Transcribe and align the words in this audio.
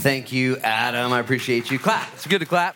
Thank 0.00 0.32
you, 0.32 0.56
Adam. 0.58 1.12
I 1.12 1.20
appreciate 1.20 1.70
you. 1.70 1.78
Clap. 1.78 2.08
It's 2.14 2.26
good 2.26 2.38
to 2.38 2.46
clap. 2.46 2.74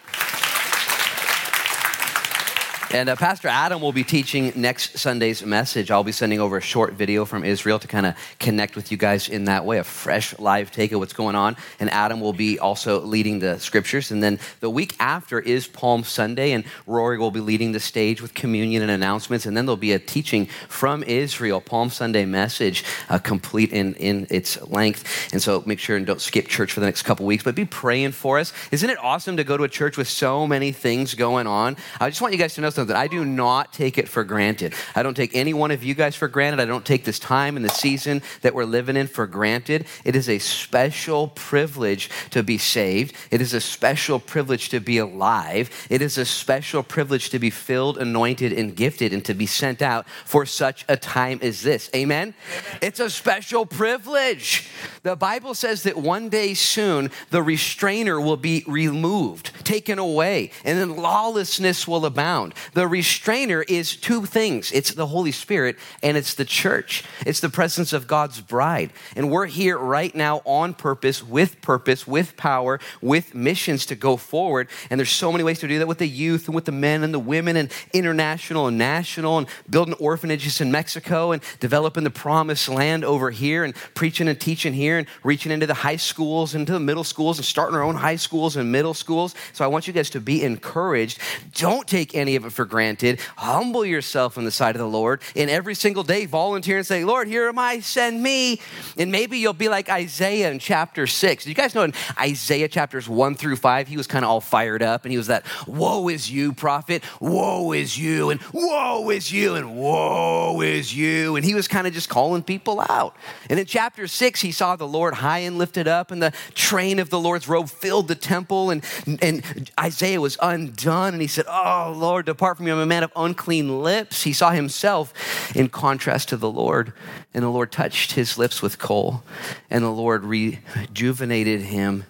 And 2.95 3.09
uh, 3.09 3.17
Pastor 3.17 3.49
Adam 3.49 3.81
will 3.81 3.91
be 3.91 4.05
teaching 4.05 4.53
next 4.55 4.99
Sunday's 4.99 5.45
message. 5.45 5.91
I'll 5.91 6.05
be 6.05 6.13
sending 6.13 6.39
over 6.39 6.59
a 6.59 6.61
short 6.61 6.93
video 6.93 7.25
from 7.25 7.45
Israel 7.45 7.81
to 7.81 7.89
kind 7.89 8.07
of 8.07 8.15
connect 8.39 8.77
with 8.77 8.93
you 8.93 8.97
guys 8.97 9.29
in 9.29 9.47
that 9.47 9.65
way, 9.65 9.79
a 9.79 9.83
fresh 9.83 10.39
live 10.39 10.71
take 10.71 10.93
of 10.93 11.01
what's 11.01 11.13
going 11.13 11.35
on. 11.35 11.57
And 11.81 11.91
Adam 11.91 12.21
will 12.21 12.33
be 12.33 12.61
also 12.61 13.01
leading 13.01 13.41
the 13.41 13.59
scriptures. 13.59 14.13
And 14.13 14.23
then 14.23 14.39
the 14.61 14.71
week 14.71 14.95
after 15.01 15.41
is 15.41 15.67
Palm 15.67 16.05
Sunday, 16.05 16.53
and 16.53 16.63
Rory 16.87 17.19
will 17.19 17.33
be 17.33 17.41
leading 17.41 17.73
the 17.73 17.81
stage 17.81 18.23
with 18.23 18.33
communion 18.33 18.81
and 18.81 18.93
announcements. 18.93 19.45
And 19.45 19.57
then 19.57 19.67
there'll 19.67 19.77
be 19.77 19.91
a 19.91 19.99
teaching 19.99 20.47
from 20.69 21.03
Israel, 21.03 21.61
Palm 21.61 21.91
Sunday 21.91 22.25
message, 22.25 22.85
uh, 23.09 23.19
complete 23.19 23.73
in, 23.73 23.95
in 23.95 24.29
its 24.31 24.63
length. 24.69 25.33
And 25.33 25.43
so 25.43 25.65
make 25.67 25.81
sure 25.81 25.97
and 25.97 26.07
don't 26.07 26.21
skip 26.21 26.47
church 26.47 26.71
for 26.71 26.79
the 26.79 26.87
next 26.87 27.03
couple 27.03 27.27
weeks, 27.27 27.43
but 27.43 27.57
be 27.57 27.65
praying 27.65 28.13
for 28.13 28.39
us. 28.39 28.53
Isn't 28.71 28.89
it 28.89 28.99
awesome 29.03 29.37
to 29.39 29.43
go 29.43 29.57
to 29.57 29.65
a 29.65 29.69
church 29.69 29.97
with 29.97 30.07
so 30.07 30.47
many 30.47 30.71
things 30.71 31.15
going 31.15 31.49
on? 31.49 31.77
I 31.99 32.09
just 32.09 32.23
want 32.23 32.33
you 32.33 32.39
guys 32.39 32.55
to 32.55 32.61
know 32.61 32.71
something 32.71 32.84
something. 32.89 32.97
I 32.97 33.09
do 33.09 33.25
not 33.25 33.73
take 33.73 33.99
it 33.99 34.09
for 34.09 34.25
granted. 34.25 34.75
I 34.95 35.03
don't 35.03 35.15
take 35.15 35.35
any 35.35 35.53
one 35.53 35.71
of 35.71 35.83
you 35.83 35.95
guys 35.95 36.17
for 36.17 36.29
granted. 36.29 36.61
I 36.61 36.65
don't 36.65 36.85
take 36.85 37.05
this 37.05 37.19
time 37.19 37.57
and 37.57 37.65
the 37.65 37.71
season 37.71 38.23
that 38.43 38.55
we're 38.55 38.65
living 38.65 38.97
in 38.97 39.07
for 39.07 39.27
granted. 39.27 39.87
It 40.05 40.17
is 40.17 40.29
a 40.29 40.39
special 40.39 41.29
privilege 41.29 42.11
to 42.31 42.43
be 42.43 42.59
saved. 42.59 43.15
It 43.31 43.41
is 43.41 43.55
a 43.55 43.61
special 43.61 44.19
privilege 44.19 44.69
to 44.71 44.81
be 44.81 44.99
alive. 44.99 45.71
It 45.91 46.01
is 46.01 46.17
a 46.17 46.25
special 46.25 46.83
privilege 46.83 47.31
to 47.31 47.39
be 47.39 47.51
filled, 47.51 47.99
anointed, 47.99 48.53
and 48.53 48.75
gifted 48.75 49.13
and 49.13 49.25
to 49.25 49.35
be 49.35 49.47
sent 49.47 49.83
out 49.83 50.09
for 50.25 50.47
such 50.47 50.85
a 50.89 50.97
time 50.97 51.41
as 51.43 51.63
this. 51.63 51.91
Amen? 51.95 52.15
Amen. 52.15 52.35
It's 52.81 53.01
a 53.01 53.11
special 53.11 53.67
privilege. 53.67 54.69
The 55.03 55.17
Bible 55.17 55.55
says 55.55 55.83
that 55.85 55.97
one 55.97 56.29
day 56.29 56.55
soon 56.55 57.11
the 57.31 57.43
restrainer 57.43 58.21
will 58.21 58.37
be 58.37 58.63
removed, 58.67 59.51
taken 59.65 59.99
away, 59.99 60.51
and 60.65 60.79
then 60.79 60.97
lawlessness 60.97 61.89
will 61.89 62.07
abound. 62.07 62.55
The 62.73 62.89
restrainer 62.89 63.63
is 63.63 63.97
two 63.97 64.25
things 64.25 64.73
it's 64.73 64.93
the 64.95 65.07
Holy 65.07 65.33
Spirit 65.33 65.77
and 66.03 66.17
it's 66.17 66.35
the 66.35 66.45
church, 66.45 67.05
it's 67.27 67.41
the 67.41 67.49
presence 67.49 67.93
of 67.93 68.07
God's 68.07 68.41
bride. 68.41 68.93
And 69.17 69.31
we're 69.31 69.47
here 69.47 69.79
right 69.79 70.15
now 70.15 70.43
on 70.45 70.75
purpose, 70.75 71.23
with 71.23 71.61
purpose, 71.61 72.07
with 72.07 72.37
power, 72.37 72.81
with 73.01 73.35
missions 73.35 73.87
to 73.87 73.95
go 73.95 74.17
forward. 74.17 74.69
And 74.91 74.99
there's 74.99 75.11
so 75.11 75.31
many 75.31 75.45
ways 75.45 75.59
to 75.61 75.69
do 75.69 75.79
that 75.79 75.87
with 75.87 75.99
the 75.99 76.09
youth 76.09 76.47
and 76.47 76.55
with 76.55 76.65
the 76.65 76.73
men 76.73 77.03
and 77.03 77.13
the 77.13 77.19
women 77.19 77.57
and 77.57 77.71
international 77.93 78.67
and 78.67 78.79
national 78.79 79.39
and 79.39 79.47
building 79.69 79.95
orphanages 79.95 80.61
in 80.61 80.71
Mexico 80.71 81.33
and 81.33 81.43
developing 81.61 82.05
the 82.05 82.11
promised 82.11 82.69
land 82.69 83.05
over 83.05 83.31
here 83.31 83.65
and 83.65 83.75
preaching 83.95 84.29
and 84.29 84.41
teaching 84.41 84.73
here 84.73 84.99
and 84.99 85.07
reaching 85.23 85.53
into 85.53 85.67
the 85.67 85.75
high 85.75 85.97
schools 85.97 86.55
and 86.55 86.67
to 86.67 86.73
the 86.73 86.81
middle 86.81 87.05
schools 87.05 87.39
and 87.39 87.45
starting 87.45 87.77
our 87.77 87.83
own 87.83 87.95
high 87.95 88.17
schools 88.17 88.57
and 88.57 88.71
middle 88.73 88.95
schools. 88.95 89.35
So 89.53 89.65
I 89.65 89.69
want 89.69 89.87
you 89.87 89.93
guys 89.93 90.11
to 90.11 90.21
be 90.21 90.43
encouraged. 90.43 91.19
Don't 91.55 91.87
take 91.87 92.15
any 92.15 92.37
of 92.37 92.45
it 92.45 92.51
for 92.55 92.65
granted. 92.65 93.21
Humble 93.37 93.85
yourself 93.85 94.39
in 94.39 94.45
the 94.45 94.51
sight 94.51 94.75
of 94.75 94.81
the 94.81 94.89
Lord. 94.89 95.21
And 95.37 95.51
every 95.51 95.75
single 95.75 96.03
day, 96.03 96.27
volunteer 96.27 96.79
and 96.79 96.87
say, 96.87 97.05
Lord, 97.05 97.29
here 97.29 97.49
am 97.49 97.59
I, 97.59 97.81
send 97.81 98.23
me. 98.23 98.61
And 98.97 99.13
maybe 99.13 99.39
you'll 99.39 99.53
be 99.53 99.69
like 99.69 99.89
Isaiah 99.89 100.51
in 100.51 100.59
chapter 100.59 101.07
six. 101.07 101.47
You 101.47 101.55
guys 101.55 101.75
know 101.75 101.83
in 101.83 101.95
Isaiah 102.19 102.69
chapters 102.69 103.09
one 103.09 103.35
through 103.35 103.57
five, 103.57 103.89
he 103.89 103.97
was 103.97 104.07
kind 104.07 104.25
of 104.25 104.31
all 104.31 104.41
fired 104.41 104.83
up 104.83 105.05
and 105.05 105.13
he 105.13 105.19
was 105.19 105.27
that, 105.27 105.45
Woe 105.67 106.09
is 106.09 106.31
you, 106.31 106.53
prophet. 106.53 107.03
Woe 107.21 107.73
is 107.73 107.99
you. 107.99 108.31
And 108.31 108.41
woe 108.53 109.11
is 109.11 109.33
you. 109.33 109.55
And 109.55 109.77
woe 109.77 110.61
is 110.61 110.95
you. 110.97 111.37
And 111.37 111.45
he 111.45 111.55
was 111.55 111.69
kind 111.69 111.87
of 111.87 111.93
just 111.93 112.09
calling 112.09 112.43
people 112.43 112.81
out. 112.81 113.17
And 113.51 113.59
in 113.59 113.67
chapter 113.67 114.07
six, 114.07 114.41
he 114.41 114.53
saw 114.53 114.77
the 114.77 114.87
Lord 114.87 115.15
high 115.15 115.41
and 115.41 115.59
lifted 115.59 115.89
up, 115.89 116.11
and 116.11 116.23
the 116.23 116.33
train 116.55 116.99
of 116.99 117.11
the 117.11 117.19
Lord's 117.19 117.49
robe 117.49 117.69
filled 117.69 118.09
the 118.09 118.15
temple. 118.15 118.71
And, 118.71 118.85
and 119.21 119.71
Isaiah 119.79 120.21
was 120.21 120.39
undone. 120.41 121.13
And 121.13 121.21
he 121.21 121.29
said, 121.29 121.47
Oh, 121.49 121.95
Lord, 121.97 122.27
depart 122.27 122.44
from 122.53 122.67
me, 122.67 122.73
I'm 122.73 122.79
a 122.79 122.85
man 122.85 123.03
of 123.03 123.13
unclean 123.17 123.83
lips. 123.83 124.25
He 124.25 124.35
saw 124.35 124.51
himself 124.51 125.57
in 125.57 125.71
contrast 125.71 126.29
to 126.29 126.37
the 126.37 126.51
Lord, 126.51 126.93
and 127.33 127.43
the 127.43 127.49
Lord 127.49 127.73
touched 127.73 128.13
his 128.13 128.37
lips 128.37 128.61
with 128.61 128.79
coal, 128.79 129.23
and 129.71 129.83
the 129.83 129.91
Lord 129.91 130.25
rejuvenated 130.25 131.63
him. 131.63 132.05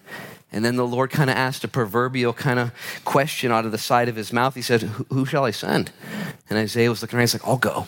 And 0.51 0.65
then 0.65 0.75
the 0.75 0.85
Lord 0.87 1.11
kind 1.11 1.29
of 1.29 1.37
asked 1.37 1.63
a 1.63 1.67
proverbial 1.67 2.33
kind 2.33 2.59
of 2.59 2.71
question 3.05 3.51
out 3.51 3.65
of 3.65 3.71
the 3.71 3.77
side 3.77 4.09
of 4.09 4.15
his 4.15 4.33
mouth. 4.33 4.55
He 4.55 4.61
said, 4.61 4.83
Who 5.09 5.25
shall 5.25 5.45
I 5.45 5.51
send? 5.51 5.91
And 6.49 6.59
Isaiah 6.59 6.89
was 6.89 7.01
looking 7.01 7.17
around, 7.17 7.23
he's 7.23 7.33
like, 7.33 7.47
I'll 7.47 7.57
go, 7.57 7.87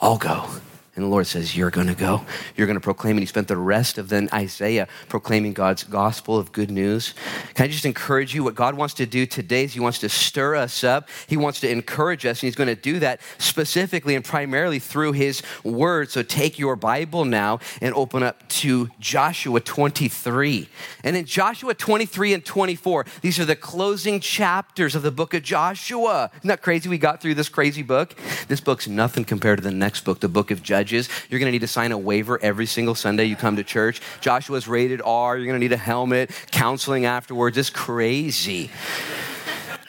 I'll 0.00 0.18
go. 0.18 0.48
And 0.96 1.04
the 1.04 1.08
Lord 1.08 1.26
says, 1.26 1.56
You're 1.56 1.70
going 1.70 1.88
to 1.88 1.94
go. 1.94 2.24
You're 2.56 2.68
going 2.68 2.76
to 2.76 2.80
proclaim. 2.80 3.16
And 3.16 3.20
he 3.20 3.26
spent 3.26 3.48
the 3.48 3.56
rest 3.56 3.98
of 3.98 4.08
then 4.08 4.28
Isaiah 4.32 4.86
proclaiming 5.08 5.52
God's 5.52 5.82
gospel 5.82 6.38
of 6.38 6.52
good 6.52 6.70
news. 6.70 7.14
Can 7.54 7.64
I 7.64 7.68
just 7.68 7.84
encourage 7.84 8.32
you? 8.32 8.44
What 8.44 8.54
God 8.54 8.76
wants 8.76 8.94
to 8.94 9.06
do 9.06 9.26
today 9.26 9.64
is 9.64 9.74
he 9.74 9.80
wants 9.80 9.98
to 10.00 10.08
stir 10.08 10.54
us 10.54 10.84
up. 10.84 11.08
He 11.26 11.36
wants 11.36 11.58
to 11.60 11.68
encourage 11.68 12.24
us. 12.24 12.40
And 12.40 12.46
he's 12.46 12.54
going 12.54 12.68
to 12.68 12.80
do 12.80 13.00
that 13.00 13.20
specifically 13.38 14.14
and 14.14 14.24
primarily 14.24 14.78
through 14.78 15.12
his 15.12 15.42
word. 15.64 16.10
So 16.12 16.22
take 16.22 16.60
your 16.60 16.76
Bible 16.76 17.24
now 17.24 17.58
and 17.80 17.92
open 17.94 18.22
up 18.22 18.48
to 18.50 18.88
Joshua 19.00 19.58
23. 19.58 20.68
And 21.02 21.16
in 21.16 21.24
Joshua 21.24 21.74
23 21.74 22.34
and 22.34 22.44
24, 22.44 23.06
these 23.20 23.40
are 23.40 23.44
the 23.44 23.56
closing 23.56 24.20
chapters 24.20 24.94
of 24.94 25.02
the 25.02 25.10
book 25.10 25.34
of 25.34 25.42
Joshua. 25.42 26.30
Isn't 26.38 26.48
that 26.48 26.62
crazy? 26.62 26.88
We 26.88 26.98
got 26.98 27.20
through 27.20 27.34
this 27.34 27.48
crazy 27.48 27.82
book. 27.82 28.14
This 28.46 28.60
book's 28.60 28.86
nothing 28.86 29.24
compared 29.24 29.58
to 29.58 29.64
the 29.64 29.72
next 29.72 30.04
book, 30.04 30.20
the 30.20 30.28
book 30.28 30.52
of 30.52 30.62
Judges 30.62 30.83
You're 30.92 31.40
going 31.40 31.48
to 31.48 31.52
need 31.52 31.60
to 31.60 31.68
sign 31.68 31.92
a 31.92 31.98
waiver 31.98 32.38
every 32.42 32.66
single 32.66 32.94
Sunday 32.94 33.24
you 33.24 33.36
come 33.36 33.56
to 33.56 33.64
church. 33.64 34.00
Joshua's 34.20 34.68
rated 34.68 35.00
R. 35.04 35.36
You're 35.36 35.46
going 35.46 35.58
to 35.58 35.64
need 35.64 35.72
a 35.72 35.76
helmet, 35.76 36.30
counseling 36.50 37.04
afterwards. 37.04 37.56
It's 37.58 37.70
crazy. 37.70 38.70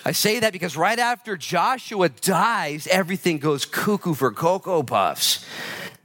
I 0.08 0.12
say 0.12 0.40
that 0.40 0.54
because 0.54 0.78
right 0.78 1.00
after 1.00 1.36
Joshua 1.36 2.10
dies, 2.10 2.88
everything 2.88 3.40
goes 3.40 3.66
cuckoo 3.66 4.14
for 4.14 4.32
Cocoa 4.32 4.84
Puffs. 4.84 5.44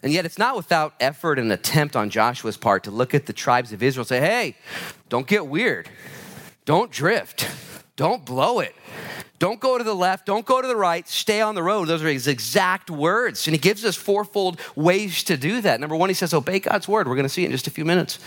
And 0.02 0.10
yet, 0.10 0.24
it's 0.24 0.38
not 0.38 0.56
without 0.56 0.94
effort 0.98 1.38
and 1.38 1.52
attempt 1.52 1.94
on 1.94 2.08
Joshua's 2.08 2.56
part 2.56 2.84
to 2.84 2.90
look 2.90 3.14
at 3.14 3.26
the 3.26 3.34
tribes 3.34 3.72
of 3.72 3.82
Israel 3.82 4.02
and 4.02 4.08
say, 4.08 4.20
hey, 4.20 4.56
don't 5.10 5.26
get 5.26 5.46
weird. 5.46 5.90
Don't 6.64 6.90
drift. 6.90 7.46
Don't 7.96 8.24
blow 8.24 8.60
it. 8.60 8.74
Don't 9.40 9.58
go 9.58 9.78
to 9.78 9.82
the 9.82 9.94
left, 9.94 10.26
don't 10.26 10.44
go 10.44 10.60
to 10.60 10.68
the 10.68 10.76
right, 10.76 11.08
stay 11.08 11.40
on 11.40 11.54
the 11.54 11.62
road. 11.62 11.88
Those 11.88 12.02
are 12.02 12.08
his 12.08 12.26
exact 12.26 12.90
words. 12.90 13.46
And 13.46 13.54
he 13.54 13.58
gives 13.58 13.86
us 13.86 13.96
fourfold 13.96 14.60
ways 14.76 15.24
to 15.24 15.38
do 15.38 15.62
that. 15.62 15.80
Number 15.80 15.96
one, 15.96 16.10
he 16.10 16.14
says, 16.14 16.34
Obey 16.34 16.60
God's 16.60 16.86
word. 16.86 17.08
We're 17.08 17.14
going 17.14 17.24
to 17.24 17.30
see 17.30 17.44
it 17.44 17.46
in 17.46 17.52
just 17.52 17.66
a 17.66 17.70
few 17.70 17.86
minutes. 17.86 18.18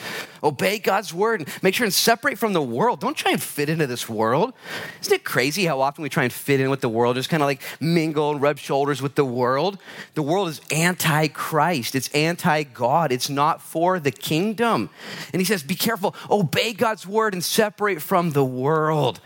Obey 0.43 0.79
God's 0.79 1.13
word 1.13 1.41
and 1.41 1.63
make 1.63 1.75
sure 1.75 1.85
and 1.85 1.93
separate 1.93 2.39
from 2.39 2.53
the 2.53 2.63
world. 2.63 2.99
Don't 2.99 3.15
try 3.15 3.31
and 3.31 3.41
fit 3.41 3.69
into 3.69 3.85
this 3.85 4.09
world. 4.09 4.53
Isn't 5.01 5.13
it 5.13 5.23
crazy 5.23 5.65
how 5.65 5.81
often 5.81 6.01
we 6.01 6.09
try 6.09 6.23
and 6.23 6.33
fit 6.33 6.59
in 6.59 6.71
with 6.71 6.81
the 6.81 6.89
world, 6.89 7.15
just 7.15 7.29
kind 7.29 7.43
of 7.43 7.47
like 7.47 7.61
mingle 7.79 8.31
and 8.31 8.41
rub 8.41 8.57
shoulders 8.57 8.99
with 8.99 9.13
the 9.13 9.23
world? 9.23 9.77
The 10.15 10.23
world 10.23 10.49
is 10.49 10.61
anti 10.71 11.27
Christ, 11.27 11.93
it's 11.93 12.09
anti 12.15 12.63
God, 12.63 13.11
it's 13.11 13.29
not 13.29 13.61
for 13.61 13.99
the 13.99 14.11
kingdom. 14.11 14.89
And 15.31 15.39
he 15.39 15.45
says, 15.45 15.61
Be 15.61 15.75
careful, 15.75 16.15
obey 16.31 16.73
God's 16.73 17.05
word 17.05 17.35
and 17.35 17.43
separate 17.43 18.01
from 18.01 18.31
the 18.31 18.43
world 18.43 19.21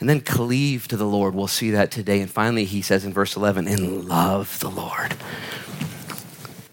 and 0.00 0.08
then 0.08 0.20
cleave 0.20 0.86
to 0.88 0.96
the 0.96 1.06
Lord. 1.06 1.34
We'll 1.34 1.48
see 1.48 1.70
that 1.72 1.90
today. 1.90 2.20
And 2.20 2.30
finally, 2.30 2.64
he 2.64 2.82
says 2.82 3.04
in 3.04 3.12
verse 3.12 3.36
11, 3.36 3.66
and 3.66 4.04
love 4.04 4.60
the 4.60 4.70
Lord. 4.70 5.14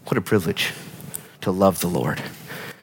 What 0.06 0.18
a 0.18 0.22
privilege 0.22 0.74
to 1.42 1.52
love 1.52 1.80
the 1.80 1.88
Lord. 1.88 2.22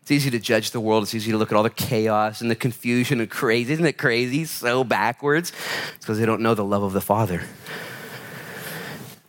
It's 0.00 0.10
easy 0.10 0.30
to 0.30 0.40
judge 0.40 0.72
the 0.72 0.80
world. 0.80 1.04
It's 1.04 1.14
easy 1.14 1.30
to 1.30 1.38
look 1.38 1.52
at 1.52 1.56
all 1.56 1.62
the 1.62 1.70
chaos 1.70 2.40
and 2.40 2.50
the 2.50 2.56
confusion 2.56 3.20
and 3.20 3.30
crazy. 3.30 3.72
Isn't 3.72 3.86
it 3.86 3.98
crazy? 3.98 4.44
So 4.44 4.82
backwards. 4.82 5.52
It's 5.94 6.04
because 6.04 6.18
they 6.18 6.26
don't 6.26 6.40
know 6.40 6.54
the 6.54 6.64
love 6.64 6.82
of 6.82 6.92
the 6.92 7.00
Father. 7.00 7.42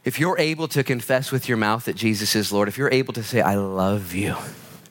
If 0.04 0.20
you're 0.20 0.40
able 0.40 0.68
to 0.70 0.84
confess 0.84 1.32
with 1.32 1.48
your 1.48 1.58
mouth 1.58 1.86
that 1.86 1.96
Jesus 1.96 2.36
is 2.36 2.52
Lord, 2.52 2.68
if 2.68 2.78
you're 2.78 2.92
able 2.92 3.14
to 3.14 3.24
say, 3.24 3.40
I 3.40 3.56
love 3.56 4.14
you 4.14 4.36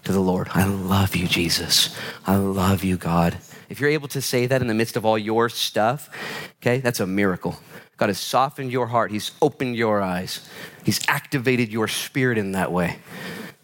to 0.05 0.12
the 0.12 0.20
Lord, 0.20 0.49
I 0.55 0.65
love 0.65 1.16
you, 1.16 1.27
Jesus, 1.27 1.94
I 2.27 2.36
love 2.36 2.82
you, 2.82 2.97
God 2.97 3.36
if 3.73 3.81
you're 3.81 3.89
able 3.89 4.09
to 4.09 4.20
say 4.20 4.44
that 4.44 4.61
in 4.61 4.69
the 4.69 4.74
midst 4.74 4.99
of 4.99 5.07
all 5.07 5.16
your 5.16 5.49
stuff, 5.49 6.11
okay, 6.61 6.81
that's 6.81 7.01
a 7.01 7.07
miracle. 7.07 7.59
God 7.97 8.11
has 8.11 8.19
softened 8.19 8.70
your 8.70 8.86
heart, 8.86 9.11
He's 9.11 9.32
opened 9.40 9.77
your 9.77 10.03
eyes, 10.03 10.47
He's 10.85 11.01
activated 11.09 11.73
your 11.73 11.89
spirit 11.89 12.36
in 12.36 12.53
that 12.53 12.70
way. 12.70 12.99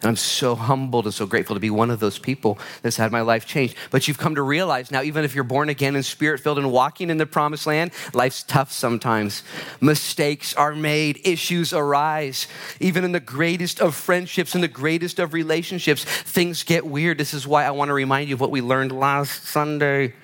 And 0.00 0.10
I'm 0.10 0.16
so 0.16 0.54
humbled 0.54 1.06
and 1.06 1.14
so 1.14 1.26
grateful 1.26 1.56
to 1.56 1.60
be 1.60 1.70
one 1.70 1.90
of 1.90 1.98
those 1.98 2.20
people 2.20 2.56
that's 2.82 2.96
had 2.96 3.10
my 3.10 3.20
life 3.20 3.46
changed. 3.46 3.76
But 3.90 4.06
you've 4.06 4.18
come 4.18 4.36
to 4.36 4.42
realize 4.42 4.92
now, 4.92 5.02
even 5.02 5.24
if 5.24 5.34
you're 5.34 5.42
born 5.42 5.68
again 5.68 5.96
and 5.96 6.04
spirit 6.04 6.38
filled 6.38 6.58
and 6.58 6.70
walking 6.70 7.10
in 7.10 7.18
the 7.18 7.26
promised 7.26 7.66
land, 7.66 7.90
life's 8.14 8.44
tough 8.44 8.70
sometimes. 8.70 9.42
Mistakes 9.80 10.54
are 10.54 10.72
made, 10.72 11.20
issues 11.24 11.72
arise. 11.72 12.46
Even 12.78 13.02
in 13.02 13.10
the 13.10 13.18
greatest 13.18 13.80
of 13.80 13.96
friendships 13.96 14.54
and 14.54 14.62
the 14.62 14.68
greatest 14.68 15.18
of 15.18 15.34
relationships, 15.34 16.04
things 16.04 16.62
get 16.62 16.86
weird. 16.86 17.18
This 17.18 17.34
is 17.34 17.44
why 17.44 17.64
I 17.64 17.72
want 17.72 17.88
to 17.88 17.94
remind 17.94 18.28
you 18.28 18.36
of 18.36 18.40
what 18.40 18.52
we 18.52 18.60
learned 18.60 18.92
last 18.92 19.46
Sunday. 19.46 20.14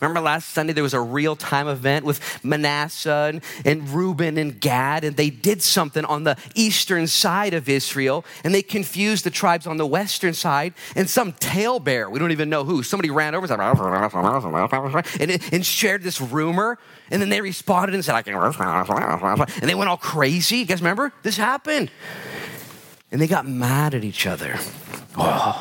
Remember 0.00 0.20
last 0.20 0.50
Sunday 0.50 0.72
there 0.72 0.82
was 0.82 0.94
a 0.94 1.00
real 1.00 1.36
time 1.36 1.68
event 1.68 2.04
with 2.04 2.20
Manasseh 2.42 3.30
and, 3.32 3.42
and 3.64 3.88
Reuben 3.90 4.38
and 4.38 4.60
Gad, 4.60 5.04
and 5.04 5.16
they 5.16 5.30
did 5.30 5.62
something 5.62 6.04
on 6.06 6.24
the 6.24 6.36
eastern 6.54 7.06
side 7.06 7.54
of 7.54 7.68
Israel, 7.68 8.24
and 8.44 8.54
they 8.54 8.62
confused 8.62 9.24
the 9.24 9.30
tribes 9.30 9.66
on 9.66 9.76
the 9.76 9.86
western 9.86 10.32
side, 10.32 10.74
and 10.96 11.08
some 11.08 11.32
talebearer, 11.32 12.10
we 12.10 12.18
don't 12.18 12.32
even 12.32 12.48
know 12.48 12.64
who, 12.64 12.82
somebody 12.82 13.10
ran 13.10 13.34
over 13.34 13.46
and, 15.20 15.42
and 15.52 15.66
shared 15.66 16.02
this 16.02 16.20
rumor, 16.20 16.78
and 17.10 17.20
then 17.20 17.28
they 17.28 17.40
responded 17.40 17.94
and 17.94 18.04
said, 18.04 18.14
I 18.14 18.22
can, 18.22 18.34
and 18.34 19.68
they 19.68 19.74
went 19.74 19.90
all 19.90 19.96
crazy. 19.96 20.58
You 20.58 20.66
guys 20.66 20.80
remember? 20.80 21.12
This 21.22 21.36
happened. 21.36 21.90
And 23.12 23.20
they 23.20 23.26
got 23.26 23.46
mad 23.46 23.94
at 23.94 24.04
each 24.04 24.26
other. 24.26 24.56
Oh. 25.16 25.60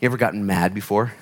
You 0.00 0.06
ever 0.06 0.16
gotten 0.16 0.46
mad 0.46 0.74
before? 0.74 1.12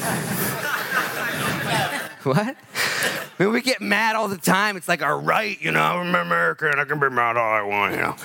what? 2.22 2.56
I 2.56 3.28
mean, 3.38 3.52
we 3.52 3.62
get 3.62 3.80
mad 3.80 4.16
all 4.16 4.28
the 4.28 4.36
time. 4.36 4.76
It's 4.76 4.88
like 4.88 5.02
our 5.02 5.18
right, 5.18 5.60
you 5.60 5.70
know. 5.70 5.80
I'm 5.80 6.14
American. 6.14 6.78
I 6.78 6.84
can 6.84 7.00
be 7.00 7.08
mad 7.08 7.36
all 7.36 7.52
I 7.52 7.62
want, 7.62 7.94
you 7.94 8.00
know. 8.00 8.16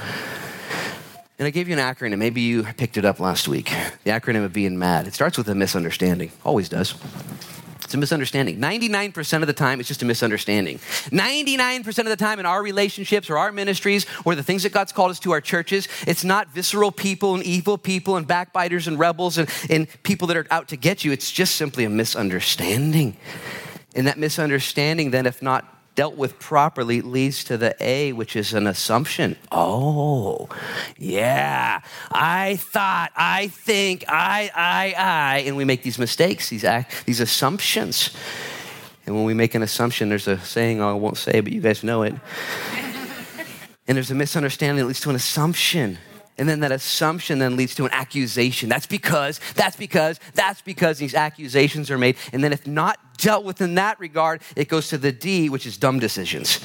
And 1.37 1.45
I 1.45 1.51
gave 1.51 1.67
you 1.67 1.77
an 1.77 1.81
acronym. 1.81 2.17
Maybe 2.17 2.41
you 2.41 2.63
picked 2.63 2.97
it 2.97 3.03
up 3.03 3.19
last 3.19 3.47
week. 3.47 3.65
The 4.05 4.11
acronym 4.11 4.45
of 4.45 4.53
being 4.53 4.79
mad. 4.79 5.07
It 5.07 5.13
starts 5.13 5.37
with 5.37 5.49
a 5.49 5.55
misunderstanding. 5.55 6.31
Always 6.45 6.69
does. 6.69 6.95
A 7.95 7.97
misunderstanding. 7.97 8.59
99% 8.59 9.41
of 9.41 9.47
the 9.47 9.53
time, 9.53 9.79
it's 9.79 9.87
just 9.87 10.03
a 10.03 10.05
misunderstanding. 10.05 10.79
99% 11.09 11.97
of 11.99 12.05
the 12.05 12.15
time 12.15 12.39
in 12.39 12.45
our 12.45 12.61
relationships 12.61 13.29
or 13.29 13.37
our 13.37 13.51
ministries 13.51 14.05
or 14.25 14.35
the 14.35 14.43
things 14.43 14.63
that 14.63 14.71
God's 14.71 14.91
called 14.91 15.11
us 15.11 15.19
to 15.19 15.31
our 15.31 15.41
churches, 15.41 15.87
it's 16.05 16.23
not 16.23 16.49
visceral 16.49 16.91
people 16.91 17.35
and 17.35 17.43
evil 17.43 17.77
people 17.77 18.17
and 18.17 18.27
backbiters 18.27 18.87
and 18.87 18.99
rebels 18.99 19.37
and, 19.37 19.49
and 19.69 19.87
people 20.03 20.27
that 20.27 20.37
are 20.37 20.47
out 20.51 20.67
to 20.69 20.77
get 20.77 21.03
you. 21.03 21.11
It's 21.11 21.31
just 21.31 21.55
simply 21.55 21.85
a 21.85 21.89
misunderstanding. 21.89 23.17
And 23.95 24.07
that 24.07 24.19
misunderstanding, 24.19 25.11
then, 25.11 25.25
if 25.25 25.41
not 25.41 25.74
dealt 25.95 26.15
with 26.15 26.37
properly 26.39 27.01
leads 27.01 27.43
to 27.45 27.57
the 27.57 27.75
A, 27.79 28.13
which 28.13 28.35
is 28.35 28.53
an 28.53 28.67
assumption. 28.67 29.37
Oh, 29.51 30.49
yeah. 30.97 31.81
I 32.11 32.57
thought, 32.57 33.11
I 33.15 33.47
think, 33.47 34.03
I, 34.07 34.51
I, 34.53 34.93
I. 34.97 35.37
And 35.39 35.55
we 35.55 35.65
make 35.65 35.83
these 35.83 35.97
mistakes, 35.97 36.49
these, 36.49 36.63
act, 36.63 37.05
these 37.05 37.21
assumptions. 37.21 38.15
And 39.05 39.15
when 39.15 39.25
we 39.25 39.33
make 39.33 39.55
an 39.55 39.63
assumption, 39.63 40.09
there's 40.09 40.27
a 40.27 40.39
saying 40.39 40.81
oh, 40.81 40.89
I 40.89 40.93
won't 40.93 41.17
say, 41.17 41.39
but 41.39 41.53
you 41.53 41.61
guys 41.61 41.83
know 41.83 42.03
it. 42.03 42.15
and 43.87 43.95
there's 43.95 44.11
a 44.11 44.15
misunderstanding 44.15 44.77
that 44.77 44.87
leads 44.87 45.01
to 45.01 45.09
an 45.09 45.15
assumption. 45.15 45.97
And 46.37 46.49
then 46.49 46.59
that 46.61 46.71
assumption 46.71 47.39
then 47.39 47.55
leads 47.55 47.75
to 47.75 47.85
an 47.85 47.91
accusation. 47.93 48.67
That's 48.67 48.87
because, 48.87 49.39
that's 49.55 49.75
because, 49.75 50.19
that's 50.33 50.61
because 50.61 50.97
these 50.97 51.15
accusations 51.15 51.89
are 51.89 51.97
made. 51.97 52.17
And 52.33 52.43
then 52.43 52.51
if 52.51 52.67
not 52.67 52.99
dealt 53.17 53.45
with 53.45 53.61
in 53.61 53.75
that 53.75 53.99
regard, 53.99 54.41
it 54.55 54.67
goes 54.67 54.89
to 54.89 54.97
the 54.97 55.11
D, 55.11 55.49
which 55.49 55.65
is 55.65 55.77
dumb 55.77 55.99
decisions. 55.99 56.59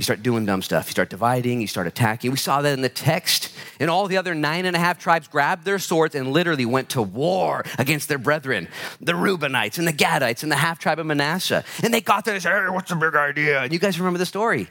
You 0.00 0.02
start 0.02 0.22
doing 0.22 0.46
dumb 0.46 0.62
stuff. 0.62 0.86
You 0.86 0.92
start 0.92 1.10
dividing, 1.10 1.60
you 1.60 1.66
start 1.66 1.86
attacking. 1.86 2.30
We 2.30 2.38
saw 2.38 2.62
that 2.62 2.72
in 2.72 2.80
the 2.80 2.88
text. 2.88 3.52
And 3.78 3.90
all 3.90 4.06
the 4.06 4.16
other 4.16 4.34
nine 4.34 4.64
and 4.64 4.74
a 4.74 4.78
half 4.78 4.98
tribes 4.98 5.28
grabbed 5.28 5.66
their 5.66 5.78
swords 5.78 6.14
and 6.14 6.32
literally 6.32 6.64
went 6.64 6.88
to 6.90 7.02
war 7.02 7.66
against 7.78 8.08
their 8.08 8.16
brethren, 8.16 8.68
the 9.02 9.12
Reubenites 9.12 9.76
and 9.76 9.86
the 9.86 9.92
Gadites 9.92 10.42
and 10.42 10.50
the 10.50 10.56
half 10.56 10.78
tribe 10.78 11.00
of 11.00 11.04
Manasseh. 11.04 11.64
And 11.82 11.92
they 11.92 12.00
got 12.00 12.24
there 12.24 12.32
and 12.32 12.42
said, 12.42 12.64
Hey, 12.64 12.70
what's 12.70 12.88
the 12.88 12.96
big 12.96 13.14
idea? 13.14 13.60
And 13.60 13.74
you 13.74 13.78
guys 13.78 14.00
remember 14.00 14.18
the 14.18 14.24
story. 14.24 14.68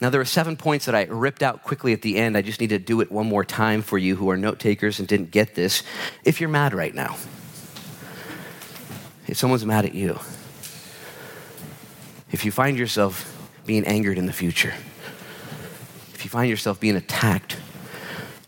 Now, 0.00 0.10
there 0.10 0.20
were 0.20 0.24
seven 0.24 0.56
points 0.56 0.86
that 0.86 0.96
I 0.96 1.04
ripped 1.04 1.44
out 1.44 1.62
quickly 1.62 1.92
at 1.92 2.02
the 2.02 2.16
end. 2.16 2.36
I 2.36 2.42
just 2.42 2.60
need 2.60 2.70
to 2.70 2.80
do 2.80 3.00
it 3.00 3.12
one 3.12 3.28
more 3.28 3.44
time 3.44 3.82
for 3.82 3.98
you 3.98 4.16
who 4.16 4.30
are 4.30 4.36
note 4.36 4.58
takers 4.58 4.98
and 4.98 5.06
didn't 5.06 5.30
get 5.30 5.54
this. 5.54 5.84
If 6.24 6.40
you're 6.40 6.50
mad 6.50 6.74
right 6.74 6.92
now, 6.92 7.16
if 9.28 9.36
someone's 9.36 9.64
mad 9.64 9.84
at 9.84 9.94
you, 9.94 10.18
if 12.32 12.44
you 12.44 12.50
find 12.50 12.76
yourself 12.76 13.36
being 13.70 13.86
angered 13.86 14.18
in 14.18 14.26
the 14.26 14.32
future, 14.32 14.74
if 16.12 16.24
you 16.24 16.28
find 16.28 16.50
yourself 16.50 16.80
being 16.80 16.96
attacked, 16.96 17.56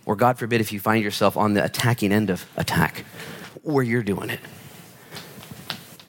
or 0.04 0.16
God 0.16 0.36
forbid, 0.36 0.60
if 0.60 0.72
you 0.72 0.80
find 0.80 1.04
yourself 1.04 1.36
on 1.36 1.54
the 1.54 1.64
attacking 1.64 2.10
end 2.10 2.28
of 2.28 2.44
attack, 2.56 3.04
where 3.62 3.84
you're 3.84 4.02
doing 4.02 4.30
it, 4.30 4.40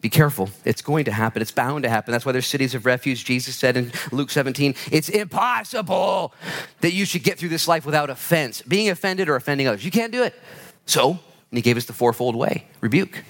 be 0.01 0.09
careful. 0.09 0.49
It's 0.65 0.81
going 0.81 1.05
to 1.05 1.11
happen. 1.11 1.43
It's 1.43 1.51
bound 1.51 1.83
to 1.83 1.89
happen. 1.89 2.11
That's 2.11 2.25
why 2.25 2.31
there's 2.31 2.47
cities 2.47 2.73
of 2.73 2.87
refuge. 2.87 3.23
Jesus 3.23 3.55
said 3.55 3.77
in 3.77 3.91
Luke 4.11 4.31
17, 4.31 4.73
it's 4.91 5.09
impossible 5.09 6.33
that 6.81 6.93
you 6.93 7.05
should 7.05 7.21
get 7.21 7.37
through 7.37 7.49
this 7.49 7.67
life 7.67 7.85
without 7.85 8.09
offense, 8.09 8.63
being 8.63 8.89
offended 8.89 9.29
or 9.29 9.35
offending 9.35 9.67
others. 9.67 9.85
You 9.85 9.91
can't 9.91 10.11
do 10.11 10.23
it. 10.23 10.33
So, 10.87 11.11
and 11.11 11.19
he 11.51 11.61
gave 11.61 11.77
us 11.77 11.85
the 11.85 11.93
fourfold 11.93 12.35
way 12.35 12.65
rebuke, 12.81 13.23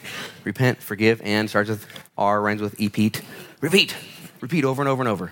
repent, 0.45 0.81
forgive, 0.81 1.21
and 1.23 1.49
starts 1.49 1.69
with 1.69 1.85
R, 2.17 2.39
rhymes 2.39 2.61
with 2.61 2.79
epeat. 2.79 3.21
Repeat. 3.59 3.93
Repeat 4.43 4.65
over 4.65 4.81
and 4.81 4.89
over 4.89 5.01
and 5.01 5.07
over. 5.07 5.31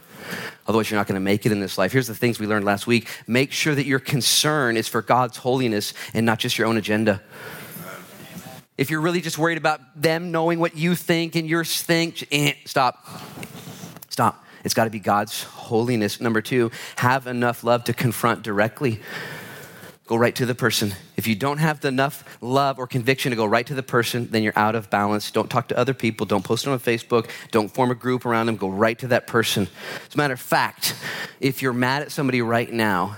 Otherwise, 0.66 0.90
you're 0.90 0.98
not 0.98 1.06
going 1.06 1.20
to 1.20 1.20
make 1.20 1.46
it 1.46 1.52
in 1.52 1.60
this 1.60 1.78
life. 1.78 1.92
Here's 1.92 2.08
the 2.08 2.16
things 2.16 2.40
we 2.40 2.48
learned 2.48 2.64
last 2.64 2.88
week 2.88 3.10
make 3.28 3.52
sure 3.52 3.76
that 3.76 3.86
your 3.86 4.00
concern 4.00 4.78
is 4.78 4.88
for 4.88 5.02
God's 5.02 5.36
holiness 5.36 5.94
and 6.14 6.26
not 6.26 6.40
just 6.40 6.58
your 6.58 6.66
own 6.66 6.78
agenda. 6.78 7.22
If 8.78 8.90
you're 8.90 9.02
really 9.02 9.20
just 9.20 9.38
worried 9.38 9.58
about 9.58 9.82
them 10.02 10.32
knowing 10.32 10.60
what 10.60 10.78
you 10.78 10.96
think 10.96 11.36
and 11.36 11.46
your 11.46 11.66
think, 11.66 12.26
eh, 12.32 12.54
stop. 12.64 13.06
Stop. 14.08 14.46
It's 14.64 14.74
got 14.74 14.86
to 14.86 14.90
be 14.90 15.00
God's 15.00 15.44
holiness. 15.44 16.22
Number 16.22 16.42
two, 16.42 16.72
have 16.96 17.28
enough 17.28 17.66
love 17.66 17.84
to 17.84 17.94
confront 17.94 18.44
directly. 18.44 19.02
Go 20.12 20.18
right 20.18 20.36
to 20.36 20.46
the 20.46 20.54
person. 20.54 20.94
If 21.16 21.26
you 21.26 21.36
don't 21.36 21.60
have 21.60 21.86
enough 21.86 22.26
love 22.42 22.80
or 22.80 22.86
conviction 22.86 23.30
to 23.30 23.38
go 23.38 23.46
right 23.46 23.66
to 23.66 23.74
the 23.74 23.82
person, 23.82 24.28
then 24.30 24.44
you're 24.44 24.52
out 24.58 24.76
of 24.76 24.90
balance. 24.90 25.32
Don't 25.32 25.50
talk 25.50 25.70
to 25.70 25.78
other 25.78 25.94
people. 25.94 26.26
Don't 26.26 26.44
post 26.44 26.66
them 26.66 26.74
on 26.74 26.80
Facebook. 26.82 27.30
Don't 27.52 27.70
form 27.70 27.92
a 27.92 27.96
group 27.96 28.26
around 28.26 28.48
them. 28.48 28.58
Go 28.58 28.68
right 28.68 29.00
to 29.00 29.08
that 29.08 29.26
person. 29.26 29.70
As 30.10 30.14
a 30.14 30.18
matter 30.18 30.34
of 30.34 30.42
fact, 30.42 30.96
if 31.40 31.62
you're 31.62 31.72
mad 31.72 32.02
at 32.02 32.12
somebody 32.12 32.42
right 32.42 32.70
now, 32.70 33.16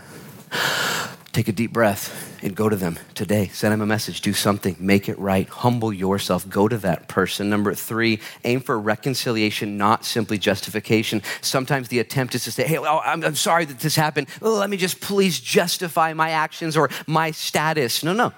take 1.34 1.48
a 1.48 1.52
deep 1.52 1.74
breath 1.74 2.40
and 2.44 2.56
go 2.56 2.70
to 2.70 2.76
them 2.76 2.98
today. 3.16 3.48
Send 3.48 3.74
them 3.74 3.82
a 3.82 3.86
message, 3.88 4.22
do 4.22 4.34
something, 4.34 4.76
make 4.80 5.10
it 5.10 5.18
right, 5.18 5.50
humble 5.50 5.92
yourself, 5.92 6.48
go 6.48 6.68
to 6.68 6.78
that 6.78 7.08
person. 7.08 7.50
Number 7.50 7.74
three, 7.74 8.20
aim 8.44 8.62
for 8.62 8.80
reconciliation, 8.80 9.76
not 9.76 10.06
simply 10.06 10.38
justification. 10.38 11.24
Sometimes 11.42 11.88
the 11.88 12.00
attempt 12.00 12.36
is 12.36 12.44
to 12.44 12.52
say, 12.52 12.68
hey, 12.68 12.78
well, 12.78 13.02
I'm, 13.04 13.24
I'm 13.24 13.36
sorry 13.36 13.66
that 13.66 13.80
this 13.80 13.96
happened. 13.96 14.28
Oh, 14.44 14.54
let 14.54 14.70
me 14.70 14.78
just 14.78 15.02
please 15.02 15.40
justify 15.40 16.14
my 16.14 16.30
actions 16.30 16.78
or 16.78 16.90
my 17.08 17.32
status. 17.32 18.04
No, 18.04 18.14
no, 18.14 18.32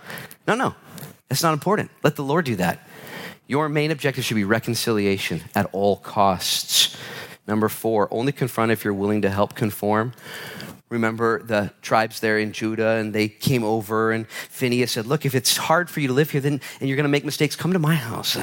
no, 0.47 0.55
no. 0.55 0.73
That's 1.27 1.43
not 1.43 1.53
important. 1.53 1.91
Let 2.01 2.15
the 2.15 2.23
Lord 2.23 2.45
do 2.45 2.55
that. 2.55 2.88
Your 3.47 3.67
main 3.67 3.91
objective 3.91 4.23
should 4.23 4.35
be 4.35 4.45
reconciliation 4.45 5.41
at 5.53 5.67
all 5.73 5.97
costs. 5.97 6.95
Number 7.47 7.69
four, 7.69 8.07
only 8.11 8.31
confront 8.31 8.72
if 8.72 8.84
you're 8.84 8.93
willing 8.93 9.22
to 9.22 9.30
help 9.30 9.53
conform. 9.53 10.13
Remember 10.90 11.41
the 11.41 11.72
tribes 11.82 12.20
there 12.20 12.38
in 12.38 12.52
Judah, 12.52 12.98
and 12.98 13.14
they 13.14 13.28
came 13.28 13.64
over, 13.64 14.12
and 14.12 14.28
Phineas 14.28 14.91
said, 14.91 15.07
Look, 15.07 15.26
if 15.26 15.34
it's 15.34 15.57
hard 15.57 15.90
for 15.90 15.99
you 15.99 16.07
to 16.07 16.14
live 16.14 16.30
here, 16.30 16.41
then, 16.41 16.62
and 16.80 16.88
you're 16.88 16.95
going 16.95 17.06
to 17.06 17.10
make 17.10 17.26
mistakes, 17.26 17.56
come 17.56 17.74
to 17.74 17.80
my 17.80 17.95
house. 17.95 18.38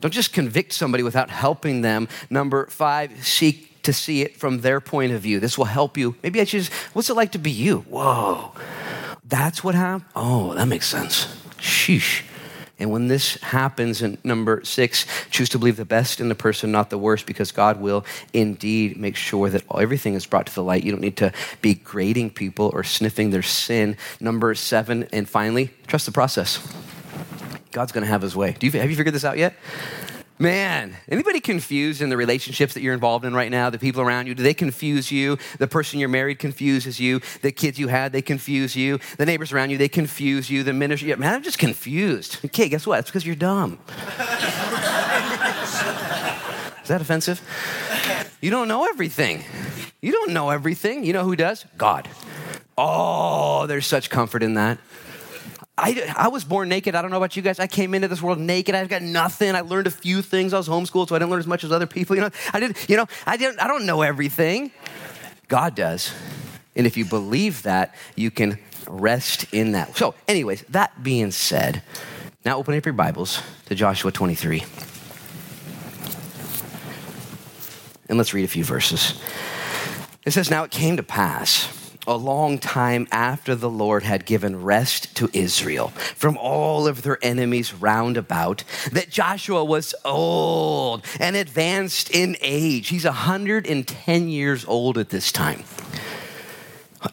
Don't 0.00 0.12
just 0.12 0.32
convict 0.32 0.72
somebody 0.72 1.02
without 1.02 1.30
helping 1.30 1.82
them. 1.82 2.08
Number 2.28 2.66
five, 2.66 3.24
seek 3.24 3.82
to 3.82 3.92
see 3.92 4.22
it 4.22 4.36
from 4.36 4.60
their 4.60 4.80
point 4.80 5.12
of 5.12 5.20
view. 5.20 5.40
This 5.40 5.56
will 5.56 5.66
help 5.66 5.96
you. 5.96 6.16
Maybe 6.22 6.40
I 6.40 6.44
should 6.44 6.64
just, 6.64 6.72
what's 6.94 7.08
it 7.08 7.14
like 7.14 7.32
to 7.32 7.38
be 7.38 7.50
you? 7.50 7.80
Whoa, 7.80 8.52
that's 9.24 9.62
what 9.62 9.74
happened? 9.74 10.04
Oh, 10.16 10.54
that 10.54 10.66
makes 10.66 10.86
sense. 10.86 11.26
Sheesh. 11.58 12.24
And 12.80 12.90
when 12.90 13.08
this 13.08 13.34
happens, 13.42 14.02
in 14.02 14.18
number 14.24 14.64
six, 14.64 15.06
choose 15.30 15.48
to 15.50 15.58
believe 15.58 15.76
the 15.76 15.84
best 15.84 16.18
in 16.18 16.28
the 16.28 16.34
person, 16.34 16.72
not 16.72 16.90
the 16.90 16.98
worst, 16.98 17.26
because 17.26 17.52
God 17.52 17.80
will 17.80 18.04
indeed 18.32 18.96
make 18.96 19.16
sure 19.16 19.50
that 19.50 19.62
everything 19.72 20.14
is 20.14 20.26
brought 20.26 20.46
to 20.46 20.54
the 20.54 20.64
light. 20.64 20.82
You 20.82 20.90
don't 20.90 21.00
need 21.00 21.18
to 21.18 21.32
be 21.60 21.74
grading 21.74 22.30
people 22.30 22.70
or 22.72 22.82
sniffing 22.82 23.30
their 23.30 23.42
sin. 23.42 23.96
Number 24.18 24.54
seven, 24.54 25.06
and 25.12 25.28
finally, 25.28 25.70
trust 25.86 26.06
the 26.06 26.12
process. 26.12 26.58
God's 27.70 27.92
going 27.92 28.02
to 28.02 28.10
have 28.10 28.22
his 28.22 28.34
way. 28.34 28.56
Do 28.58 28.66
you, 28.66 28.72
have 28.72 28.90
you 28.90 28.96
figured 28.96 29.14
this 29.14 29.24
out 29.24 29.38
yet? 29.38 29.54
Man, 30.40 30.96
anybody 31.06 31.38
confused 31.38 32.00
in 32.00 32.08
the 32.08 32.16
relationships 32.16 32.72
that 32.72 32.80
you're 32.80 32.94
involved 32.94 33.26
in 33.26 33.34
right 33.34 33.50
now? 33.50 33.68
The 33.68 33.78
people 33.78 34.00
around 34.00 34.26
you, 34.26 34.34
do 34.34 34.42
they 34.42 34.54
confuse 34.54 35.12
you? 35.12 35.36
The 35.58 35.66
person 35.66 36.00
you're 36.00 36.08
married 36.08 36.38
confuses 36.38 36.98
you. 36.98 37.20
The 37.42 37.52
kids 37.52 37.78
you 37.78 37.88
had, 37.88 38.12
they 38.12 38.22
confuse 38.22 38.74
you. 38.74 39.00
The 39.18 39.26
neighbors 39.26 39.52
around 39.52 39.68
you, 39.68 39.76
they 39.76 39.90
confuse 39.90 40.48
you. 40.48 40.62
The 40.62 40.72
ministry, 40.72 41.10
yeah, 41.10 41.16
man, 41.16 41.34
I'm 41.34 41.42
just 41.42 41.58
confused. 41.58 42.38
Okay, 42.42 42.70
guess 42.70 42.86
what? 42.86 43.00
It's 43.00 43.10
because 43.10 43.26
you're 43.26 43.36
dumb. 43.36 43.80
Is 46.82 46.88
that 46.88 47.02
offensive? 47.02 47.42
You 48.40 48.50
don't 48.50 48.66
know 48.66 48.86
everything. 48.86 49.44
You 50.00 50.12
don't 50.12 50.32
know 50.32 50.48
everything. 50.48 51.04
You 51.04 51.12
know 51.12 51.24
who 51.24 51.36
does? 51.36 51.66
God. 51.76 52.08
Oh, 52.78 53.66
there's 53.66 53.84
such 53.84 54.08
comfort 54.08 54.42
in 54.42 54.54
that. 54.54 54.78
I, 55.80 56.14
I 56.16 56.28
was 56.28 56.44
born 56.44 56.68
naked. 56.68 56.94
I 56.94 57.00
don't 57.00 57.10
know 57.10 57.16
about 57.16 57.36
you 57.36 57.42
guys. 57.42 57.58
I 57.58 57.66
came 57.66 57.94
into 57.94 58.06
this 58.06 58.20
world 58.20 58.38
naked. 58.38 58.74
I've 58.74 58.88
got 58.88 59.02
nothing. 59.02 59.54
I 59.54 59.62
learned 59.62 59.86
a 59.86 59.90
few 59.90 60.20
things. 60.20 60.52
I 60.52 60.58
was 60.58 60.68
homeschooled, 60.68 61.08
so 61.08 61.16
I 61.16 61.18
didn't 61.18 61.30
learn 61.30 61.40
as 61.40 61.46
much 61.46 61.64
as 61.64 61.72
other 61.72 61.86
people. 61.86 62.16
You 62.16 62.22
know, 62.22 62.30
I 62.52 62.60
didn't, 62.60 62.88
you 62.88 62.96
know, 62.96 63.06
I 63.26 63.38
didn't, 63.38 63.60
I 63.60 63.66
don't 63.66 63.86
know 63.86 64.02
everything. 64.02 64.72
God 65.48 65.74
does. 65.74 66.12
And 66.76 66.86
if 66.86 66.96
you 66.96 67.06
believe 67.06 67.62
that, 67.62 67.94
you 68.14 68.30
can 68.30 68.58
rest 68.86 69.46
in 69.52 69.72
that. 69.72 69.96
So, 69.96 70.14
anyways, 70.28 70.62
that 70.68 71.02
being 71.02 71.30
said, 71.30 71.82
Now 72.44 72.58
open 72.58 72.76
up 72.76 72.84
your 72.84 72.92
Bibles 72.92 73.42
to 73.66 73.74
Joshua 73.74 74.12
23. 74.12 74.62
And 78.08 78.18
let's 78.18 78.34
read 78.34 78.44
a 78.44 78.48
few 78.48 78.64
verses. 78.64 79.20
It 80.26 80.32
says, 80.32 80.50
Now 80.50 80.64
it 80.64 80.70
came 80.70 80.98
to 80.98 81.02
pass 81.02 81.79
a 82.06 82.16
long 82.16 82.58
time 82.58 83.06
after 83.12 83.54
the 83.54 83.70
Lord 83.70 84.02
had 84.02 84.24
given 84.24 84.62
rest 84.62 85.14
to 85.16 85.28
Israel 85.32 85.88
from 85.88 86.36
all 86.36 86.86
of 86.86 87.02
their 87.02 87.18
enemies 87.22 87.74
round 87.74 88.16
about, 88.16 88.64
that 88.92 89.10
Joshua 89.10 89.64
was 89.64 89.94
old 90.04 91.04
and 91.18 91.36
advanced 91.36 92.10
in 92.10 92.36
age. 92.40 92.88
He's 92.88 93.04
110 93.04 94.28
years 94.28 94.64
old 94.64 94.98
at 94.98 95.10
this 95.10 95.30
time. 95.30 95.62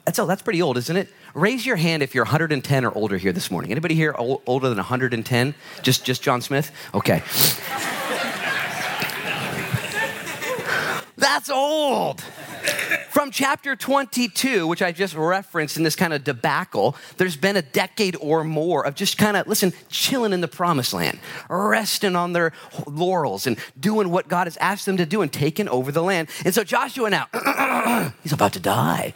That's, 0.06 0.20
oh, 0.20 0.26
that's 0.26 0.42
pretty 0.42 0.62
old, 0.62 0.78
isn't 0.78 0.98
it? 0.98 1.10
Raise 1.34 1.66
your 1.66 1.76
hand 1.76 2.04
if 2.04 2.16
you're 2.16 2.26
110 2.26 2.86
or 2.86 2.92
older 2.92 3.18
here 3.18 3.32
this 3.32 3.52
morning. 3.52 3.72
Anybody 3.72 3.96
here 3.96 4.16
older 4.18 4.70
than 4.70 4.78
110? 4.78 5.54
Just, 5.82 6.04
just 6.04 6.22
John 6.22 6.42
Smith? 6.42 6.72
Okay. 6.94 7.22
That's 11.18 11.50
old. 11.50 12.24
From 13.10 13.32
chapter 13.32 13.76
22, 13.76 14.68
which 14.68 14.82
I 14.82 14.92
just 14.92 15.16
referenced 15.16 15.78
in 15.78 15.84
this 15.84 15.96
kind 15.96 16.14
of 16.14 16.24
debacle, 16.24 16.96
there's 17.18 17.36
been 17.36 17.56
a 17.56 17.62
decade 17.62 18.16
or 18.22 18.44
more 18.44 18.86
of 18.86 18.96
just 18.96 19.18
kind 19.18 19.36
of, 19.36 19.48
listen, 19.48 19.74
chilling 19.90 20.34
in 20.34 20.42
the 20.42 20.48
promised 20.48 20.94
land, 20.94 21.20
resting 21.50 22.16
on 22.16 22.34
their 22.34 22.54
laurels 22.86 23.48
and 23.48 23.58
doing 23.80 24.12
what 24.12 24.28
God 24.28 24.46
has 24.46 24.58
asked 24.58 24.86
them 24.86 24.98
to 24.98 25.06
do 25.06 25.22
and 25.22 25.34
taking 25.34 25.68
over 25.68 25.92
the 25.92 26.04
land. 26.04 26.30
And 26.46 26.54
so 26.54 26.64
Joshua 26.64 27.10
now, 27.10 27.28
he's 28.24 28.34
about 28.34 28.54
to 28.54 28.60
die. 28.60 29.14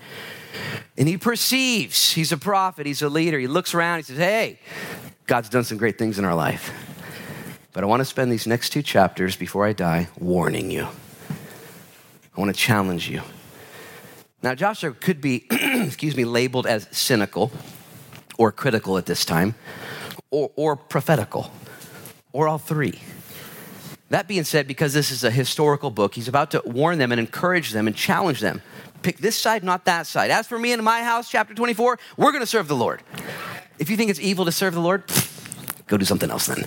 And 0.98 1.07
he 1.07 1.18
perceives, 1.18 2.11
he's 2.11 2.32
a 2.32 2.38
prophet, 2.38 2.86
he's 2.86 3.02
a 3.02 3.10
leader. 3.10 3.40
He 3.40 3.48
looks 3.48 3.73
around, 3.73 3.99
he 3.99 4.03
says, 4.03 4.18
Hey, 4.18 4.60
God's 5.28 5.49
done 5.49 5.64
some 5.64 5.78
great 5.78 5.98
things 5.98 6.19
in 6.19 6.26
our 6.26 6.36
life. 6.36 6.72
But 7.73 7.84
I 7.84 7.88
want 7.88 8.02
to 8.02 8.06
spend 8.06 8.32
these 8.32 8.48
next 8.48 8.72
two 8.72 8.82
chapters 8.82 9.36
before 9.36 9.65
I 9.65 9.73
die 9.73 10.10
warning 10.19 10.72
you. 10.72 10.88
I 12.36 12.40
want 12.40 12.53
to 12.53 12.60
challenge 12.60 13.10
you. 13.10 13.22
Now, 14.44 14.56
Joshua 14.56 14.92
could 14.92 15.22
be, 15.22 15.46
excuse 15.52 16.16
me, 16.16 16.26
labeled 16.26 16.66
as 16.66 16.88
cynical 16.92 17.52
or 18.38 18.52
critical 18.52 18.98
at 18.98 19.06
this 19.06 19.24
time, 19.24 19.54
or, 20.32 20.52
or 20.56 20.76
prophetical, 20.76 21.52
or 22.34 22.48
all 22.48 22.58
three. 22.58 23.00
That 24.10 24.28
being 24.28 24.44
said, 24.44 24.68
because 24.68 24.94
this 24.94 25.12
is 25.12 25.24
a 25.24 25.32
historical 25.32 25.92
book, 25.92 26.16
he's 26.16 26.28
about 26.28 26.52
to 26.52 26.62
warn 26.66 26.98
them 26.98 27.12
and 27.12 27.20
encourage 27.20 27.72
them 27.72 27.88
and 27.88 27.96
challenge 27.96 28.40
them. 28.40 28.62
Pick 29.04 29.20
this 29.20 29.38
side, 29.38 29.64
not 29.64 29.86
that 29.86 30.08
side. 30.08 30.32
As 30.32 30.48
for 30.48 30.60
me 30.60 30.74
and 30.74 30.84
my 30.84 31.04
house, 31.04 31.30
chapter 31.30 31.54
24, 31.54 32.00
we're 32.18 32.32
going 32.32 32.44
to 32.44 32.48
serve 32.48 32.68
the 32.68 32.76
Lord. 32.76 33.02
If 33.80 33.90
you 33.90 33.98
think 33.98 34.10
it's 34.10 34.20
evil 34.20 34.46
to 34.46 34.52
serve 34.52 34.74
the 34.74 34.82
Lord, 34.82 35.04
go 35.88 35.98
do 35.98 36.06
something 36.06 36.30
else 36.30 36.48
then. 36.48 36.66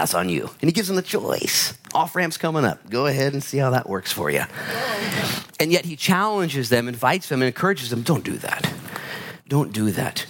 That's 0.00 0.14
on 0.14 0.30
you. 0.30 0.48
And 0.62 0.68
he 0.70 0.72
gives 0.72 0.88
them 0.88 0.96
the 0.96 1.02
choice. 1.02 1.74
Off 1.92 2.16
ramp's 2.16 2.38
coming 2.38 2.64
up. 2.64 2.88
Go 2.88 3.04
ahead 3.04 3.34
and 3.34 3.44
see 3.44 3.58
how 3.58 3.68
that 3.68 3.86
works 3.86 4.10
for 4.10 4.30
you. 4.30 4.44
And 5.60 5.70
yet 5.70 5.84
he 5.84 5.94
challenges 5.94 6.70
them, 6.70 6.88
invites 6.88 7.28
them, 7.28 7.42
and 7.42 7.48
encourages 7.48 7.90
them 7.90 8.00
don't 8.00 8.24
do 8.24 8.38
that. 8.38 8.72
Don't 9.46 9.74
do 9.74 9.90
that. 9.90 10.24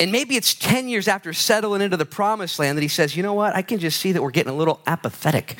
And 0.00 0.10
maybe 0.10 0.34
it's 0.34 0.52
10 0.52 0.88
years 0.88 1.06
after 1.06 1.32
settling 1.32 1.80
into 1.80 1.96
the 1.96 2.04
promised 2.04 2.58
land 2.58 2.76
that 2.76 2.82
he 2.82 2.88
says, 2.88 3.16
you 3.16 3.22
know 3.22 3.34
what? 3.34 3.54
I 3.54 3.62
can 3.62 3.78
just 3.78 4.00
see 4.00 4.10
that 4.10 4.20
we're 4.20 4.32
getting 4.32 4.52
a 4.52 4.56
little 4.56 4.80
apathetic 4.84 5.58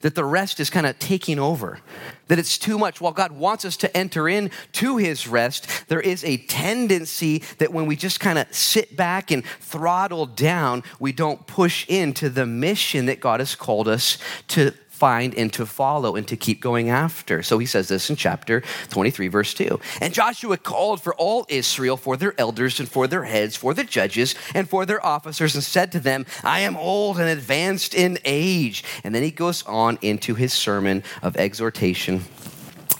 that 0.00 0.14
the 0.14 0.24
rest 0.24 0.60
is 0.60 0.70
kind 0.70 0.86
of 0.86 0.98
taking 0.98 1.38
over, 1.38 1.80
that 2.28 2.38
it's 2.38 2.58
too 2.58 2.78
much. 2.78 3.00
While 3.00 3.12
God 3.12 3.32
wants 3.32 3.64
us 3.64 3.76
to 3.78 3.96
enter 3.96 4.28
in 4.28 4.50
to 4.72 4.96
his 4.96 5.26
rest, 5.26 5.88
there 5.88 6.00
is 6.00 6.24
a 6.24 6.36
tendency 6.36 7.42
that 7.58 7.72
when 7.72 7.86
we 7.86 7.96
just 7.96 8.20
kind 8.20 8.38
of 8.38 8.52
sit 8.54 8.96
back 8.96 9.30
and 9.30 9.44
throttle 9.60 10.26
down, 10.26 10.84
we 11.00 11.12
don't 11.12 11.46
push 11.46 11.86
into 11.88 12.28
the 12.28 12.46
mission 12.46 13.06
that 13.06 13.20
God 13.20 13.40
has 13.40 13.54
called 13.54 13.88
us 13.88 14.18
to 14.48 14.72
find 14.98 15.34
and 15.34 15.52
to 15.52 15.64
follow 15.64 16.16
and 16.16 16.26
to 16.28 16.36
keep 16.36 16.60
going 16.60 16.90
after. 16.90 17.42
So 17.42 17.58
he 17.58 17.66
says 17.66 17.88
this 17.88 18.10
in 18.10 18.16
chapter 18.16 18.62
23, 18.90 19.28
verse 19.28 19.54
2. 19.54 19.78
And 20.00 20.12
Joshua 20.12 20.56
called 20.56 21.00
for 21.00 21.14
all 21.14 21.46
Israel, 21.48 21.96
for 21.96 22.16
their 22.16 22.34
elders 22.38 22.80
and 22.80 22.88
for 22.88 23.06
their 23.06 23.24
heads, 23.24 23.56
for 23.56 23.74
the 23.74 23.84
judges 23.84 24.34
and 24.54 24.68
for 24.68 24.84
their 24.84 25.04
officers, 25.04 25.54
and 25.54 25.62
said 25.62 25.92
to 25.92 26.00
them, 26.00 26.26
I 26.42 26.60
am 26.60 26.76
old 26.76 27.18
and 27.18 27.28
advanced 27.28 27.94
in 27.94 28.18
age. 28.24 28.84
And 29.04 29.14
then 29.14 29.22
he 29.22 29.30
goes 29.30 29.64
on 29.66 29.98
into 30.02 30.34
his 30.34 30.52
sermon 30.52 31.02
of 31.22 31.36
exhortation 31.36 32.22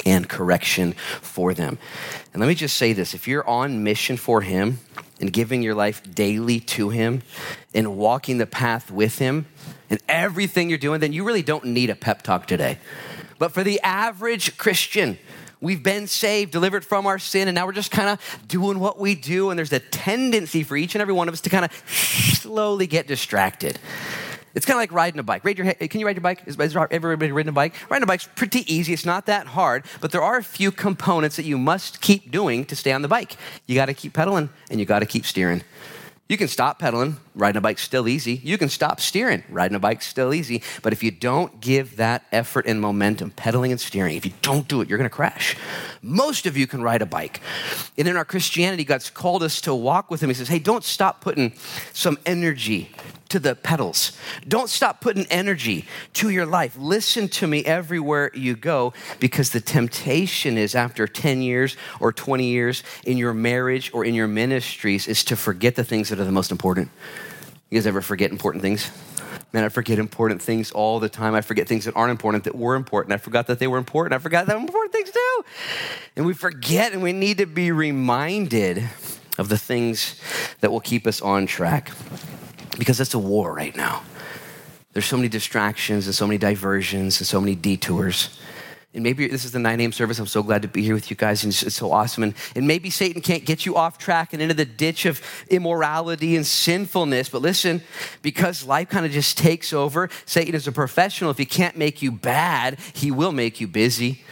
and 0.07 0.29
correction 0.29 0.93
for 0.93 1.53
them. 1.53 1.79
And 2.33 2.41
let 2.41 2.49
me 2.49 2.55
just 2.55 2.77
say 2.77 2.93
this 2.93 3.15
if 3.15 3.27
you're 3.27 3.47
on 3.49 3.83
mission 3.83 4.17
for 4.17 4.41
him 4.41 4.79
and 5.21 5.33
giving 5.33 5.63
your 5.63 5.75
life 5.75 6.03
daily 6.15 6.61
to 6.61 6.91
him 6.91 7.23
and 7.75 7.97
walking 7.97 8.39
the 8.39 8.47
path 8.47 8.91
with 8.91 9.19
him, 9.19 9.47
and 9.91 10.01
everything 10.09 10.69
you're 10.69 10.79
doing, 10.79 11.01
then 11.01 11.13
you 11.13 11.25
really 11.25 11.43
don't 11.43 11.65
need 11.65 11.91
a 11.91 11.95
pep 11.95 12.23
talk 12.23 12.47
today. 12.47 12.79
But 13.39 13.53
for 13.53 13.63
the 13.63 13.81
average 13.81 14.57
Christian, 14.59 15.19
we've 15.61 15.83
been 15.83 16.07
saved, 16.07 16.53
delivered 16.53 16.85
from 16.85 17.07
our 17.07 17.19
sin, 17.19 17.49
and 17.49 17.55
now 17.55 17.67
we're 17.67 17.73
just 17.73 17.91
kind 17.91 18.09
of 18.09 18.39
doing 18.49 18.79
what 18.79 18.99
we 18.99 19.15
do. 19.15 19.51
And 19.51 19.59
there's 19.59 19.73
a 19.73 19.81
tendency 19.81 20.63
for 20.63 20.77
each 20.77 20.95
and 20.95 21.03
every 21.03 21.15
one 21.15 21.29
of 21.29 21.35
us 21.35 21.41
to 21.43 21.51
kind 21.51 21.65
of 21.65 21.73
slowly 21.89 22.87
get 22.87 23.07
distracted. 23.07 23.79
It's 24.55 24.67
kind 24.67 24.77
of 24.77 24.81
like 24.81 24.93
riding 24.93 25.21
a 25.21 25.23
bike. 25.23 25.45
Ride 25.45 25.59
your. 25.59 25.73
Can 25.73 26.01
you 26.01 26.07
ride 26.07 26.17
your 26.17 26.23
bike? 26.23 26.43
Is, 26.47 26.59
is 26.59 26.77
everybody 26.91 27.31
riding 27.31 27.51
a 27.51 27.53
bike? 27.53 27.75
Riding 27.89 28.03
a 28.03 28.07
bike's 28.07 28.29
pretty 28.35 28.73
easy. 28.73 28.93
It's 28.93 29.05
not 29.05 29.27
that 29.27 29.47
hard, 29.47 29.85
but 30.01 30.11
there 30.11 30.23
are 30.23 30.37
a 30.37 30.43
few 30.43 30.73
components 30.73 31.37
that 31.37 31.45
you 31.45 31.59
must 31.59 32.01
keep 32.01 32.33
doing 32.33 32.65
to 32.65 32.75
stay 32.75 32.93
on 32.93 33.03
the 33.03 33.09
bike. 33.09 33.37
You 33.67 33.77
got 33.77 33.87
to 33.87 33.95
keep 33.95 34.15
pedaling 34.15 34.49
and 34.71 34.81
you 34.81 34.87
got 34.87 35.01
to 35.01 35.07
keep 35.07 35.27
steering. 35.27 35.63
You 36.29 36.37
can 36.37 36.49
stop 36.49 36.79
pedaling, 36.79 37.19
riding 37.39 37.57
a 37.57 37.61
bike's 37.61 37.83
still 37.83 38.09
easy. 38.09 38.41
You 38.43 38.59
can 38.59 38.69
stop 38.69 39.01
steering, 39.01 39.45
riding 39.49 39.77
a 39.77 39.79
bike's 39.79 40.07
still 40.07 40.35
easy. 40.35 40.63
But 40.83 40.93
if 40.93 41.03
you 41.03 41.11
don't 41.11 41.61
give 41.61 41.97
that 41.97 42.25
effort 42.33 42.67
and 42.67 42.81
momentum, 42.81 43.31
pedaling 43.31 43.71
and 43.71 43.81
steering, 43.81 44.17
if 44.17 44.27
you 44.27 44.33
don't 44.43 44.67
do 44.67 44.81
it, 44.81 44.89
you're 44.89 44.99
gonna 44.99 45.09
crash. 45.09 45.57
Most 46.03 46.47
of 46.47 46.57
you 46.57 46.67
can 46.67 46.83
ride 46.83 47.01
a 47.01 47.07
bike. 47.07 47.41
And 47.97 48.09
in 48.09 48.17
our 48.17 48.25
Christianity, 48.25 48.85
God's 48.85 49.09
called 49.09 49.43
us 49.43 49.61
to 49.63 49.75
walk 49.75 50.11
with 50.11 50.23
Him. 50.23 50.31
He 50.31 50.35
says, 50.35 50.49
hey, 50.49 50.59
don't 50.59 50.85
stop 50.85 51.21
putting 51.21 51.55
some 51.93 52.19
energy 52.27 52.91
to 53.29 53.39
the 53.39 53.55
pedals. 53.55 54.13
Don't 54.47 54.71
stop 54.71 55.01
putting 55.01 55.27
energy 55.27 55.87
to 56.15 56.31
your 56.31 56.47
life. 56.47 56.77
Listen 56.79 57.29
to 57.29 57.47
me 57.47 57.65
everywhere 57.65 58.31
you 58.35 58.57
go 58.57 58.93
because 59.21 59.51
the 59.51 59.61
temptation 59.61 60.57
is 60.57 60.75
after 60.75 61.07
10 61.07 61.43
years 61.43 61.77
or 62.01 62.13
20 62.13 62.47
years 62.47 62.83
in 63.05 63.19
your 63.19 63.35
marriage 63.35 63.91
or 63.93 64.05
in 64.05 64.15
your 64.15 64.29
ministries 64.29 65.07
is 65.07 65.25
to 65.25 65.37
forget 65.37 65.75
the 65.75 65.85
things 65.85 66.09
that 66.09 66.19
are 66.19 66.25
the 66.25 66.33
most 66.33 66.51
important. 66.51 66.91
You 67.71 67.79
guys 67.79 67.87
ever 67.87 68.01
forget 68.01 68.31
important 68.31 68.63
things? 68.63 68.91
Man, 69.53 69.65
I 69.65 69.69
forget 69.69 69.99
important 69.99 70.41
things 70.41 70.71
all 70.71 71.01
the 71.01 71.09
time. 71.09 71.35
I 71.35 71.43
forget 71.43 71.69
things 71.69 71.85
that 71.85 71.95
aren't 71.97 72.11
important 72.11 72.45
that 72.45 72.55
were 72.55 72.75
important. 72.75 73.13
I 73.13 73.19
forgot 73.19 73.47
that 73.47 73.59
they 73.59 73.67
were 73.67 73.79
important. 73.79 74.15
I 74.15 74.19
forgot 74.19 74.47
that 74.47 74.57
important 74.57 74.93
things 74.93 75.11
too. 75.11 75.45
And 76.17 76.27
we 76.27 76.35
forget 76.35 76.93
and 76.93 77.03
we 77.03 77.13
need 77.13 77.39
to 77.39 77.47
be 77.47 77.71
reminded 77.71 78.89
of 79.39 79.49
the 79.49 79.59
things 79.59 80.21
that 80.61 80.71
will 80.71 80.81
keep 80.81 81.07
us 81.07 81.21
on 81.21 81.47
track 81.47 81.91
because 82.79 83.01
it's 83.01 83.15
a 83.15 83.19
war 83.19 83.55
right 83.55 83.77
now. 83.77 84.03
There's 84.93 85.07
so 85.07 85.17
many 85.17 85.29
distractions 85.29 86.07
and 86.07 86.15
so 86.15 86.27
many 86.27 86.39
diversions 86.39 87.21
and 87.21 87.27
so 87.27 87.41
many 87.41 87.55
detours. 87.55 88.39
And 88.95 89.03
maybe 89.03 89.29
this 89.29 89.45
is 89.45 89.53
the 89.53 89.59
9 89.59 89.81
a.m. 89.81 89.93
service. 89.93 90.19
I'm 90.19 90.27
so 90.27 90.43
glad 90.43 90.63
to 90.63 90.69
be 90.69 90.83
here 90.83 90.95
with 90.95 91.11
you 91.11 91.17
guys. 91.17 91.45
And 91.45 91.53
it's 91.53 91.77
so 91.77 91.93
awesome. 91.93 92.23
And, 92.23 92.35
and 92.57 92.67
maybe 92.67 92.89
Satan 92.89 93.21
can't 93.21 93.45
get 93.45 93.67
you 93.67 93.77
off 93.77 93.99
track 93.99 94.33
and 94.33 94.41
into 94.41 94.55
the 94.55 94.65
ditch 94.65 95.05
of 95.05 95.21
immorality 95.51 96.37
and 96.37 96.47
sinfulness. 96.47 97.29
But 97.29 97.43
listen, 97.43 97.83
because 98.23 98.65
life 98.65 98.89
kind 98.89 99.05
of 99.05 99.13
just 99.13 99.37
takes 99.37 99.75
over, 99.75 100.09
Satan 100.25 100.55
is 100.55 100.67
a 100.67 100.73
professional. 100.73 101.31
If 101.31 101.39
he 101.39 101.45
can't 101.45 101.77
make 101.77 102.01
you 102.01 102.11
bad, 102.11 102.79
he 102.95 103.11
will 103.11 103.33
make 103.33 103.61
you 103.61 103.69
busy. 103.69 104.23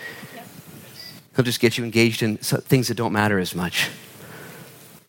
He'll 1.36 1.44
just 1.44 1.60
get 1.60 1.76
you 1.76 1.84
engaged 1.84 2.22
in 2.22 2.38
things 2.38 2.88
that 2.88 2.94
don't 2.94 3.12
matter 3.12 3.38
as 3.38 3.54
much 3.54 3.90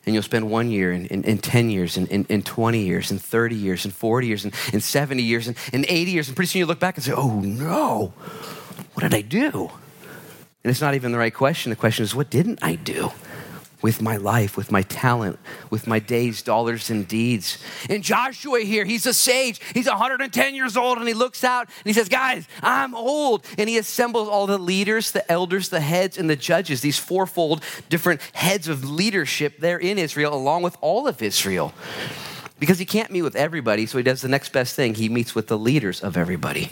and 0.05 0.13
you'll 0.13 0.23
spend 0.23 0.49
one 0.49 0.71
year 0.71 0.93
and, 0.93 1.11
and, 1.11 1.25
and 1.25 1.43
10 1.43 1.69
years 1.69 1.97
and, 1.97 2.09
and, 2.09 2.25
and, 2.29 2.45
20 2.45 2.79
years 2.79 3.11
and 3.11 3.21
30 3.21 3.55
years 3.55 3.83
and 3.83 3.93
40 3.93 4.25
years 4.25 4.45
and, 4.45 4.53
and 4.71 4.81
70 4.81 5.21
years 5.21 5.49
and, 5.49 5.57
and 5.73 5.85
80 5.89 6.11
years. 6.11 6.27
And 6.29 6.35
pretty 6.35 6.47
soon 6.47 6.59
you 6.59 6.65
look 6.65 6.79
back 6.79 6.95
and 6.95 7.03
say, 7.03 7.11
oh 7.11 7.41
no, 7.41 8.13
what 8.97 9.03
did 9.03 9.13
I 9.13 9.21
do? 9.21 9.69
And 10.63 10.71
it's 10.71 10.81
not 10.81 10.95
even 10.95 11.11
the 11.11 11.19
right 11.19 11.31
question. 11.31 11.69
The 11.69 11.75
question 11.75 12.01
is, 12.01 12.15
what 12.15 12.31
didn't 12.31 12.57
I 12.63 12.73
do? 12.73 13.11
with 13.83 14.01
my 14.01 14.17
life, 14.17 14.57
with 14.57 14.71
my 14.71 14.81
talent, 14.81 15.37
with 15.69 15.85
my 15.85 15.99
days, 15.99 16.41
dollars, 16.41 16.89
and 16.89 17.07
deeds. 17.07 17.63
And 17.91 18.03
Joshua 18.03 18.61
here, 18.61 18.85
he's 18.85 19.05
a 19.05 19.13
sage. 19.13 19.61
He's 19.71 19.85
110 19.85 20.55
years 20.55 20.75
old, 20.75 20.97
and 20.97 21.07
he 21.07 21.13
looks 21.13 21.43
out 21.43 21.67
and 21.67 21.85
he 21.85 21.93
says, 21.93 22.09
Guys, 22.09 22.47
I'm 22.63 22.95
old. 22.95 23.45
And 23.59 23.69
he 23.69 23.77
assembles 23.77 24.27
all 24.29 24.47
the 24.47 24.57
leaders, 24.57 25.11
the 25.11 25.31
elders, 25.31 25.69
the 25.69 25.79
heads, 25.79 26.17
and 26.17 26.27
the 26.27 26.35
judges, 26.35 26.81
these 26.81 26.97
fourfold 26.97 27.63
different 27.87 28.21
heads 28.33 28.67
of 28.67 28.83
leadership 28.83 29.59
there 29.59 29.77
in 29.77 29.99
Israel, 29.99 30.33
along 30.33 30.63
with 30.63 30.75
all 30.81 31.07
of 31.07 31.21
Israel. 31.21 31.71
Because 32.57 32.79
he 32.79 32.85
can't 32.85 33.11
meet 33.11 33.21
with 33.21 33.35
everybody, 33.35 33.85
so 33.85 33.99
he 33.99 34.03
does 34.03 34.23
the 34.23 34.27
next 34.27 34.51
best 34.51 34.75
thing 34.75 34.95
he 34.95 35.07
meets 35.07 35.35
with 35.35 35.45
the 35.45 35.57
leaders 35.57 36.01
of 36.01 36.17
everybody. 36.17 36.71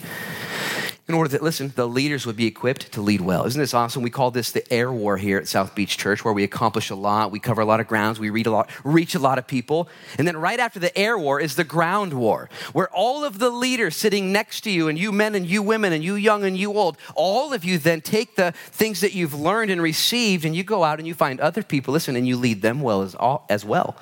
In 1.07 1.14
order 1.14 1.30
that, 1.30 1.44
listen, 1.44 1.72
the 1.76 1.88
leaders 1.88 2.26
would 2.26 2.36
be 2.36 2.48
equipped 2.48 2.91
to 2.94 3.02
lead 3.02 3.22
well. 3.22 3.45
Isn't 3.45 3.60
this 3.60 3.76
awesome? 3.76 4.02
We 4.02 4.10
call 4.10 4.32
this 4.32 4.52
the 4.52 4.73
air 4.73 4.91
war 4.91 5.18
here 5.18 5.38
at 5.38 5.48
South 5.48 5.76
Beach 5.76 5.98
Church, 5.98 6.26
where 6.26 6.34
we 6.34 6.44
accomplish 6.44 6.90
a 6.90 6.95
lot, 6.95 7.32
we 7.32 7.40
cover 7.40 7.61
a 7.61 7.65
lot 7.65 7.80
of 7.80 7.88
grounds, 7.88 8.19
we 8.19 8.32
read 8.32 8.48
a 8.48 8.52
lot, 8.52 8.72
reach 8.84 9.14
a 9.14 9.19
lot 9.19 9.38
of 9.38 9.45
people. 9.45 9.88
And 10.18 10.27
then 10.27 10.36
right 10.36 10.60
after 10.60 10.80
the 10.80 10.98
air 10.98 11.15
war 11.15 11.40
is 11.40 11.56
the 11.56 11.64
ground 11.64 12.14
war, 12.14 12.49
where 12.73 12.90
all 12.90 13.23
of 13.23 13.38
the 13.38 13.52
leaders 13.52 13.95
sitting 13.95 14.32
next 14.32 14.61
to 14.61 14.72
you, 14.72 14.88
and 14.88 14.98
you 14.98 15.11
men 15.11 15.36
and 15.36 15.45
you 15.45 15.61
women, 15.61 15.94
and 15.94 16.03
you 16.03 16.15
young 16.15 16.44
and 16.44 16.57
you 16.57 16.73
old, 16.73 16.98
all 17.14 17.53
of 17.53 17.64
you 17.64 17.77
then 17.77 18.02
take 18.02 18.36
the 18.36 18.52
things 18.72 19.02
that 19.02 19.14
you've 19.14 19.36
learned 19.36 19.69
and 19.69 19.84
received, 19.84 20.44
and 20.44 20.56
you 20.56 20.64
go 20.64 20.84
out 20.84 20.98
and 20.98 21.07
you 21.07 21.14
find 21.14 21.40
other 21.40 21.61
people, 21.61 21.94
listen, 21.94 22.15
and 22.15 22.27
you 22.27 22.36
lead 22.36 22.64
them 22.64 22.82
well 22.82 23.03
as, 23.03 23.15
as 23.48 23.64
well. 23.64 23.95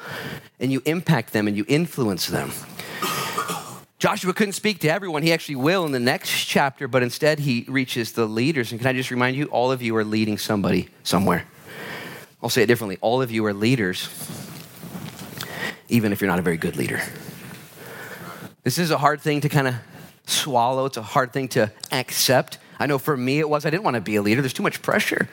And 0.58 0.72
you 0.72 0.82
impact 0.86 1.34
them 1.34 1.50
and 1.50 1.58
you 1.58 1.66
influence 1.68 2.28
them. 2.28 2.52
Joshua 4.04 4.34
couldn't 4.34 4.52
speak 4.52 4.80
to 4.80 4.90
everyone. 4.90 5.24
He 5.24 5.32
actually 5.32 5.56
will 5.56 5.86
in 5.86 5.94
the 5.94 5.98
next 5.98 6.30
chapter, 6.30 6.90
but 6.90 7.04
instead 7.04 7.40
he 7.40 7.64
reaches 7.70 8.12
the 8.12 8.26
leaders. 8.26 8.74
And 8.74 8.82
can 8.82 8.90
I 8.90 8.92
just 8.92 9.10
remind 9.12 9.38
you, 9.38 9.46
all 9.46 9.72
of 9.72 9.82
you 9.82 9.96
are 9.96 10.04
leading 10.04 10.38
somebody 10.38 10.90
somewhere. 11.04 11.46
I'll 12.42 12.50
say 12.50 12.64
it 12.64 12.66
differently. 12.66 12.98
All 13.00 13.22
of 13.22 13.32
you 13.32 13.46
are 13.46 13.54
leaders, 13.54 14.10
even 15.88 16.12
if 16.12 16.20
you're 16.20 16.30
not 16.30 16.38
a 16.38 16.42
very 16.42 16.58
good 16.58 16.76
leader. 16.76 17.02
This 18.64 18.78
is 18.78 18.92
a 18.92 18.98
hard 18.98 19.22
thing 19.22 19.40
to 19.40 19.48
kind 19.48 19.70
of 19.70 19.76
swallow, 20.26 20.84
it's 20.84 20.98
a 20.98 21.02
hard 21.02 21.32
thing 21.32 21.48
to 21.50 21.72
accept. 21.90 22.58
I 22.80 22.88
know 22.88 22.98
for 22.98 23.16
me 23.16 23.40
it 23.40 23.48
was. 23.48 23.66
I 23.66 23.70
didn't 23.70 23.84
want 23.86 23.96
to 23.96 24.02
be 24.02 24.18
a 24.18 24.22
leader, 24.22 24.42
there's 24.42 24.52
too 24.52 24.64
much 24.64 24.82
pressure. 24.82 25.30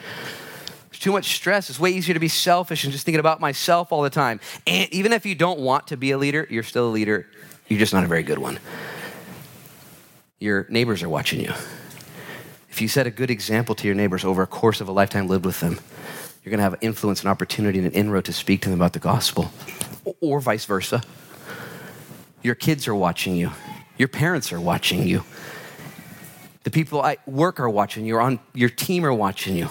There's 0.90 1.00
too 1.00 1.10
much 1.10 1.34
stress. 1.34 1.70
It's 1.70 1.80
way 1.80 1.90
easier 1.90 2.14
to 2.14 2.20
be 2.20 2.28
selfish 2.28 2.84
and 2.84 2.92
just 2.92 3.04
thinking 3.04 3.18
about 3.18 3.40
myself 3.40 3.90
all 3.90 4.02
the 4.02 4.10
time. 4.10 4.38
And 4.64 4.88
even 4.92 5.12
if 5.12 5.26
you 5.26 5.34
don't 5.34 5.58
want 5.58 5.88
to 5.88 5.96
be 5.96 6.12
a 6.12 6.18
leader, 6.18 6.46
you're 6.48 6.62
still 6.62 6.88
a 6.88 6.92
leader 6.92 7.26
you're 7.70 7.78
just 7.78 7.94
not 7.94 8.04
a 8.04 8.08
very 8.08 8.24
good 8.24 8.38
one. 8.38 8.58
Your 10.40 10.66
neighbors 10.68 11.02
are 11.02 11.08
watching 11.08 11.40
you. 11.40 11.52
If 12.68 12.82
you 12.82 12.88
set 12.88 13.06
a 13.06 13.10
good 13.10 13.30
example 13.30 13.74
to 13.76 13.86
your 13.86 13.94
neighbors 13.94 14.24
over 14.24 14.42
a 14.42 14.46
course 14.46 14.80
of 14.80 14.88
a 14.88 14.92
lifetime 14.92 15.28
lived 15.28 15.44
with 15.46 15.60
them, 15.60 15.78
you're 16.42 16.50
going 16.50 16.58
to 16.58 16.64
have 16.64 16.76
influence 16.80 17.20
and 17.20 17.28
opportunity 17.28 17.78
and 17.78 17.86
an 17.86 17.92
inroad 17.92 18.24
to 18.24 18.32
speak 18.32 18.62
to 18.62 18.70
them 18.70 18.78
about 18.78 18.92
the 18.92 18.98
gospel, 18.98 19.52
or 20.20 20.40
vice 20.40 20.64
versa. 20.64 21.02
Your 22.42 22.54
kids 22.54 22.88
are 22.88 22.94
watching 22.94 23.36
you. 23.36 23.50
Your 23.98 24.08
parents 24.08 24.52
are 24.52 24.60
watching 24.60 25.06
you. 25.06 25.22
The 26.64 26.70
people 26.70 27.04
at 27.04 27.26
work 27.28 27.60
are 27.60 27.70
watching 27.70 28.04
you, 28.04 28.18
on 28.18 28.40
your 28.52 28.70
team 28.70 29.04
are 29.04 29.14
watching 29.14 29.56
you. 29.56 29.68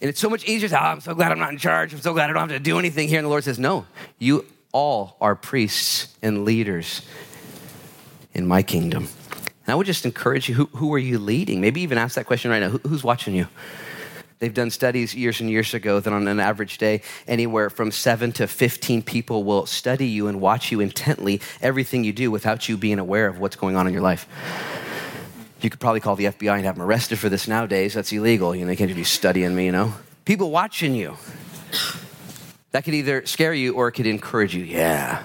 And 0.00 0.08
it's 0.08 0.20
so 0.20 0.30
much 0.30 0.44
easier 0.46 0.68
to 0.70 0.80
oh, 0.80 0.86
I'm 0.86 1.00
so 1.00 1.14
glad 1.14 1.30
I'm 1.30 1.38
not 1.38 1.50
in 1.50 1.58
charge. 1.58 1.92
I'm 1.92 2.00
so 2.00 2.14
glad 2.14 2.30
I 2.30 2.32
don't 2.32 2.48
have 2.48 2.56
to 2.56 2.58
do 2.58 2.78
anything 2.78 3.08
here. 3.08 3.18
And 3.18 3.26
the 3.26 3.28
Lord 3.28 3.44
says, 3.44 3.58
No, 3.58 3.84
you 4.18 4.46
all 4.72 5.16
are 5.20 5.34
priests 5.34 6.14
and 6.22 6.44
leaders 6.44 7.02
in 8.34 8.46
my 8.46 8.62
kingdom. 8.62 9.08
And 9.66 9.72
I 9.72 9.74
would 9.74 9.86
just 9.86 10.04
encourage 10.04 10.48
you 10.48 10.54
who, 10.54 10.66
who 10.76 10.94
are 10.94 10.98
you 10.98 11.18
leading? 11.18 11.60
Maybe 11.60 11.80
even 11.82 11.98
ask 11.98 12.14
that 12.14 12.26
question 12.26 12.50
right 12.50 12.60
now 12.60 12.70
who, 12.70 12.78
who's 12.78 13.04
watching 13.04 13.34
you? 13.34 13.48
They've 14.40 14.54
done 14.54 14.70
studies 14.70 15.14
years 15.14 15.40
and 15.40 15.50
years 15.50 15.74
ago 15.74 16.00
that 16.00 16.10
on 16.10 16.26
an 16.26 16.40
average 16.40 16.78
day, 16.78 17.02
anywhere 17.28 17.68
from 17.68 17.92
seven 17.92 18.32
to 18.32 18.46
15 18.46 19.02
people 19.02 19.44
will 19.44 19.66
study 19.66 20.06
you 20.06 20.28
and 20.28 20.40
watch 20.40 20.72
you 20.72 20.80
intently, 20.80 21.42
everything 21.60 22.04
you 22.04 22.12
do 22.14 22.30
without 22.30 22.66
you 22.66 22.78
being 22.78 22.98
aware 22.98 23.26
of 23.26 23.38
what's 23.38 23.56
going 23.56 23.76
on 23.76 23.86
in 23.86 23.92
your 23.92 24.02
life. 24.02 24.26
You 25.60 25.68
could 25.68 25.78
probably 25.78 26.00
call 26.00 26.16
the 26.16 26.24
FBI 26.24 26.56
and 26.56 26.64
have 26.64 26.76
them 26.76 26.86
arrested 26.86 27.18
for 27.18 27.28
this 27.28 27.46
nowadays. 27.46 27.92
That's 27.92 28.10
illegal. 28.12 28.56
You 28.56 28.62
know, 28.62 28.68
they 28.68 28.76
can't 28.76 28.88
just 28.88 28.96
be 28.96 29.04
studying 29.04 29.54
me, 29.54 29.66
you 29.66 29.72
know? 29.72 29.92
People 30.24 30.50
watching 30.50 30.94
you. 30.94 31.18
That 32.72 32.84
could 32.84 32.94
either 32.94 33.26
scare 33.26 33.52
you 33.52 33.74
or 33.74 33.88
it 33.88 33.92
could 33.92 34.06
encourage 34.06 34.54
you. 34.54 34.64
Yeah, 34.64 35.22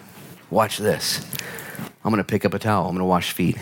watch 0.50 0.78
this. 0.78 1.26
I'm 2.04 2.12
going 2.12 2.18
to 2.18 2.24
pick 2.24 2.46
up 2.46 2.54
a 2.54 2.60
towel. 2.60 2.88
I'm 2.88 2.94
going 2.94 3.00
to 3.00 3.06
wash 3.06 3.32
feet. 3.32 3.58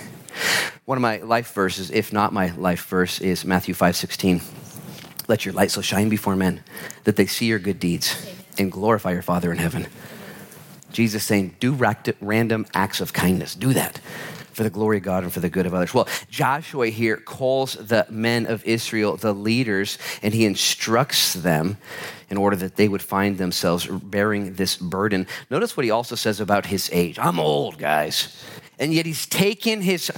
One 0.86 0.98
of 0.98 1.02
my 1.02 1.18
life 1.18 1.54
verses, 1.54 1.92
if 1.92 2.12
not 2.12 2.34
my 2.34 2.52
life 2.56 2.86
verse, 2.88 3.20
is 3.22 3.46
Matthew 3.46 3.74
5 3.74 3.96
16. 3.96 4.42
Let 5.28 5.46
your 5.46 5.54
light 5.54 5.72
so 5.72 5.82
shine 5.82 6.10
before 6.10 6.36
men 6.36 6.64
that 7.06 7.16
they 7.16 7.26
see 7.26 7.46
your 7.46 7.60
good 7.60 7.80
deeds 7.80 8.30
and 8.58 8.72
glorify 8.72 9.12
your 9.12 9.22
Father 9.22 9.52
in 9.52 9.58
heaven. 9.58 9.88
Jesus 10.92 11.24
saying, 11.24 11.56
do 11.60 11.74
random 12.22 12.66
acts 12.74 13.02
of 13.02 13.14
kindness. 13.14 13.56
Do 13.56 13.74
that 13.74 14.00
for 14.54 14.64
the 14.64 14.70
glory 14.70 14.98
of 14.98 15.04
God 15.04 15.24
and 15.24 15.34
for 15.34 15.40
the 15.40 15.50
good 15.50 15.66
of 15.66 15.74
others. 15.74 15.94
Well, 15.94 16.08
Joshua 16.30 16.88
here 16.88 17.18
calls 17.18 17.74
the 17.74 18.06
men 18.10 18.46
of 18.46 18.64
Israel 18.66 19.18
the 19.18 19.34
leaders 19.34 19.98
and 20.22 20.34
he 20.34 20.46
instructs 20.46 21.34
them 21.34 21.78
in 22.30 22.38
order 22.38 22.56
that 22.56 22.76
they 22.76 22.88
would 22.88 23.02
find 23.02 23.38
themselves 23.38 23.88
bearing 23.88 24.54
this 24.56 24.78
burden. 24.78 25.28
Notice 25.50 25.78
what 25.78 25.84
he 25.84 25.92
also 25.92 26.16
says 26.16 26.40
about 26.40 26.66
his 26.66 26.90
age. 26.92 27.20
I'm 27.20 27.40
old, 27.40 27.78
guys. 27.78 28.44
And 28.80 28.94
yet 28.94 29.06
he's 29.06 29.28
taken 29.28 29.82
his 29.82 30.12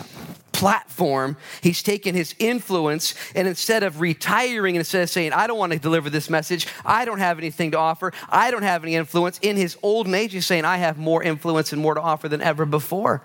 platform, 0.55 1.35
he's 1.59 1.83
taken 1.83 2.15
his 2.15 2.33
influence, 2.39 3.13
and 3.35 3.45
instead 3.45 3.83
of 3.83 3.99
retiring, 3.99 4.75
instead 4.75 5.03
of 5.03 5.09
saying, 5.09 5.33
I 5.33 5.47
don't 5.47 5.57
want 5.57 5.73
to 5.73 5.79
deliver 5.79 6.09
this 6.09 6.29
message, 6.29 6.65
I 6.85 7.03
don't 7.03 7.19
have 7.19 7.37
anything 7.37 7.71
to 7.71 7.77
offer, 7.77 8.13
I 8.29 8.51
don't 8.51 8.63
have 8.63 8.83
any 8.83 8.95
influence, 8.95 9.37
in 9.41 9.57
his 9.57 9.77
old 9.83 10.07
age, 10.07 10.31
he's 10.31 10.45
saying, 10.45 10.63
I 10.63 10.77
have 10.77 10.97
more 10.97 11.21
influence 11.21 11.73
and 11.73 11.81
more 11.81 11.93
to 11.95 12.01
offer 12.01 12.29
than 12.29 12.41
ever 12.41 12.65
before. 12.65 13.21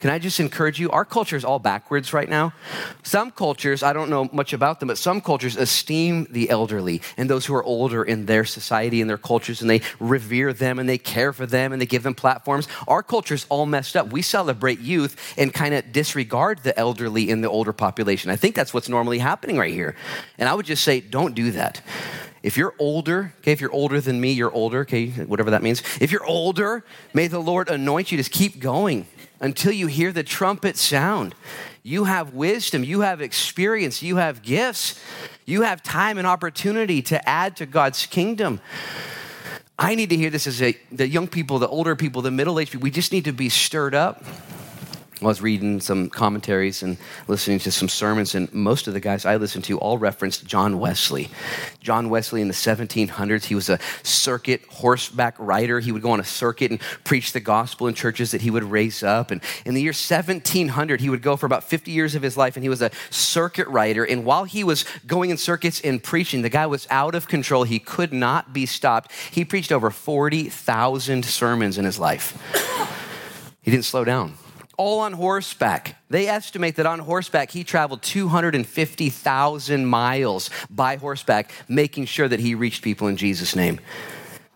Can 0.00 0.10
I 0.10 0.18
just 0.18 0.40
encourage 0.40 0.78
you? 0.78 0.90
Our 0.90 1.04
culture 1.04 1.36
is 1.36 1.44
all 1.44 1.58
backwards 1.58 2.12
right 2.12 2.28
now. 2.28 2.52
Some 3.02 3.30
cultures, 3.30 3.82
I 3.82 3.92
don't 3.92 4.10
know 4.10 4.28
much 4.32 4.52
about 4.52 4.80
them, 4.80 4.88
but 4.88 4.98
some 4.98 5.20
cultures 5.20 5.56
esteem 5.56 6.26
the 6.30 6.50
elderly 6.50 7.02
and 7.16 7.30
those 7.30 7.46
who 7.46 7.54
are 7.54 7.64
older 7.64 8.04
in 8.04 8.26
their 8.26 8.44
society 8.44 9.00
and 9.00 9.08
their 9.08 9.18
cultures, 9.18 9.60
and 9.60 9.70
they 9.70 9.82
revere 10.00 10.52
them 10.52 10.78
and 10.78 10.88
they 10.88 10.98
care 10.98 11.32
for 11.32 11.46
them 11.46 11.72
and 11.72 11.80
they 11.80 11.86
give 11.86 12.02
them 12.02 12.14
platforms. 12.14 12.68
Our 12.88 13.02
culture 13.02 13.34
is 13.34 13.46
all 13.48 13.66
messed 13.66 13.96
up. 13.96 14.12
We 14.12 14.22
celebrate 14.22 14.80
youth 14.80 15.34
and 15.38 15.52
kind 15.52 15.74
of 15.74 15.92
disregard 15.92 16.60
the 16.60 16.78
elderly 16.78 17.30
in 17.30 17.40
the 17.40 17.48
older 17.48 17.72
population. 17.72 18.30
I 18.30 18.36
think 18.36 18.54
that's 18.54 18.74
what's 18.74 18.88
normally 18.88 19.18
happening 19.18 19.56
right 19.56 19.72
here. 19.72 19.96
And 20.38 20.48
I 20.48 20.54
would 20.54 20.66
just 20.66 20.84
say, 20.84 21.00
don't 21.00 21.34
do 21.34 21.50
that. 21.52 21.82
If 22.46 22.56
you're 22.56 22.76
older, 22.78 23.34
okay, 23.40 23.50
if 23.50 23.60
you're 23.60 23.72
older 23.72 24.00
than 24.00 24.20
me, 24.20 24.30
you're 24.30 24.52
older, 24.52 24.82
okay, 24.82 25.08
whatever 25.08 25.50
that 25.50 25.64
means. 25.64 25.82
If 26.00 26.12
you're 26.12 26.24
older, 26.24 26.84
may 27.12 27.26
the 27.26 27.40
Lord 27.40 27.68
anoint 27.68 28.12
you. 28.12 28.18
Just 28.18 28.30
keep 28.30 28.60
going 28.60 29.08
until 29.40 29.72
you 29.72 29.88
hear 29.88 30.12
the 30.12 30.22
trumpet 30.22 30.76
sound. 30.76 31.34
You 31.82 32.04
have 32.04 32.34
wisdom, 32.34 32.84
you 32.84 33.00
have 33.00 33.20
experience, 33.20 34.00
you 34.00 34.18
have 34.18 34.42
gifts, 34.42 34.96
you 35.44 35.62
have 35.62 35.82
time 35.82 36.18
and 36.18 36.26
opportunity 36.26 37.02
to 37.02 37.28
add 37.28 37.56
to 37.56 37.66
God's 37.66 38.06
kingdom. 38.06 38.60
I 39.76 39.96
need 39.96 40.10
to 40.10 40.16
hear 40.16 40.30
this 40.30 40.46
as 40.46 40.62
a, 40.62 40.78
the 40.92 41.08
young 41.08 41.26
people, 41.26 41.58
the 41.58 41.66
older 41.66 41.96
people, 41.96 42.22
the 42.22 42.30
middle 42.30 42.60
aged 42.60 42.70
people. 42.70 42.84
We 42.84 42.92
just 42.92 43.10
need 43.10 43.24
to 43.24 43.32
be 43.32 43.48
stirred 43.48 43.96
up. 43.96 44.22
I 45.22 45.24
was 45.24 45.40
reading 45.40 45.80
some 45.80 46.10
commentaries 46.10 46.82
and 46.82 46.98
listening 47.26 47.58
to 47.60 47.72
some 47.72 47.88
sermons, 47.88 48.34
and 48.34 48.52
most 48.52 48.86
of 48.86 48.92
the 48.92 49.00
guys 49.00 49.24
I 49.24 49.36
listened 49.36 49.64
to 49.64 49.78
all 49.78 49.96
referenced 49.96 50.44
John 50.44 50.78
Wesley. 50.78 51.30
John 51.80 52.10
Wesley 52.10 52.42
in 52.42 52.48
the 52.48 52.54
1700s, 52.54 53.44
he 53.44 53.54
was 53.54 53.70
a 53.70 53.78
circuit 54.02 54.62
horseback 54.68 55.34
rider. 55.38 55.80
He 55.80 55.90
would 55.90 56.02
go 56.02 56.10
on 56.10 56.20
a 56.20 56.24
circuit 56.24 56.70
and 56.70 56.80
preach 57.04 57.32
the 57.32 57.40
gospel 57.40 57.86
in 57.86 57.94
churches 57.94 58.32
that 58.32 58.42
he 58.42 58.50
would 58.50 58.64
raise 58.64 59.02
up. 59.02 59.30
And 59.30 59.40
in 59.64 59.72
the 59.72 59.80
year 59.80 59.94
1700, 59.94 61.00
he 61.00 61.08
would 61.08 61.22
go 61.22 61.34
for 61.36 61.46
about 61.46 61.64
50 61.64 61.90
years 61.90 62.14
of 62.14 62.20
his 62.20 62.36
life, 62.36 62.56
and 62.56 62.62
he 62.62 62.68
was 62.68 62.82
a 62.82 62.90
circuit 63.08 63.68
rider. 63.68 64.04
And 64.04 64.26
while 64.26 64.44
he 64.44 64.64
was 64.64 64.84
going 65.06 65.30
in 65.30 65.38
circuits 65.38 65.80
and 65.80 66.02
preaching, 66.02 66.42
the 66.42 66.50
guy 66.50 66.66
was 66.66 66.86
out 66.90 67.14
of 67.14 67.26
control. 67.26 67.64
He 67.64 67.78
could 67.78 68.12
not 68.12 68.52
be 68.52 68.66
stopped. 68.66 69.12
He 69.30 69.46
preached 69.46 69.72
over 69.72 69.90
40,000 69.90 71.24
sermons 71.24 71.78
in 71.78 71.86
his 71.86 71.98
life. 71.98 72.36
He 73.62 73.70
didn't 73.70 73.86
slow 73.86 74.04
down 74.04 74.36
all 74.76 75.00
on 75.00 75.12
horseback. 75.12 75.96
They 76.08 76.28
estimate 76.28 76.76
that 76.76 76.86
on 76.86 77.00
horseback, 77.00 77.50
he 77.50 77.64
traveled 77.64 78.02
250,000 78.02 79.86
miles 79.86 80.50
by 80.70 80.96
horseback, 80.96 81.52
making 81.68 82.06
sure 82.06 82.28
that 82.28 82.40
he 82.40 82.54
reached 82.54 82.82
people 82.82 83.08
in 83.08 83.16
Jesus' 83.16 83.56
name. 83.56 83.80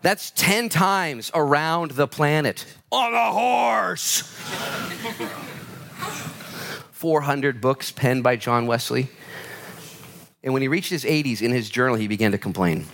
That's 0.01 0.31
10 0.31 0.69
times 0.69 1.31
around 1.33 1.91
the 1.91 2.07
planet 2.07 2.65
on 2.91 3.13
a 3.13 3.31
horse. 3.31 4.21
400 6.91 7.61
books 7.61 7.91
penned 7.91 8.23
by 8.23 8.35
John 8.35 8.67
Wesley. 8.67 9.09
And 10.43 10.53
when 10.53 10.61
he 10.61 10.67
reached 10.67 10.89
his 10.89 11.03
80s, 11.03 11.41
in 11.41 11.51
his 11.51 11.69
journal, 11.69 11.95
he 11.95 12.07
began 12.07 12.31
to 12.31 12.37
complain. 12.37 12.85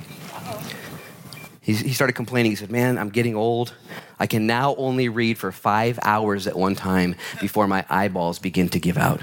He 1.74 1.94
started 1.94 2.14
complaining. 2.14 2.52
He 2.52 2.56
said, 2.56 2.72
Man, 2.72 2.98
I'm 2.98 3.10
getting 3.10 3.36
old. 3.36 3.74
I 4.20 4.26
can 4.28 4.48
now 4.48 4.74
only 4.76 5.10
read 5.10 5.38
for 5.38 5.52
five 5.52 6.00
hours 6.02 6.48
at 6.48 6.56
one 6.56 6.76
time 6.76 7.16
before 7.42 7.68
my 7.68 7.86
eyeballs 7.90 8.40
begin 8.40 8.70
to 8.70 8.80
give 8.80 8.98
out. 8.98 9.22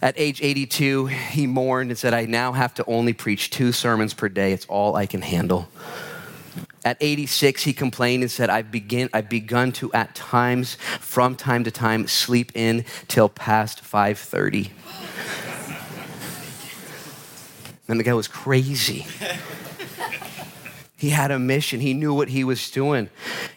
At 0.00 0.14
age 0.16 0.42
82, 0.42 1.06
he 1.06 1.46
mourned 1.46 1.90
and 1.90 1.98
said, 1.98 2.14
I 2.14 2.26
now 2.26 2.52
have 2.52 2.74
to 2.74 2.84
only 2.86 3.14
preach 3.14 3.50
two 3.50 3.72
sermons 3.72 4.14
per 4.14 4.28
day. 4.28 4.52
It's 4.52 4.66
all 4.66 4.94
I 4.94 5.06
can 5.06 5.22
handle. 5.22 5.68
At 6.84 6.98
86, 7.00 7.62
he 7.62 7.72
complained 7.72 8.22
and 8.22 8.30
said, 8.30 8.50
I've, 8.50 8.70
begin, 8.70 9.08
I've 9.12 9.28
begun 9.28 9.72
to, 9.72 9.92
at 9.94 10.14
times, 10.14 10.76
from 11.00 11.34
time 11.34 11.64
to 11.64 11.70
time, 11.70 12.06
sleep 12.06 12.52
in 12.54 12.84
till 13.08 13.28
past 13.28 13.82
5.30. 13.82 14.70
And 17.88 17.98
the 17.98 18.04
guy 18.04 18.12
was 18.12 18.28
crazy. 18.28 19.06
He 20.98 21.10
had 21.10 21.30
a 21.30 21.38
mission. 21.38 21.78
He 21.78 21.94
knew 21.94 22.12
what 22.12 22.28
he 22.28 22.42
was 22.42 22.72
doing. 22.72 23.08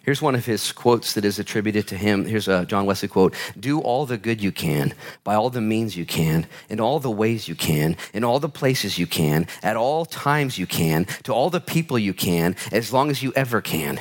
Here's 0.03 0.21
one 0.21 0.35
of 0.35 0.45
his 0.45 0.71
quotes 0.71 1.13
that 1.15 1.25
is 1.25 1.39
attributed 1.39 1.87
to 1.87 1.97
him. 1.97 2.25
Here's 2.25 2.47
a 2.47 2.65
John 2.65 2.85
Wesley 2.85 3.07
quote 3.07 3.33
Do 3.59 3.79
all 3.79 4.05
the 4.05 4.19
good 4.19 4.43
you 4.43 4.51
can, 4.51 4.93
by 5.23 5.33
all 5.33 5.49
the 5.49 5.59
means 5.59 5.97
you 5.97 6.05
can, 6.05 6.45
in 6.69 6.79
all 6.79 6.99
the 6.99 7.09
ways 7.09 7.47
you 7.47 7.55
can, 7.55 7.97
in 8.13 8.23
all 8.23 8.39
the 8.39 8.47
places 8.47 8.99
you 8.99 9.07
can, 9.07 9.47
at 9.63 9.75
all 9.75 10.05
times 10.05 10.59
you 10.59 10.67
can, 10.67 11.05
to 11.23 11.33
all 11.33 11.49
the 11.49 11.59
people 11.59 11.97
you 11.97 12.13
can, 12.13 12.55
as 12.71 12.93
long 12.93 13.09
as 13.09 13.23
you 13.23 13.33
ever 13.35 13.59
can. 13.59 13.99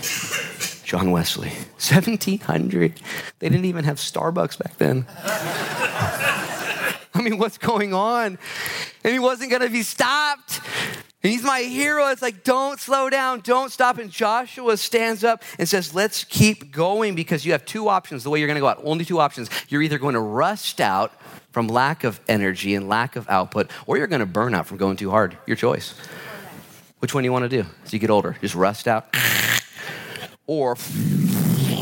John 0.84 1.10
Wesley. 1.10 1.48
1700. 1.80 3.00
They 3.38 3.48
didn't 3.48 3.64
even 3.64 3.84
have 3.84 3.96
Starbucks 3.96 4.58
back 4.58 4.76
then. 4.76 5.06
I 7.14 7.22
mean, 7.22 7.38
what's 7.38 7.56
going 7.56 7.94
on? 7.94 8.38
And 9.02 9.12
he 9.14 9.18
wasn't 9.18 9.48
going 9.48 9.62
to 9.62 9.70
be 9.70 9.82
stopped. 9.82 10.60
He's 11.22 11.42
my 11.42 11.60
hero. 11.60 12.08
It's 12.08 12.22
like, 12.22 12.44
don't 12.44 12.80
slow 12.80 13.10
down, 13.10 13.40
don't 13.40 13.70
stop. 13.70 13.98
And 13.98 14.10
Joshua 14.10 14.76
stands 14.76 15.22
up 15.22 15.42
and 15.58 15.68
says, 15.68 15.94
let's 15.94 16.24
keep 16.24 16.72
going 16.72 17.14
because 17.14 17.44
you 17.44 17.52
have 17.52 17.64
two 17.66 17.88
options 17.88 18.24
the 18.24 18.30
way 18.30 18.38
you're 18.38 18.48
going 18.48 18.56
to 18.56 18.60
go 18.60 18.68
out. 18.68 18.80
Only 18.82 19.04
two 19.04 19.20
options. 19.20 19.50
You're 19.68 19.82
either 19.82 19.98
going 19.98 20.14
to 20.14 20.20
rust 20.20 20.80
out 20.80 21.12
from 21.52 21.68
lack 21.68 22.04
of 22.04 22.20
energy 22.28 22.74
and 22.74 22.88
lack 22.88 23.16
of 23.16 23.28
output, 23.28 23.70
or 23.86 23.98
you're 23.98 24.06
going 24.06 24.20
to 24.20 24.26
burn 24.26 24.54
out 24.54 24.66
from 24.66 24.78
going 24.78 24.96
too 24.96 25.10
hard. 25.10 25.36
Your 25.46 25.56
choice. 25.56 25.94
Which 27.00 27.12
one 27.12 27.22
do 27.22 27.26
you 27.26 27.32
want 27.32 27.42
to 27.42 27.48
do 27.48 27.66
as 27.84 27.92
you 27.92 27.98
get 27.98 28.10
older? 28.10 28.36
Just 28.40 28.54
rust 28.54 28.88
out? 28.88 29.14
Or 30.46 30.76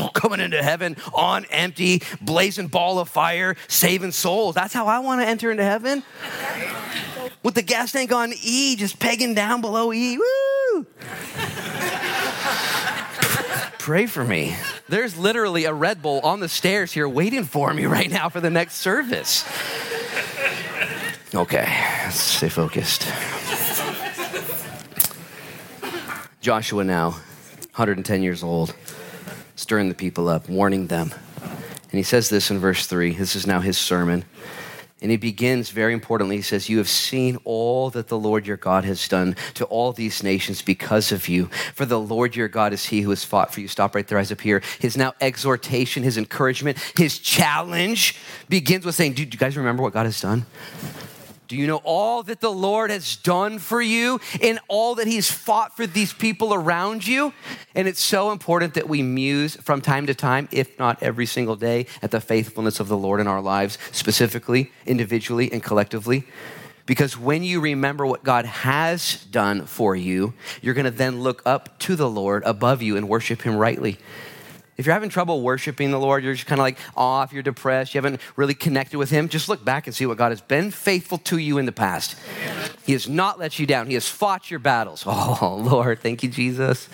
coming 0.13 0.39
into 0.39 0.61
heaven 0.61 0.97
on 1.13 1.45
empty, 1.45 2.01
blazing 2.21 2.67
ball 2.67 2.99
of 2.99 3.09
fire, 3.09 3.55
saving 3.67 4.11
souls. 4.11 4.55
That's 4.55 4.73
how 4.73 4.87
I 4.87 4.99
want 4.99 5.21
to 5.21 5.27
enter 5.27 5.51
into 5.51 5.63
heaven 5.63 6.03
with 7.43 7.55
the 7.55 7.61
gas 7.61 7.91
tank 7.91 8.11
on 8.11 8.33
E, 8.41 8.75
just 8.75 8.99
pegging 8.99 9.33
down 9.33 9.61
below 9.61 9.93
E. 9.93 10.17
Woo! 10.17 10.85
Pray 13.77 14.05
for 14.05 14.23
me. 14.23 14.55
There's 14.87 15.17
literally 15.17 15.65
a 15.65 15.73
Red 15.73 16.01
Bull 16.01 16.19
on 16.19 16.41
the 16.41 16.49
stairs 16.49 16.91
here 16.91 17.07
waiting 17.07 17.43
for 17.43 17.73
me 17.73 17.85
right 17.85 18.09
now 18.09 18.29
for 18.29 18.39
the 18.39 18.49
next 18.49 18.75
service. 18.75 19.45
Okay, 21.33 21.67
stay 22.11 22.49
focused. 22.49 23.03
Joshua 26.41 26.83
now, 26.83 27.09
110 27.09 28.23
years 28.23 28.43
old, 28.43 28.75
stirring 29.59 29.89
the 29.89 29.95
people 29.95 30.29
up, 30.29 30.47
warning 30.47 30.87
them. 30.87 31.13
And 31.41 31.91
he 31.91 32.03
says 32.03 32.29
this 32.29 32.49
in 32.49 32.59
verse 32.59 32.87
3. 32.87 33.13
This 33.13 33.35
is 33.35 33.45
now 33.45 33.59
his 33.59 33.77
sermon. 33.77 34.23
And 35.01 35.11
he 35.11 35.17
begins 35.17 35.69
very 35.69 35.93
importantly. 35.93 36.37
He 36.37 36.41
says, 36.41 36.69
You 36.69 36.77
have 36.77 36.87
seen 36.87 37.37
all 37.43 37.89
that 37.89 38.07
the 38.07 38.17
Lord 38.17 38.47
your 38.47 38.55
God 38.55 38.85
has 38.85 39.05
done 39.07 39.35
to 39.55 39.65
all 39.65 39.91
these 39.91 40.23
nations 40.23 40.61
because 40.61 41.11
of 41.11 41.27
you. 41.27 41.47
For 41.75 41.85
the 41.85 41.99
Lord 41.99 42.37
your 42.37 42.47
God 42.47 42.71
is 42.71 42.85
he 42.85 43.01
who 43.01 43.09
has 43.09 43.25
fought 43.25 43.53
for 43.53 43.59
you. 43.59 43.67
Stop 43.67 43.95
right 43.95 44.07
there, 44.07 44.17
eyes 44.17 44.31
up 44.31 44.41
here. 44.41 44.61
His 44.79 44.95
now 44.95 45.13
exhortation, 45.19 46.03
his 46.03 46.17
encouragement, 46.17 46.77
his 46.95 47.19
challenge 47.19 48.17
begins 48.47 48.85
with 48.85 48.95
saying, 48.95 49.13
Do 49.13 49.23
you 49.23 49.29
guys 49.29 49.57
remember 49.57 49.83
what 49.83 49.93
God 49.93 50.05
has 50.05 50.21
done? 50.21 50.45
Do 51.49 51.55
you 51.55 51.65
know 51.65 51.81
all 51.83 52.21
that 52.23 52.41
the 52.41 52.51
Lord 52.51 52.91
has 52.91 53.15
done 53.15 53.57
for 53.57 53.81
you 53.81 54.21
and 54.39 54.59
all 54.67 54.93
that 54.95 55.07
He's 55.07 55.31
fought 55.31 55.75
for 55.75 55.87
these 55.87 56.13
people 56.13 56.53
around 56.53 57.07
you? 57.07 57.33
And 57.73 57.87
it's 57.87 58.03
so 58.03 58.31
important 58.31 58.75
that 58.75 58.87
we 58.87 59.01
muse 59.01 59.55
from 59.55 59.81
time 59.81 60.05
to 60.05 60.13
time, 60.13 60.47
if 60.51 60.77
not 60.77 61.01
every 61.01 61.25
single 61.25 61.55
day, 61.55 61.87
at 62.03 62.11
the 62.11 62.21
faithfulness 62.21 62.79
of 62.79 62.87
the 62.87 62.95
Lord 62.95 63.19
in 63.19 63.25
our 63.25 63.41
lives, 63.41 63.79
specifically, 63.91 64.71
individually, 64.85 65.51
and 65.51 65.63
collectively. 65.63 66.27
Because 66.85 67.17
when 67.17 67.41
you 67.43 67.61
remember 67.61 68.05
what 68.05 68.23
God 68.23 68.45
has 68.45 69.25
done 69.25 69.65
for 69.65 69.95
you, 69.95 70.35
you're 70.61 70.75
going 70.75 70.85
to 70.85 70.91
then 70.91 71.21
look 71.21 71.41
up 71.47 71.79
to 71.79 71.95
the 71.95 72.09
Lord 72.09 72.43
above 72.45 72.83
you 72.83 72.95
and 72.95 73.09
worship 73.09 73.41
Him 73.41 73.55
rightly. 73.55 73.97
If 74.79 74.85
you're 74.85 74.93
having 74.93 75.09
trouble 75.09 75.41
worshiping 75.41 75.91
the 75.91 75.99
Lord, 75.99 76.23
you're 76.23 76.33
just 76.33 76.47
kind 76.47 76.57
of 76.57 76.63
like 76.63 76.77
off, 76.95 77.33
you're 77.33 77.43
depressed, 77.43 77.93
you 77.93 77.97
haven't 77.97 78.21
really 78.37 78.53
connected 78.53 78.97
with 78.97 79.09
Him, 79.09 79.27
just 79.27 79.49
look 79.49 79.65
back 79.65 79.87
and 79.87 79.93
see 79.93 80.05
what 80.05 80.17
God 80.17 80.29
has 80.29 80.39
been 80.39 80.71
faithful 80.71 81.17
to 81.17 81.37
you 81.37 81.57
in 81.57 81.65
the 81.65 81.73
past. 81.73 82.15
He 82.85 82.93
has 82.93 83.09
not 83.09 83.37
let 83.37 83.59
you 83.59 83.65
down, 83.65 83.87
He 83.87 83.95
has 83.95 84.07
fought 84.07 84.49
your 84.49 84.61
battles. 84.61 85.03
Oh, 85.41 85.59
Lord, 85.61 85.99
thank 85.99 86.23
you, 86.23 86.29
Jesus. 86.29 86.87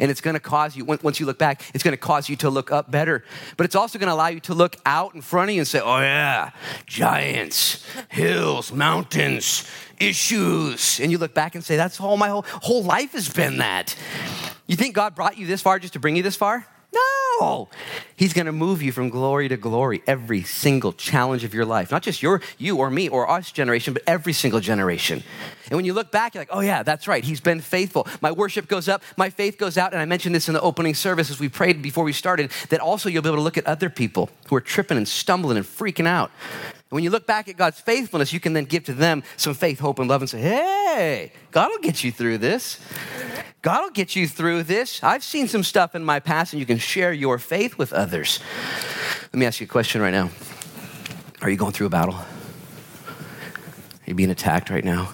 And 0.00 0.10
it's 0.10 0.22
going 0.22 0.32
to 0.32 0.40
cause 0.40 0.76
you, 0.76 0.86
once 0.86 1.20
you 1.20 1.26
look 1.26 1.38
back, 1.38 1.62
it's 1.74 1.84
going 1.84 1.92
to 1.92 1.98
cause 1.98 2.30
you 2.30 2.36
to 2.36 2.48
look 2.48 2.72
up 2.72 2.90
better. 2.90 3.22
But 3.58 3.66
it's 3.66 3.74
also 3.74 3.98
going 3.98 4.08
to 4.08 4.14
allow 4.14 4.28
you 4.28 4.40
to 4.40 4.54
look 4.54 4.76
out 4.86 5.14
in 5.14 5.20
front 5.20 5.50
of 5.50 5.54
you 5.54 5.60
and 5.60 5.68
say, 5.68 5.80
oh, 5.80 5.98
yeah, 5.98 6.52
giants, 6.86 7.86
hills, 8.08 8.72
mountains, 8.72 9.68
issues. 10.00 11.00
And 11.00 11.12
you 11.12 11.18
look 11.18 11.34
back 11.34 11.54
and 11.54 11.62
say, 11.62 11.76
that's 11.76 12.00
all 12.00 12.16
my 12.16 12.28
whole, 12.28 12.46
whole 12.48 12.82
life 12.82 13.12
has 13.12 13.28
been 13.28 13.58
that. 13.58 13.94
You 14.66 14.76
think 14.76 14.94
God 14.94 15.14
brought 15.14 15.36
you 15.36 15.46
this 15.46 15.60
far 15.60 15.78
just 15.78 15.92
to 15.92 16.00
bring 16.00 16.16
you 16.16 16.22
this 16.22 16.36
far? 16.36 16.66
No. 17.40 17.68
He's 18.16 18.32
going 18.32 18.46
to 18.46 18.52
move 18.52 18.82
you 18.82 18.92
from 18.92 19.10
glory 19.10 19.48
to 19.48 19.56
glory 19.56 20.02
every 20.06 20.42
single 20.42 20.92
challenge 20.92 21.44
of 21.44 21.52
your 21.52 21.64
life. 21.64 21.90
Not 21.90 22.02
just 22.02 22.22
your 22.22 22.40
you 22.58 22.78
or 22.78 22.90
me 22.90 23.08
or 23.08 23.30
us 23.30 23.52
generation, 23.52 23.92
but 23.92 24.02
every 24.06 24.32
single 24.32 24.60
generation. 24.60 25.22
And 25.68 25.76
when 25.76 25.84
you 25.84 25.92
look 25.92 26.10
back, 26.10 26.34
you're 26.34 26.40
like, 26.40 26.48
oh 26.50 26.60
yeah, 26.60 26.82
that's 26.82 27.08
right. 27.08 27.24
He's 27.24 27.40
been 27.40 27.60
faithful. 27.60 28.06
My 28.20 28.32
worship 28.32 28.68
goes 28.68 28.88
up, 28.88 29.02
my 29.16 29.30
faith 29.30 29.58
goes 29.58 29.76
out. 29.76 29.92
And 29.92 30.00
I 30.00 30.04
mentioned 30.04 30.34
this 30.34 30.48
in 30.48 30.54
the 30.54 30.60
opening 30.60 30.94
service 30.94 31.30
as 31.30 31.40
we 31.40 31.48
prayed 31.48 31.82
before 31.82 32.04
we 32.04 32.12
started, 32.12 32.52
that 32.70 32.80
also 32.80 33.08
you'll 33.08 33.22
be 33.22 33.28
able 33.28 33.38
to 33.38 33.42
look 33.42 33.58
at 33.58 33.66
other 33.66 33.90
people 33.90 34.30
who 34.48 34.56
are 34.56 34.60
tripping 34.60 34.96
and 34.96 35.06
stumbling 35.06 35.56
and 35.56 35.66
freaking 35.66 36.06
out. 36.06 36.30
When 36.88 37.02
you 37.02 37.10
look 37.10 37.26
back 37.26 37.48
at 37.48 37.56
God's 37.56 37.80
faithfulness, 37.80 38.32
you 38.32 38.38
can 38.38 38.52
then 38.52 38.64
give 38.64 38.84
to 38.84 38.94
them 38.94 39.24
some 39.36 39.54
faith, 39.54 39.80
hope, 39.80 39.98
and 39.98 40.08
love 40.08 40.22
and 40.22 40.30
say, 40.30 40.40
hey, 40.40 41.32
God 41.50 41.68
will 41.70 41.78
get 41.78 42.04
you 42.04 42.12
through 42.12 42.38
this. 42.38 42.78
God 43.60 43.82
will 43.82 43.90
get 43.90 44.14
you 44.14 44.28
through 44.28 44.62
this. 44.62 45.02
I've 45.02 45.24
seen 45.24 45.48
some 45.48 45.64
stuff 45.64 45.96
in 45.96 46.04
my 46.04 46.20
past, 46.20 46.52
and 46.52 46.60
you 46.60 46.66
can 46.66 46.78
share 46.78 47.12
your 47.12 47.38
faith 47.38 47.76
with 47.76 47.92
others. 47.92 48.38
Let 49.24 49.34
me 49.34 49.46
ask 49.46 49.60
you 49.60 49.66
a 49.66 49.68
question 49.68 50.00
right 50.00 50.12
now 50.12 50.30
Are 51.42 51.50
you 51.50 51.56
going 51.56 51.72
through 51.72 51.88
a 51.88 51.90
battle? 51.90 52.14
Are 52.14 52.26
you 54.06 54.14
being 54.14 54.30
attacked 54.30 54.70
right 54.70 54.84
now? 54.84 55.12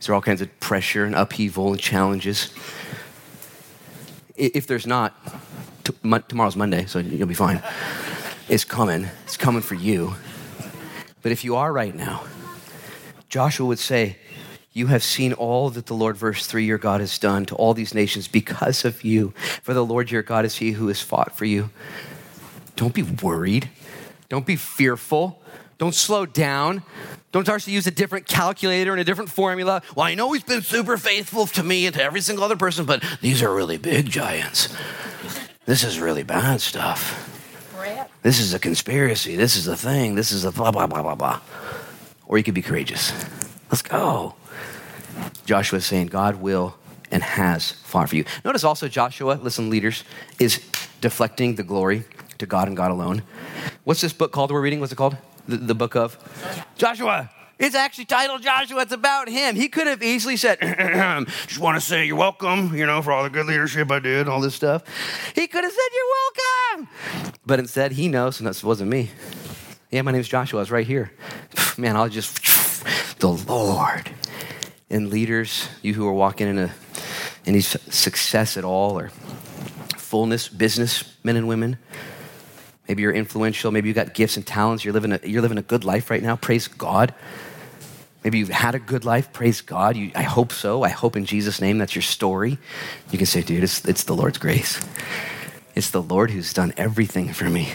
Is 0.00 0.06
there 0.06 0.14
all 0.16 0.20
kinds 0.20 0.42
of 0.42 0.58
pressure 0.58 1.04
and 1.04 1.14
upheaval 1.14 1.72
and 1.72 1.80
challenges? 1.80 2.52
If 4.36 4.66
there's 4.66 4.86
not, 4.86 5.14
tomorrow's 6.28 6.56
Monday, 6.56 6.86
so 6.86 6.98
you'll 6.98 7.28
be 7.28 7.34
fine. 7.34 7.62
It's 8.48 8.64
coming. 8.64 9.08
It's 9.24 9.36
coming 9.36 9.62
for 9.62 9.76
you. 9.76 10.14
But 11.26 11.32
if 11.32 11.42
you 11.42 11.56
are 11.56 11.72
right 11.72 11.92
now, 11.92 12.22
Joshua 13.28 13.66
would 13.66 13.80
say, 13.80 14.16
you 14.72 14.86
have 14.86 15.02
seen 15.02 15.32
all 15.32 15.70
that 15.70 15.86
the 15.86 15.92
Lord, 15.92 16.16
verse 16.16 16.46
3, 16.46 16.64
your 16.64 16.78
God 16.78 17.00
has 17.00 17.18
done 17.18 17.44
to 17.46 17.56
all 17.56 17.74
these 17.74 17.94
nations 17.94 18.28
because 18.28 18.84
of 18.84 19.02
you. 19.02 19.34
For 19.64 19.74
the 19.74 19.84
Lord 19.84 20.08
your 20.12 20.22
God 20.22 20.44
is 20.44 20.58
he 20.58 20.70
who 20.70 20.86
has 20.86 21.00
fought 21.00 21.36
for 21.36 21.44
you. 21.44 21.70
Don't 22.76 22.94
be 22.94 23.02
worried. 23.02 23.68
Don't 24.28 24.46
be 24.46 24.54
fearful. 24.54 25.42
Don't 25.78 25.96
slow 25.96 26.26
down. 26.26 26.84
Don't 27.32 27.44
start 27.44 27.62
to 27.62 27.72
use 27.72 27.88
a 27.88 27.90
different 27.90 28.28
calculator 28.28 28.92
and 28.92 29.00
a 29.00 29.04
different 29.04 29.30
formula. 29.30 29.82
Well, 29.96 30.06
I 30.06 30.14
know 30.14 30.30
he's 30.30 30.44
been 30.44 30.62
super 30.62 30.96
faithful 30.96 31.48
to 31.48 31.64
me 31.64 31.86
and 31.86 31.94
to 31.96 32.04
every 32.04 32.20
single 32.20 32.44
other 32.44 32.54
person, 32.54 32.86
but 32.86 33.02
these 33.20 33.42
are 33.42 33.52
really 33.52 33.78
big 33.78 34.08
giants. 34.08 34.72
This 35.64 35.82
is 35.82 35.98
really 35.98 36.22
bad 36.22 36.60
stuff. 36.60 37.35
This 38.22 38.40
is 38.40 38.54
a 38.54 38.58
conspiracy. 38.58 39.36
This 39.36 39.56
is 39.56 39.68
a 39.68 39.76
thing. 39.76 40.14
This 40.14 40.32
is 40.32 40.44
a 40.44 40.52
blah, 40.52 40.70
blah, 40.70 40.86
blah, 40.86 41.02
blah, 41.02 41.14
blah. 41.14 41.40
Or 42.26 42.38
you 42.38 42.44
could 42.44 42.54
be 42.54 42.62
courageous. 42.62 43.12
Let's 43.70 43.82
go. 43.82 44.34
Joshua 45.44 45.78
is 45.78 45.86
saying, 45.86 46.08
God 46.08 46.36
will 46.36 46.76
and 47.10 47.22
has 47.22 47.72
fought 47.72 48.08
for 48.08 48.16
you. 48.16 48.24
Notice 48.44 48.64
also, 48.64 48.88
Joshua, 48.88 49.38
listen, 49.40 49.70
leaders, 49.70 50.04
is 50.38 50.60
deflecting 51.00 51.54
the 51.54 51.62
glory 51.62 52.04
to 52.38 52.46
God 52.46 52.68
and 52.68 52.76
God 52.76 52.90
alone. 52.90 53.22
What's 53.84 54.00
this 54.00 54.12
book 54.12 54.32
called 54.32 54.50
we're 54.50 54.60
reading? 54.60 54.80
What's 54.80 54.92
it 54.92 54.96
called? 54.96 55.16
The, 55.46 55.56
the 55.56 55.74
book 55.74 55.94
of 55.94 56.18
Joshua. 56.76 57.30
It's 57.58 57.74
actually 57.74 58.04
titled 58.04 58.42
Joshua. 58.42 58.82
It's 58.82 58.92
about 58.92 59.28
him. 59.28 59.56
He 59.56 59.68
could 59.68 59.86
have 59.86 60.02
easily 60.02 60.36
said, 60.36 60.58
just 61.46 61.58
want 61.58 61.76
to 61.76 61.80
say 61.80 62.04
you're 62.04 62.16
welcome, 62.16 62.76
you 62.76 62.84
know, 62.84 63.00
for 63.00 63.12
all 63.12 63.22
the 63.22 63.30
good 63.30 63.46
leadership 63.46 63.90
I 63.90 63.98
did, 63.98 64.28
all 64.28 64.40
this 64.40 64.54
stuff. 64.54 64.82
He 65.34 65.46
could 65.46 65.64
have 65.64 65.72
said, 65.72 65.88
you're 65.94 66.84
welcome. 66.84 67.36
But 67.46 67.58
instead, 67.58 67.92
he 67.92 68.08
knows, 68.08 68.40
and 68.40 68.46
that 68.46 68.62
wasn't 68.62 68.90
me. 68.90 69.10
Yeah, 69.90 70.02
my 70.02 70.12
name's 70.12 70.28
Joshua. 70.28 70.58
I 70.58 70.62
was 70.62 70.70
right 70.70 70.86
here. 70.86 71.12
Man, 71.78 71.96
I'll 71.96 72.10
just, 72.10 72.44
the 73.20 73.28
Lord 73.28 74.10
and 74.90 75.08
leaders, 75.08 75.68
you 75.80 75.94
who 75.94 76.06
are 76.06 76.12
walking 76.12 76.48
in 76.48 76.58
a, 76.58 76.74
any 77.46 77.60
success 77.60 78.58
at 78.58 78.64
all 78.64 78.98
or 78.98 79.10
fullness, 79.96 80.48
business, 80.48 81.16
men 81.24 81.36
and 81.36 81.48
women. 81.48 81.78
Maybe 82.88 83.02
you're 83.02 83.12
influential. 83.12 83.72
Maybe 83.72 83.88
you've 83.88 83.96
got 83.96 84.14
gifts 84.14 84.36
and 84.36 84.46
talents. 84.46 84.84
You're 84.84 84.94
living 84.94 85.12
a, 85.12 85.20
you're 85.24 85.42
living 85.42 85.58
a 85.58 85.62
good 85.62 85.84
life 85.84 86.10
right 86.10 86.22
now. 86.22 86.36
Praise 86.36 86.68
God. 86.68 87.14
Maybe 88.26 88.38
you've 88.38 88.48
had 88.48 88.74
a 88.74 88.80
good 88.80 89.04
life. 89.04 89.32
Praise 89.32 89.60
God. 89.60 89.96
You, 89.96 90.10
I 90.16 90.24
hope 90.24 90.50
so. 90.50 90.82
I 90.82 90.88
hope 90.88 91.14
in 91.14 91.26
Jesus' 91.26 91.60
name 91.60 91.78
that's 91.78 91.94
your 91.94 92.02
story. 92.02 92.58
You 93.12 93.18
can 93.18 93.26
say, 93.28 93.40
dude, 93.40 93.62
it's, 93.62 93.84
it's 93.84 94.02
the 94.02 94.16
Lord's 94.16 94.38
grace. 94.38 94.84
It's 95.76 95.90
the 95.90 96.02
Lord 96.02 96.32
who's 96.32 96.52
done 96.52 96.74
everything 96.76 97.32
for 97.32 97.48
me. 97.48 97.68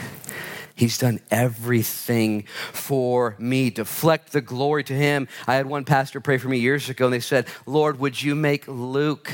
He's 0.75 0.97
done 0.97 1.21
everything 1.31 2.43
for 2.73 3.37
me. 3.39 3.69
Deflect 3.69 4.33
the 4.33 4.41
glory 4.41 4.83
to 4.83 4.93
him. 4.93 5.29
I 5.47 5.55
had 5.55 5.67
one 5.67 5.85
pastor 5.85 6.19
pray 6.19 6.37
for 6.37 6.49
me 6.49 6.57
years 6.57 6.89
ago, 6.89 7.05
and 7.05 7.13
they 7.13 7.21
said, 7.21 7.47
Lord, 7.65 7.97
would 7.99 8.21
you 8.21 8.35
make 8.35 8.67
Luke 8.67 9.31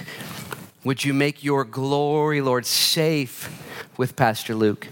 Would 0.84 1.04
you 1.04 1.16
make 1.16 1.44
your 1.44 1.66
glory, 1.66 2.42
Lord, 2.42 2.68
safe 2.68 3.50
with 3.98 4.16
Pastor 4.16 4.54
Luke? 4.54 4.88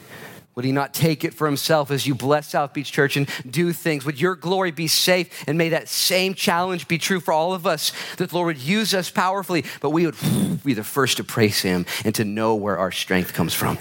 Would 0.55 0.63
he 0.63 0.71
not 0.71 0.93
take 0.93 1.25
it 1.25 1.33
for 1.33 1.47
himself 1.47 1.91
as 1.91 2.07
you 2.07 2.15
bless 2.15 2.47
South 2.47 2.73
Beach 2.73 2.89
Church 2.89 3.17
and 3.17 3.27
do 3.49 3.73
things? 3.73 4.05
Would 4.05 4.21
your 4.21 4.35
glory 4.35 4.71
be 4.71 4.87
safe? 4.87 5.43
And 5.47 5.57
may 5.57 5.69
that 5.69 5.89
same 5.89 6.33
challenge 6.33 6.87
be 6.87 6.97
true 6.97 7.19
for 7.19 7.33
all 7.33 7.53
of 7.53 7.67
us 7.67 7.91
that 8.17 8.29
the 8.29 8.35
Lord 8.35 8.55
would 8.55 8.63
use 8.63 8.93
us 8.93 9.09
powerfully, 9.09 9.65
but 9.81 9.89
we 9.89 10.05
would 10.05 10.15
be 10.63 10.73
the 10.73 10.83
first 10.83 11.17
to 11.17 11.25
praise 11.25 11.61
him 11.61 11.85
and 12.05 12.15
to 12.15 12.23
know 12.23 12.55
where 12.55 12.77
our 12.77 12.91
strength 12.91 13.33
comes 13.33 13.53
from. 13.53 13.77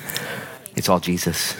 It's 0.74 0.88
all 0.88 0.98
Jesus. 0.98 1.56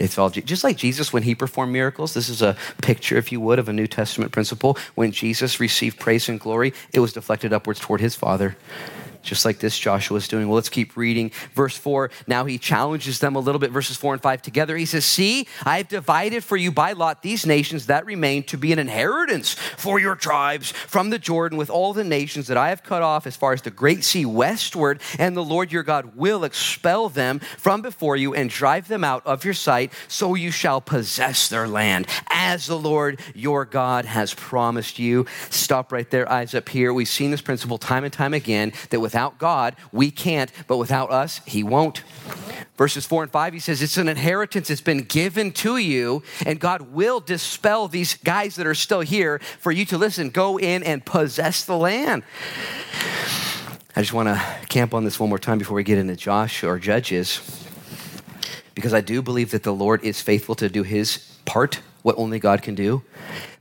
It's 0.00 0.18
all 0.18 0.30
just 0.30 0.64
like 0.64 0.76
Jesus 0.76 1.12
when 1.12 1.22
he 1.22 1.36
performed 1.36 1.72
miracles. 1.72 2.14
This 2.14 2.28
is 2.28 2.42
a 2.42 2.56
picture, 2.82 3.16
if 3.16 3.30
you 3.30 3.40
would, 3.40 3.60
of 3.60 3.68
a 3.68 3.72
New 3.72 3.86
Testament 3.86 4.32
principle. 4.32 4.76
When 4.96 5.12
Jesus 5.12 5.60
received 5.60 6.00
praise 6.00 6.28
and 6.28 6.40
glory, 6.40 6.74
it 6.92 6.98
was 6.98 7.12
deflected 7.12 7.52
upwards 7.52 7.78
toward 7.78 8.00
his 8.00 8.16
Father 8.16 8.56
just 9.24 9.44
like 9.44 9.58
this 9.58 9.78
Joshua 9.78 10.18
is 10.18 10.28
doing. 10.28 10.46
Well, 10.48 10.56
let's 10.56 10.68
keep 10.68 10.96
reading. 10.96 11.32
Verse 11.54 11.76
4, 11.76 12.10
now 12.26 12.44
he 12.44 12.58
challenges 12.58 13.18
them 13.18 13.34
a 13.36 13.40
little 13.40 13.58
bit, 13.58 13.70
verses 13.70 13.96
4 13.96 14.14
and 14.14 14.22
5 14.22 14.42
together. 14.42 14.76
He 14.76 14.86
says, 14.86 15.04
See, 15.04 15.48
I 15.64 15.78
have 15.78 15.88
divided 15.88 16.44
for 16.44 16.56
you 16.56 16.70
by 16.70 16.92
lot 16.92 17.22
these 17.22 17.46
nations 17.46 17.86
that 17.86 18.06
remain 18.06 18.42
to 18.44 18.58
be 18.58 18.72
an 18.72 18.78
inheritance 18.78 19.54
for 19.54 19.98
your 19.98 20.14
tribes 20.14 20.70
from 20.72 21.10
the 21.10 21.18
Jordan 21.18 21.58
with 21.58 21.70
all 21.70 21.92
the 21.92 22.04
nations 22.04 22.46
that 22.46 22.56
I 22.56 22.68
have 22.68 22.82
cut 22.82 23.02
off 23.02 23.26
as 23.26 23.36
far 23.36 23.52
as 23.52 23.62
the 23.62 23.70
great 23.70 24.04
sea 24.04 24.26
westward, 24.26 25.00
and 25.18 25.36
the 25.36 25.44
Lord 25.44 25.72
your 25.72 25.82
God 25.82 26.16
will 26.16 26.44
expel 26.44 27.08
them 27.08 27.38
from 27.38 27.82
before 27.82 28.16
you 28.16 28.34
and 28.34 28.50
drive 28.50 28.88
them 28.88 29.04
out 29.04 29.26
of 29.26 29.44
your 29.44 29.54
sight, 29.54 29.92
so 30.08 30.34
you 30.34 30.50
shall 30.50 30.80
possess 30.80 31.48
their 31.48 31.66
land 31.66 32.06
as 32.28 32.66
the 32.66 32.78
Lord 32.78 33.20
your 33.34 33.64
God 33.64 34.04
has 34.04 34.34
promised 34.34 34.98
you. 34.98 35.26
Stop 35.50 35.92
right 35.92 36.10
there, 36.10 36.30
eyes 36.30 36.54
up 36.54 36.68
here. 36.68 36.92
We've 36.92 37.08
seen 37.08 37.30
this 37.30 37.40
principle 37.40 37.78
time 37.78 38.04
and 38.04 38.12
time 38.12 38.34
again 38.34 38.72
that 38.90 39.00
with 39.00 39.13
Without 39.14 39.38
God, 39.38 39.76
we 39.92 40.10
can't, 40.10 40.50
but 40.66 40.76
without 40.76 41.12
us, 41.12 41.40
He 41.46 41.62
won't. 41.62 42.02
Verses 42.76 43.06
4 43.06 43.22
and 43.22 43.30
5, 43.30 43.52
he 43.52 43.60
says, 43.60 43.80
It's 43.80 43.96
an 43.96 44.08
inheritance, 44.08 44.70
it's 44.70 44.80
been 44.80 45.02
given 45.04 45.52
to 45.52 45.76
you, 45.76 46.24
and 46.44 46.58
God 46.58 46.92
will 46.92 47.20
dispel 47.20 47.86
these 47.86 48.14
guys 48.14 48.56
that 48.56 48.66
are 48.66 48.74
still 48.74 49.02
here 49.02 49.38
for 49.60 49.70
you 49.70 49.84
to 49.84 49.98
listen, 49.98 50.30
go 50.30 50.58
in 50.58 50.82
and 50.82 51.06
possess 51.06 51.64
the 51.64 51.76
land. 51.76 52.24
I 53.94 54.00
just 54.00 54.12
want 54.12 54.30
to 54.30 54.66
camp 54.68 54.92
on 54.94 55.04
this 55.04 55.20
one 55.20 55.28
more 55.28 55.38
time 55.38 55.58
before 55.58 55.76
we 55.76 55.84
get 55.84 55.98
into 55.98 56.16
Josh 56.16 56.64
or 56.64 56.80
Judges, 56.80 57.40
because 58.74 58.92
I 58.92 59.00
do 59.00 59.22
believe 59.22 59.52
that 59.52 59.62
the 59.62 59.72
Lord 59.72 60.02
is 60.02 60.20
faithful 60.20 60.56
to 60.56 60.68
do 60.68 60.82
his 60.82 61.18
part, 61.44 61.78
what 62.04 62.18
only 62.18 62.38
God 62.38 62.60
can 62.60 62.74
do. 62.74 63.02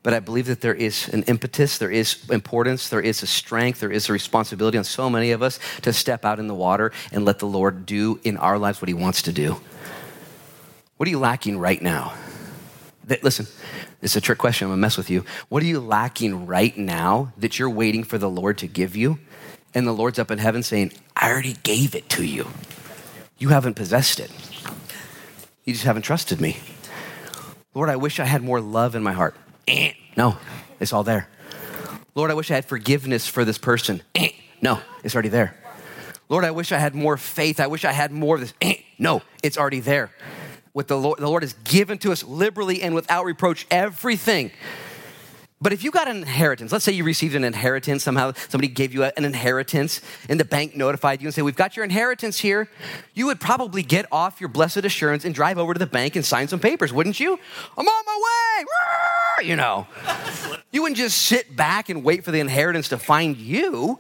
But 0.04 0.14
I 0.14 0.20
believe 0.20 0.48
that 0.48 0.60
there 0.60 0.76
is 0.76 1.08
an 1.08 1.24
impetus, 1.24 1.78
there 1.78 1.90
is 1.90 2.30
importance, 2.30 2.90
there 2.90 3.00
is 3.00 3.24
a 3.24 3.28
strength, 3.28 3.80
there 3.80 3.90
is 3.90 4.10
a 4.10 4.14
responsibility 4.14 4.78
on 4.78 4.84
so 4.84 5.10
many 5.10 5.32
of 5.32 5.42
us 5.42 5.62
to 5.84 5.94
step 5.94 6.26
out 6.26 6.40
in 6.40 6.48
the 6.48 6.54
water 6.54 6.92
and 7.14 7.24
let 7.24 7.40
the 7.40 7.48
Lord 7.48 7.86
do 7.86 8.20
in 8.26 8.36
our 8.36 8.60
lives 8.60 8.82
what 8.82 8.90
He 8.90 8.94
wants 8.94 9.22
to 9.24 9.32
do. 9.32 9.62
What 10.98 11.08
are 11.08 11.10
you 11.10 11.20
lacking 11.20 11.58
right 11.58 11.82
now? 11.82 12.16
That, 13.06 13.24
listen, 13.24 13.48
it's 14.02 14.18
a 14.18 14.22
trick 14.22 14.40
question. 14.40 14.66
I'm 14.66 14.72
gonna 14.72 14.82
mess 14.82 14.98
with 14.98 15.10
you. 15.10 15.24
What 15.48 15.64
are 15.64 15.68
you 15.68 15.80
lacking 15.80 16.46
right 16.46 16.78
now 16.78 17.32
that 17.38 17.58
you're 17.58 17.70
waiting 17.70 18.04
for 18.04 18.18
the 18.18 18.30
Lord 18.30 18.58
to 18.58 18.68
give 18.68 18.94
you? 18.98 19.20
And 19.74 19.88
the 19.88 19.94
Lord's 19.94 20.20
up 20.20 20.32
in 20.32 20.38
heaven 20.38 20.64
saying, 20.64 20.92
I 21.16 21.32
already 21.32 21.56
gave 21.64 21.96
it 21.96 22.10
to 22.10 22.26
you. 22.26 22.48
You 23.38 23.50
haven't 23.50 23.76
possessed 23.76 24.20
it. 24.20 24.32
You 25.64 25.72
just 25.72 25.86
haven't 25.86 26.02
trusted 26.02 26.42
me. 26.42 26.58
Lord, 27.74 27.90
I 27.90 27.96
wish 27.96 28.20
I 28.20 28.26
had 28.26 28.44
more 28.44 28.62
love 28.62 28.96
in 28.96 29.04
my 29.04 29.14
heart. 29.14 29.36
Eh. 29.68 29.94
No, 30.16 30.38
it's 30.80 30.94
all 30.94 31.04
there. 31.04 31.28
Lord, 32.16 32.30
I 32.30 32.36
wish 32.36 32.52
I 32.52 32.56
had 32.56 32.66
forgiveness 32.66 33.28
for 33.28 33.44
this 33.44 33.58
person. 33.58 34.04
Eh. 34.14 34.30
No, 34.62 34.80
it's 35.04 35.16
already 35.16 35.30
there. 35.30 35.56
Lord, 36.30 36.46
I 36.46 36.52
wish 36.52 36.72
I 36.72 36.78
had 36.78 36.94
more 36.94 37.18
faith. 37.18 37.60
I 37.60 37.68
wish 37.68 37.84
I 37.84 37.92
had 37.92 38.12
more 38.12 38.36
of 38.36 38.42
this. 38.42 38.54
Eh. 38.62 38.76
No, 39.00 39.22
it's 39.42 39.58
already 39.58 39.80
there. 39.80 40.12
What 40.72 40.88
the 40.88 40.98
Lord, 40.98 41.20
the 41.20 41.28
Lord 41.28 41.44
has 41.44 41.54
given 41.64 41.98
to 42.00 42.12
us 42.12 42.24
liberally 42.24 42.82
and 42.82 42.96
without 42.96 43.26
reproach, 43.26 43.68
everything 43.70 44.52
but 45.64 45.72
if 45.72 45.82
you 45.82 45.92
got 45.92 46.10
an 46.10 46.18
inheritance, 46.18 46.74
let's 46.74 46.84
say 46.84 46.92
you 46.92 47.06
received 47.06 47.36
an 47.36 47.46
inheritance, 47.46 48.04
somehow 48.04 48.34
somebody 48.50 48.68
gave 48.68 48.94
you 48.94 49.06
an 49.06 49.24
inheritance 49.24 50.02
and 50.28 50.38
the 50.38 50.44
bank 50.44 50.76
notified 50.76 51.22
you 51.22 51.28
and 51.28 51.34
said, 51.34 51.46
We've 51.46 51.56
got 51.56 51.78
your 51.78 51.86
inheritance 51.86 52.38
here, 52.38 52.70
you 53.14 53.28
would 53.28 53.40
probably 53.40 53.82
get 53.82 54.06
off 54.12 54.42
your 54.42 54.50
blessed 54.50 54.84
assurance 54.84 55.24
and 55.24 55.34
drive 55.34 55.58
over 55.58 55.74
to 55.74 55.80
the 55.80 55.88
bank 55.88 56.18
and 56.18 56.26
sign 56.26 56.50
some 56.50 56.60
papers, 56.60 56.92
wouldn't 56.92 57.18
you? 57.18 57.40
I'm 57.78 57.88
on 57.88 58.06
my 58.06 58.66
way, 59.40 59.48
you 59.48 59.56
know. 59.56 59.88
You 60.74 60.82
wouldn't 60.82 60.98
just 60.98 61.18
sit 61.18 61.56
back 61.56 61.88
and 61.88 62.04
wait 62.04 62.26
for 62.26 62.32
the 62.32 62.42
inheritance 62.42 62.90
to 62.90 62.98
find 62.98 63.38
you. 63.38 64.00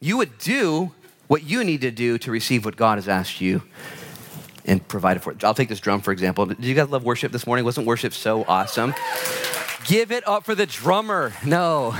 You 0.00 0.16
would 0.16 0.38
do 0.38 0.92
what 1.26 1.42
you 1.42 1.62
need 1.62 1.82
to 1.82 1.90
do 1.90 2.16
to 2.18 2.30
receive 2.30 2.64
what 2.64 2.76
God 2.76 2.96
has 2.96 3.06
asked 3.06 3.42
you 3.42 3.62
and 4.64 4.86
provide 4.88 5.18
it 5.18 5.20
for. 5.20 5.36
I'll 5.42 5.52
take 5.52 5.68
this 5.68 5.80
drum, 5.80 6.00
for 6.00 6.12
example. 6.12 6.46
Did 6.46 6.64
you 6.64 6.74
guys 6.74 6.88
love 6.88 7.04
worship 7.04 7.32
this 7.32 7.46
morning? 7.46 7.66
Wasn't 7.66 7.86
worship 7.86 8.14
so 8.14 8.46
awesome? 8.48 8.94
Give 9.86 10.10
it 10.10 10.26
up 10.26 10.44
for 10.44 10.56
the 10.56 10.66
drummer. 10.66 11.32
No. 11.44 11.94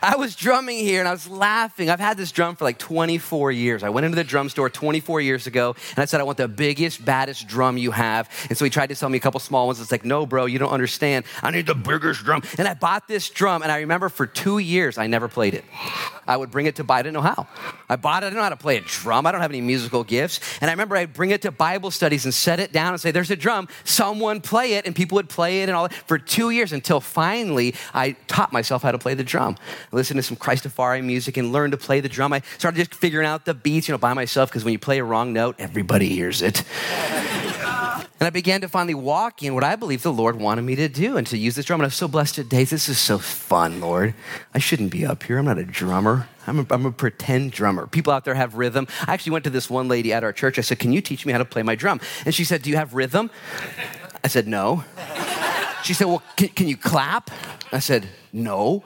I 0.00 0.16
was 0.16 0.36
drumming 0.36 0.78
here 0.78 1.00
and 1.00 1.08
I 1.08 1.12
was 1.12 1.26
laughing. 1.26 1.90
I've 1.90 1.98
had 1.98 2.16
this 2.16 2.30
drum 2.30 2.56
for 2.56 2.64
like 2.64 2.78
24 2.78 3.50
years. 3.52 3.82
I 3.82 3.88
went 3.88 4.04
into 4.04 4.16
the 4.16 4.22
drum 4.22 4.48
store 4.48 4.70
24 4.70 5.22
years 5.22 5.46
ago 5.46 5.74
and 5.90 5.98
I 5.98 6.04
said, 6.04 6.20
I 6.20 6.24
want 6.24 6.38
the 6.38 6.46
biggest, 6.46 7.04
baddest 7.04 7.48
drum 7.48 7.78
you 7.78 7.90
have. 7.90 8.28
And 8.48 8.56
so 8.56 8.64
he 8.64 8.70
tried 8.70 8.88
to 8.88 8.94
sell 8.94 9.08
me 9.08 9.16
a 9.16 9.20
couple 9.20 9.40
small 9.40 9.66
ones. 9.66 9.80
It's 9.80 9.90
like, 9.90 10.04
no, 10.04 10.24
bro, 10.24 10.46
you 10.46 10.58
don't 10.58 10.70
understand. 10.70 11.24
I 11.42 11.50
need 11.50 11.66
the 11.66 11.74
biggest 11.74 12.22
drum. 12.22 12.42
And 12.58 12.68
I 12.68 12.74
bought 12.74 13.08
this 13.08 13.28
drum 13.30 13.62
and 13.62 13.72
I 13.72 13.78
remember 13.80 14.08
for 14.08 14.26
two 14.26 14.58
years 14.58 14.98
I 14.98 15.06
never 15.08 15.26
played 15.26 15.54
it. 15.54 15.64
I 16.28 16.36
would 16.36 16.50
bring 16.50 16.66
it 16.66 16.76
to. 16.76 16.86
I 16.88 17.02
didn't 17.02 17.14
know 17.14 17.22
how. 17.22 17.48
I 17.88 17.96
bought 17.96 18.22
it. 18.22 18.26
I 18.26 18.30
didn't 18.30 18.36
know 18.36 18.44
how 18.44 18.50
to 18.50 18.56
play 18.56 18.76
a 18.76 18.80
drum. 18.80 19.26
I 19.26 19.32
don't 19.32 19.40
have 19.40 19.50
any 19.50 19.60
musical 19.60 20.04
gifts. 20.04 20.40
And 20.60 20.70
I 20.70 20.72
remember 20.72 20.96
I'd 20.96 21.12
bring 21.12 21.30
it 21.30 21.42
to 21.42 21.50
Bible 21.50 21.90
studies 21.90 22.24
and 22.24 22.32
set 22.32 22.60
it 22.60 22.72
down 22.72 22.92
and 22.92 23.00
say, 23.00 23.10
there's 23.10 23.30
a 23.30 23.36
drum. 23.36 23.68
Someone 23.84 24.40
play 24.40 24.74
it. 24.74 24.86
And 24.86 24.94
people 24.94 25.16
would 25.16 25.28
play 25.28 25.62
it 25.62 25.68
and 25.68 25.72
all 25.72 25.88
that 25.88 25.94
for 25.94 26.18
two 26.18 26.50
years 26.50 26.72
until 26.72 27.00
finally 27.00 27.74
I 27.92 28.12
taught 28.28 28.52
myself 28.52 28.82
how 28.82 28.92
to 28.92 28.98
play 28.98 29.14
the 29.14 29.24
drum 29.24 29.56
listen 29.92 30.16
to 30.16 30.22
some 30.22 30.36
Christafari 30.36 31.02
music 31.04 31.36
and 31.36 31.52
learn 31.52 31.70
to 31.70 31.76
play 31.76 32.00
the 32.00 32.08
drum. 32.08 32.32
I 32.32 32.42
started 32.58 32.78
just 32.78 32.94
figuring 32.94 33.26
out 33.26 33.44
the 33.44 33.54
beats, 33.54 33.88
you 33.88 33.92
know, 33.92 33.98
by 33.98 34.14
myself 34.14 34.50
because 34.50 34.64
when 34.64 34.72
you 34.72 34.78
play 34.78 34.98
a 34.98 35.04
wrong 35.04 35.32
note, 35.32 35.56
everybody 35.58 36.08
hears 36.08 36.42
it. 36.42 36.62
and 38.20 38.26
I 38.26 38.30
began 38.30 38.60
to 38.62 38.68
finally 38.68 38.94
walk 38.94 39.42
in 39.42 39.54
what 39.54 39.64
I 39.64 39.76
believe 39.76 40.02
the 40.02 40.12
Lord 40.12 40.36
wanted 40.36 40.62
me 40.62 40.76
to 40.76 40.88
do 40.88 41.16
and 41.16 41.26
to 41.28 41.38
use 41.38 41.56
this 41.56 41.64
drum. 41.64 41.80
And 41.80 41.86
I'm 41.86 41.90
so 41.90 42.08
blessed 42.08 42.34
today. 42.34 42.64
This 42.64 42.88
is 42.88 42.98
so 42.98 43.18
fun, 43.18 43.80
Lord. 43.80 44.14
I 44.54 44.58
shouldn't 44.58 44.90
be 44.90 45.06
up 45.06 45.22
here. 45.22 45.38
I'm 45.38 45.46
not 45.46 45.58
a 45.58 45.64
drummer. 45.64 46.17
I'm 46.46 46.60
a, 46.60 46.66
I'm 46.70 46.86
a 46.86 46.92
pretend 46.92 47.52
drummer. 47.52 47.86
People 47.86 48.12
out 48.12 48.24
there 48.24 48.34
have 48.34 48.54
rhythm. 48.54 48.86
I 49.06 49.14
actually 49.14 49.32
went 49.32 49.44
to 49.44 49.50
this 49.50 49.68
one 49.68 49.88
lady 49.88 50.12
at 50.12 50.24
our 50.24 50.32
church. 50.32 50.58
I 50.58 50.62
said, 50.62 50.78
Can 50.78 50.92
you 50.92 51.00
teach 51.00 51.26
me 51.26 51.32
how 51.32 51.38
to 51.38 51.44
play 51.44 51.62
my 51.62 51.74
drum? 51.74 52.00
And 52.24 52.34
she 52.34 52.44
said, 52.44 52.62
Do 52.62 52.70
you 52.70 52.76
have 52.76 52.94
rhythm? 52.94 53.30
I 54.24 54.28
said, 54.28 54.48
No. 54.48 54.84
She 55.82 55.94
said, 55.94 56.06
Well, 56.06 56.22
can, 56.36 56.48
can 56.48 56.68
you 56.68 56.76
clap? 56.76 57.30
I 57.72 57.78
said, 57.78 58.08
No. 58.32 58.84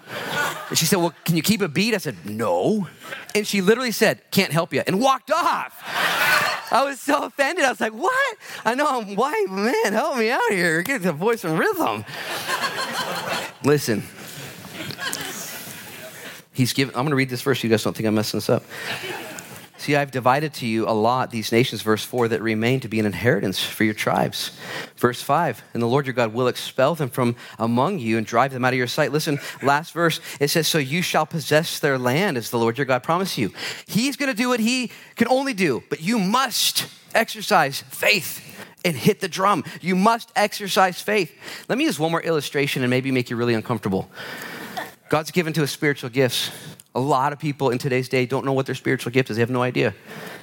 And 0.68 0.78
she 0.78 0.86
said, 0.86 0.96
Well, 0.96 1.14
can 1.24 1.36
you 1.36 1.42
keep 1.42 1.60
a 1.62 1.68
beat? 1.68 1.94
I 1.94 1.98
said, 1.98 2.16
No. 2.24 2.88
And 3.34 3.46
she 3.46 3.60
literally 3.60 3.92
said, 3.92 4.22
Can't 4.30 4.52
help 4.52 4.72
you, 4.72 4.82
and 4.86 5.00
walked 5.00 5.30
off. 5.30 5.80
I 6.72 6.84
was 6.84 7.00
so 7.00 7.24
offended. 7.24 7.64
I 7.64 7.70
was 7.70 7.80
like, 7.80 7.92
What? 7.92 8.36
I 8.64 8.74
know 8.74 8.86
I'm 8.88 9.14
white, 9.16 9.46
man, 9.50 9.92
help 9.92 10.16
me 10.16 10.30
out 10.30 10.50
here. 10.50 10.82
Get 10.82 11.02
the 11.02 11.12
voice 11.12 11.44
and 11.44 11.58
rhythm. 11.58 12.04
Listen. 13.64 14.02
He's 16.52 16.72
given, 16.72 16.94
I'm 16.94 17.02
going 17.02 17.10
to 17.10 17.16
read 17.16 17.30
this 17.30 17.42
verse. 17.42 17.60
So 17.60 17.66
you 17.66 17.70
guys 17.70 17.82
don't 17.82 17.96
think 17.96 18.06
I'm 18.06 18.14
messing 18.14 18.38
this 18.38 18.50
up. 18.50 18.64
See, 19.82 19.96
I've 19.96 20.12
divided 20.12 20.54
to 20.54 20.66
you 20.66 20.88
a 20.88 20.94
lot 20.94 21.32
these 21.32 21.50
nations, 21.50 21.82
verse 21.82 22.04
4, 22.04 22.28
that 22.28 22.40
remain 22.40 22.78
to 22.80 22.88
be 22.88 23.00
an 23.00 23.06
inheritance 23.06 23.60
for 23.60 23.82
your 23.82 23.94
tribes. 23.94 24.56
Verse 24.96 25.20
5, 25.20 25.60
and 25.74 25.82
the 25.82 25.88
Lord 25.88 26.06
your 26.06 26.12
God 26.12 26.32
will 26.32 26.46
expel 26.46 26.94
them 26.94 27.08
from 27.08 27.34
among 27.58 27.98
you 27.98 28.16
and 28.16 28.24
drive 28.24 28.52
them 28.52 28.64
out 28.64 28.72
of 28.72 28.78
your 28.78 28.86
sight. 28.86 29.10
Listen, 29.10 29.40
last 29.60 29.92
verse, 29.92 30.20
it 30.38 30.50
says, 30.50 30.68
So 30.68 30.78
you 30.78 31.02
shall 31.02 31.26
possess 31.26 31.80
their 31.80 31.98
land 31.98 32.36
as 32.36 32.50
the 32.50 32.60
Lord 32.60 32.78
your 32.78 32.84
God 32.84 33.02
promised 33.02 33.36
you. 33.36 33.52
He's 33.88 34.16
going 34.16 34.30
to 34.30 34.36
do 34.36 34.48
what 34.48 34.60
he 34.60 34.92
can 35.16 35.26
only 35.26 35.52
do, 35.52 35.82
but 35.90 36.00
you 36.00 36.20
must 36.20 36.86
exercise 37.12 37.82
faith 37.88 38.40
and 38.84 38.96
hit 38.96 39.18
the 39.18 39.28
drum. 39.28 39.64
You 39.80 39.96
must 39.96 40.30
exercise 40.36 41.00
faith. 41.00 41.32
Let 41.68 41.76
me 41.76 41.86
use 41.86 41.98
one 41.98 42.12
more 42.12 42.22
illustration 42.22 42.84
and 42.84 42.90
maybe 42.90 43.10
make 43.10 43.30
you 43.30 43.36
really 43.36 43.54
uncomfortable. 43.54 44.08
God's 45.12 45.30
given 45.30 45.52
to 45.52 45.62
us 45.62 45.70
spiritual 45.70 46.08
gifts. 46.08 46.50
A 46.94 47.00
lot 47.00 47.34
of 47.34 47.38
people 47.38 47.68
in 47.68 47.76
today's 47.76 48.08
day 48.08 48.24
don't 48.24 48.46
know 48.46 48.54
what 48.54 48.64
their 48.64 48.74
spiritual 48.74 49.12
gift 49.12 49.28
is. 49.28 49.36
They 49.36 49.42
have 49.42 49.50
no 49.50 49.60
idea 49.60 49.92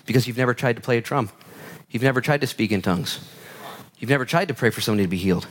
because 0.05 0.27
you've 0.27 0.37
never 0.37 0.53
tried 0.53 0.75
to 0.75 0.81
play 0.83 0.99
a 0.99 1.01
drum. 1.01 1.31
You've 1.89 2.03
never 2.03 2.21
tried 2.21 2.41
to 2.41 2.47
speak 2.47 2.71
in 2.71 2.83
tongues. 2.83 3.19
You've 3.97 4.11
never 4.11 4.25
tried 4.25 4.47
to 4.49 4.53
pray 4.53 4.69
for 4.69 4.79
somebody 4.79 5.05
to 5.05 5.09
be 5.09 5.17
healed. 5.17 5.47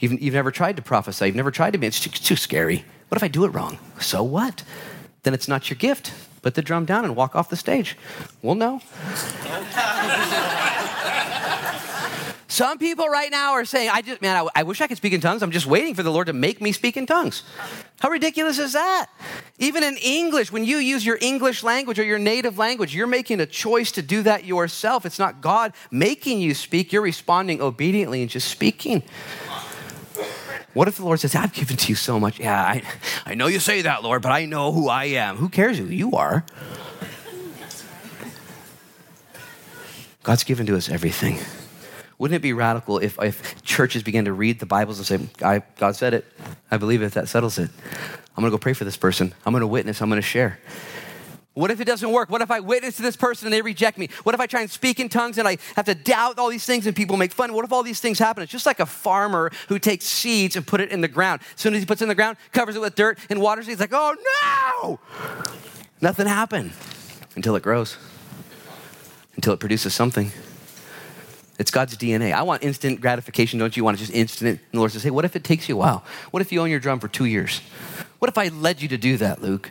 You've, 0.00 0.20
you've 0.20 0.34
never 0.34 0.50
tried 0.50 0.74
to 0.74 0.82
prophesy. 0.82 1.26
You've 1.26 1.36
never 1.36 1.52
tried 1.52 1.74
to 1.74 1.78
be, 1.78 1.86
it's 1.86 2.00
too, 2.00 2.10
it's 2.12 2.18
too 2.18 2.34
scary. 2.34 2.84
What 3.06 3.18
if 3.18 3.22
I 3.22 3.28
do 3.28 3.44
it 3.44 3.50
wrong? 3.50 3.78
So 4.00 4.24
what? 4.24 4.64
Then 5.22 5.32
it's 5.32 5.46
not 5.46 5.70
your 5.70 5.76
gift. 5.76 6.12
Put 6.42 6.54
the 6.54 6.62
drum 6.62 6.86
down 6.86 7.04
and 7.04 7.14
walk 7.14 7.36
off 7.36 7.50
the 7.50 7.56
stage. 7.56 7.96
Well, 8.42 8.56
no. 8.56 8.80
Some 12.54 12.78
people 12.78 13.08
right 13.08 13.32
now 13.32 13.54
are 13.54 13.64
saying, 13.64 13.90
I 13.92 14.00
just, 14.00 14.22
man, 14.22 14.36
I, 14.36 14.60
I, 14.60 14.62
wish 14.62 14.80
I 14.80 14.86
could 14.86 14.96
speak 14.96 15.12
in 15.12 15.20
tongues. 15.20 15.42
I'm 15.42 15.50
just 15.50 15.66
waiting 15.66 15.92
for 15.92 16.04
the 16.04 16.12
Lord 16.12 16.28
to 16.28 16.32
make 16.32 16.60
me 16.60 16.70
speak 16.70 16.96
in 16.96 17.04
tongues. 17.04 17.42
How 17.98 18.10
ridiculous 18.10 18.60
is 18.60 18.74
that? 18.74 19.06
Even 19.58 19.82
in 19.82 19.96
English, 19.96 20.52
when 20.52 20.64
you 20.64 20.76
use 20.76 21.04
your 21.04 21.18
English 21.20 21.64
language 21.64 21.98
or 21.98 22.04
your 22.04 22.20
native 22.20 22.56
language, 22.56 22.94
you're 22.94 23.08
making 23.08 23.40
a 23.40 23.46
choice 23.46 23.90
to 23.90 24.02
do 24.02 24.22
that 24.22 24.44
yourself. 24.44 25.04
It's 25.04 25.18
not 25.18 25.40
God 25.40 25.72
making 25.90 26.40
you 26.40 26.54
speak, 26.54 26.92
you're 26.92 27.02
responding 27.02 27.60
obediently 27.60 28.22
and 28.22 28.30
just 28.30 28.46
speaking. 28.46 29.02
What 30.74 30.86
if 30.86 30.98
the 30.98 31.04
Lord 31.04 31.18
says, 31.18 31.34
I've 31.34 31.52
given 31.52 31.76
to 31.76 31.88
you 31.88 31.96
so 31.96 32.20
much? 32.20 32.38
Yeah, 32.38 32.62
I, 32.62 32.82
I 33.26 33.34
know 33.34 33.48
you 33.48 33.58
say 33.58 33.82
that, 33.82 34.04
Lord, 34.04 34.22
but 34.22 34.30
I 34.30 34.44
know 34.44 34.70
who 34.70 34.88
I 34.88 35.06
am. 35.06 35.38
Who 35.38 35.48
cares 35.48 35.76
who 35.76 35.86
you 35.86 36.12
are? 36.12 36.44
God's 40.22 40.44
given 40.44 40.66
to 40.66 40.76
us 40.76 40.88
everything. 40.88 41.40
Wouldn't 42.24 42.36
it 42.36 42.40
be 42.40 42.54
radical 42.54 43.00
if, 43.00 43.20
if 43.20 43.62
churches 43.64 44.02
began 44.02 44.24
to 44.24 44.32
read 44.32 44.58
the 44.58 44.64
Bibles 44.64 44.96
and 44.96 45.28
say, 45.36 45.62
God 45.76 45.94
said 45.94 46.14
it, 46.14 46.24
I 46.70 46.78
believe 46.78 47.02
it, 47.02 47.12
that 47.12 47.28
settles 47.28 47.58
it. 47.58 47.68
I'm 48.34 48.40
gonna 48.40 48.50
go 48.50 48.56
pray 48.56 48.72
for 48.72 48.86
this 48.86 48.96
person. 48.96 49.34
I'm 49.44 49.52
gonna 49.52 49.66
witness, 49.66 50.00
I'm 50.00 50.08
gonna 50.08 50.22
share. 50.22 50.58
What 51.52 51.70
if 51.70 51.82
it 51.82 51.84
doesn't 51.84 52.10
work? 52.10 52.30
What 52.30 52.40
if 52.40 52.50
I 52.50 52.60
witness 52.60 52.96
to 52.96 53.02
this 53.02 53.14
person 53.14 53.48
and 53.48 53.52
they 53.52 53.60
reject 53.60 53.98
me? 53.98 54.08
What 54.22 54.34
if 54.34 54.40
I 54.40 54.46
try 54.46 54.62
and 54.62 54.70
speak 54.70 55.00
in 55.00 55.10
tongues 55.10 55.36
and 55.36 55.46
I 55.46 55.58
have 55.76 55.84
to 55.84 55.94
doubt 55.94 56.38
all 56.38 56.48
these 56.48 56.64
things 56.64 56.86
and 56.86 56.96
people 56.96 57.18
make 57.18 57.30
fun? 57.30 57.52
What 57.52 57.66
if 57.66 57.72
all 57.72 57.82
these 57.82 58.00
things 58.00 58.18
happen? 58.18 58.42
It's 58.42 58.50
just 58.50 58.64
like 58.64 58.80
a 58.80 58.86
farmer 58.86 59.50
who 59.68 59.78
takes 59.78 60.06
seeds 60.06 60.56
and 60.56 60.66
put 60.66 60.80
it 60.80 60.90
in 60.90 61.02
the 61.02 61.08
ground. 61.08 61.42
As 61.54 61.60
soon 61.60 61.74
as 61.74 61.80
he 61.80 61.84
puts 61.84 62.00
it 62.00 62.06
in 62.06 62.08
the 62.08 62.14
ground, 62.14 62.38
covers 62.52 62.74
it 62.74 62.80
with 62.80 62.94
dirt 62.94 63.18
and 63.28 63.38
waters 63.38 63.68
it, 63.68 63.72
he's 63.72 63.80
like, 63.80 63.92
oh 63.92 64.16
no! 64.82 64.98
Nothing 66.00 66.26
happened 66.26 66.72
until 67.36 67.54
it 67.54 67.62
grows, 67.62 67.98
until 69.36 69.52
it 69.52 69.60
produces 69.60 69.92
something. 69.92 70.32
It's 71.58 71.70
God's 71.70 71.96
DNA. 71.96 72.32
I 72.32 72.42
want 72.42 72.64
instant 72.64 73.00
gratification, 73.00 73.58
don't 73.58 73.76
you? 73.76 73.84
want 73.84 73.96
it 73.96 74.00
just 74.00 74.12
instant? 74.12 74.60
And 74.60 74.72
the 74.72 74.78
Lord 74.78 74.92
says, 74.92 75.02
hey, 75.02 75.10
what 75.10 75.24
if 75.24 75.36
it 75.36 75.44
takes 75.44 75.68
you 75.68 75.76
a 75.76 75.78
while? 75.78 76.04
What 76.30 76.40
if 76.40 76.50
you 76.50 76.60
own 76.60 76.70
your 76.70 76.80
drum 76.80 76.98
for 76.98 77.08
two 77.08 77.26
years? 77.26 77.60
What 78.18 78.28
if 78.28 78.38
I 78.38 78.48
led 78.48 78.82
you 78.82 78.88
to 78.88 78.96
do 78.96 79.16
that, 79.18 79.42
Luke? 79.42 79.70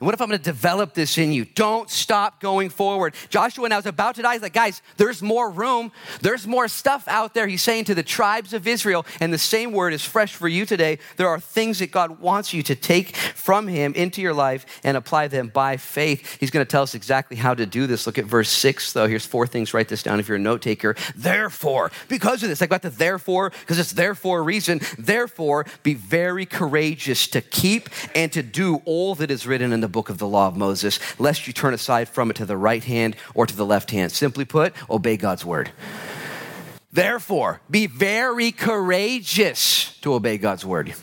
What 0.00 0.14
if 0.14 0.22
I'm 0.22 0.28
going 0.28 0.38
to 0.38 0.44
develop 0.44 0.94
this 0.94 1.18
in 1.18 1.30
you? 1.30 1.44
Don't 1.44 1.90
stop 1.90 2.40
going 2.40 2.70
forward. 2.70 3.14
Joshua, 3.28 3.60
when 3.60 3.72
I 3.72 3.76
was 3.76 3.84
about 3.84 4.14
to 4.14 4.22
die, 4.22 4.32
he's 4.32 4.40
like, 4.40 4.54
guys, 4.54 4.80
there's 4.96 5.20
more 5.20 5.50
room. 5.50 5.92
There's 6.22 6.46
more 6.46 6.68
stuff 6.68 7.06
out 7.06 7.34
there. 7.34 7.46
He's 7.46 7.62
saying 7.62 7.84
to 7.84 7.94
the 7.94 8.02
tribes 8.02 8.54
of 8.54 8.66
Israel, 8.66 9.04
and 9.20 9.30
the 9.30 9.36
same 9.36 9.72
word 9.72 9.92
is 9.92 10.02
fresh 10.02 10.34
for 10.34 10.48
you 10.48 10.64
today. 10.64 11.00
There 11.18 11.28
are 11.28 11.38
things 11.38 11.80
that 11.80 11.90
God 11.90 12.18
wants 12.18 12.54
you 12.54 12.62
to 12.62 12.74
take 12.74 13.14
from 13.14 13.68
Him 13.68 13.92
into 13.92 14.22
your 14.22 14.32
life 14.32 14.64
and 14.84 14.96
apply 14.96 15.28
them 15.28 15.48
by 15.48 15.76
faith. 15.76 16.38
He's 16.40 16.50
going 16.50 16.64
to 16.64 16.70
tell 16.70 16.82
us 16.82 16.94
exactly 16.94 17.36
how 17.36 17.52
to 17.52 17.66
do 17.66 17.86
this. 17.86 18.06
Look 18.06 18.16
at 18.16 18.24
verse 18.24 18.48
six, 18.48 18.94
though. 18.94 19.06
Here's 19.06 19.26
four 19.26 19.46
things. 19.46 19.74
Write 19.74 19.88
this 19.88 20.02
down 20.02 20.18
if 20.18 20.28
you're 20.28 20.38
a 20.38 20.40
note 20.40 20.62
taker. 20.62 20.96
Therefore, 21.14 21.92
because 22.08 22.42
of 22.42 22.48
this, 22.48 22.62
I 22.62 22.66
got 22.66 22.80
the 22.80 22.88
therefore, 22.88 23.50
because 23.50 23.78
it's 23.78 23.92
there 23.92 24.14
for 24.14 24.38
a 24.38 24.42
reason. 24.42 24.80
Therefore, 24.98 25.66
be 25.82 25.92
very 25.92 26.46
courageous 26.46 27.26
to 27.28 27.42
keep 27.42 27.90
and 28.14 28.32
to 28.32 28.42
do 28.42 28.80
all 28.86 29.14
that 29.16 29.30
is 29.30 29.46
written 29.46 29.74
in 29.74 29.82
the 29.82 29.89
book 29.90 30.08
of 30.08 30.18
the 30.18 30.26
law 30.26 30.48
of 30.48 30.56
Moses, 30.56 30.98
lest 31.18 31.46
you 31.46 31.52
turn 31.52 31.74
aside 31.74 32.08
from 32.08 32.30
it 32.30 32.36
to 32.36 32.46
the 32.46 32.56
right 32.56 32.84
hand 32.84 33.16
or 33.34 33.46
to 33.46 33.56
the 33.56 33.66
left 33.66 33.90
hand. 33.90 34.12
Simply 34.12 34.44
put, 34.44 34.74
obey 34.88 35.16
God's 35.16 35.44
word. 35.44 35.70
Therefore, 36.92 37.60
be 37.70 37.86
very 37.86 38.50
courageous 38.50 39.96
to 40.00 40.14
obey 40.14 40.38
God's 40.38 40.64
word 40.64 40.94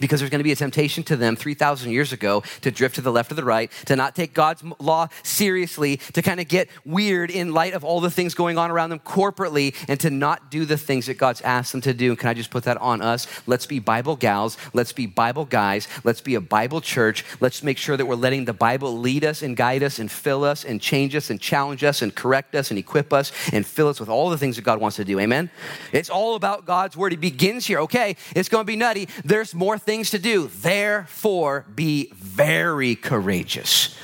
because 0.00 0.20
there's 0.20 0.30
going 0.30 0.40
to 0.40 0.44
be 0.44 0.52
a 0.52 0.56
temptation 0.56 1.02
to 1.04 1.16
them 1.16 1.36
3,000 1.36 1.90
years 1.90 2.12
ago 2.12 2.42
to 2.60 2.70
drift 2.70 2.96
to 2.96 3.00
the 3.00 3.12
left 3.12 3.30
or 3.30 3.34
the 3.34 3.44
right, 3.44 3.70
to 3.86 3.96
not 3.96 4.14
take 4.14 4.34
God's 4.34 4.62
law 4.78 5.08
seriously, 5.22 5.98
to 6.12 6.22
kind 6.22 6.40
of 6.40 6.48
get 6.48 6.68
weird 6.84 7.30
in 7.30 7.52
light 7.52 7.74
of 7.74 7.84
all 7.84 8.00
the 8.00 8.10
things 8.10 8.34
going 8.34 8.58
on 8.58 8.70
around 8.70 8.90
them 8.90 9.00
corporately, 9.00 9.74
and 9.88 9.98
to 10.00 10.10
not 10.10 10.50
do 10.50 10.64
the 10.64 10.76
things 10.76 11.06
that 11.06 11.18
God's 11.18 11.40
asked 11.42 11.72
them 11.72 11.80
to 11.82 11.94
do. 11.94 12.10
And 12.10 12.18
can 12.18 12.28
I 12.28 12.34
just 12.34 12.50
put 12.50 12.64
that 12.64 12.76
on 12.78 13.02
us? 13.02 13.26
Let's 13.46 13.66
be 13.66 13.78
Bible 13.78 14.16
gals. 14.16 14.56
Let's 14.72 14.92
be 14.92 15.06
Bible 15.06 15.44
guys. 15.44 15.88
Let's 16.04 16.20
be 16.20 16.34
a 16.34 16.40
Bible 16.40 16.80
church. 16.80 17.24
Let's 17.40 17.62
make 17.62 17.78
sure 17.78 17.96
that 17.96 18.06
we're 18.06 18.14
letting 18.14 18.44
the 18.44 18.52
Bible 18.52 18.98
lead 18.98 19.24
us 19.24 19.42
and 19.42 19.56
guide 19.56 19.82
us 19.82 19.98
and 19.98 20.10
fill 20.10 20.44
us 20.44 20.64
and 20.64 20.80
change 20.80 21.14
us 21.14 21.30
and 21.30 21.40
challenge 21.40 21.84
us 21.84 22.02
and 22.02 22.14
correct 22.14 22.54
us 22.54 22.70
and 22.70 22.78
equip 22.78 23.12
us 23.12 23.32
and 23.52 23.66
fill 23.66 23.88
us 23.88 24.00
with 24.00 24.08
all 24.08 24.30
the 24.30 24.38
things 24.38 24.56
that 24.56 24.62
God 24.62 24.80
wants 24.80 24.96
to 24.96 25.04
do. 25.04 25.18
Amen? 25.20 25.50
It's 25.92 26.10
all 26.10 26.34
about 26.34 26.66
God's 26.66 26.96
word. 26.96 27.12
It 27.12 27.20
begins 27.20 27.66
here. 27.66 27.80
Okay, 27.80 28.16
it's 28.34 28.48
going 28.48 28.62
to 28.62 28.66
be 28.66 28.76
nutty. 28.76 29.08
There's 29.24 29.54
more 29.54 29.78
things 29.78 29.84
to 30.02 30.18
do. 30.18 30.48
Therefore, 30.48 31.64
be 31.74 32.10
very 32.14 32.96
courageous 32.96 33.96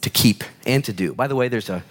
to 0.00 0.10
keep 0.10 0.44
and 0.66 0.84
to 0.84 0.92
do. 0.92 1.12
By 1.12 1.26
the 1.26 1.36
way, 1.36 1.48
there's 1.48 1.68
a 1.68 1.82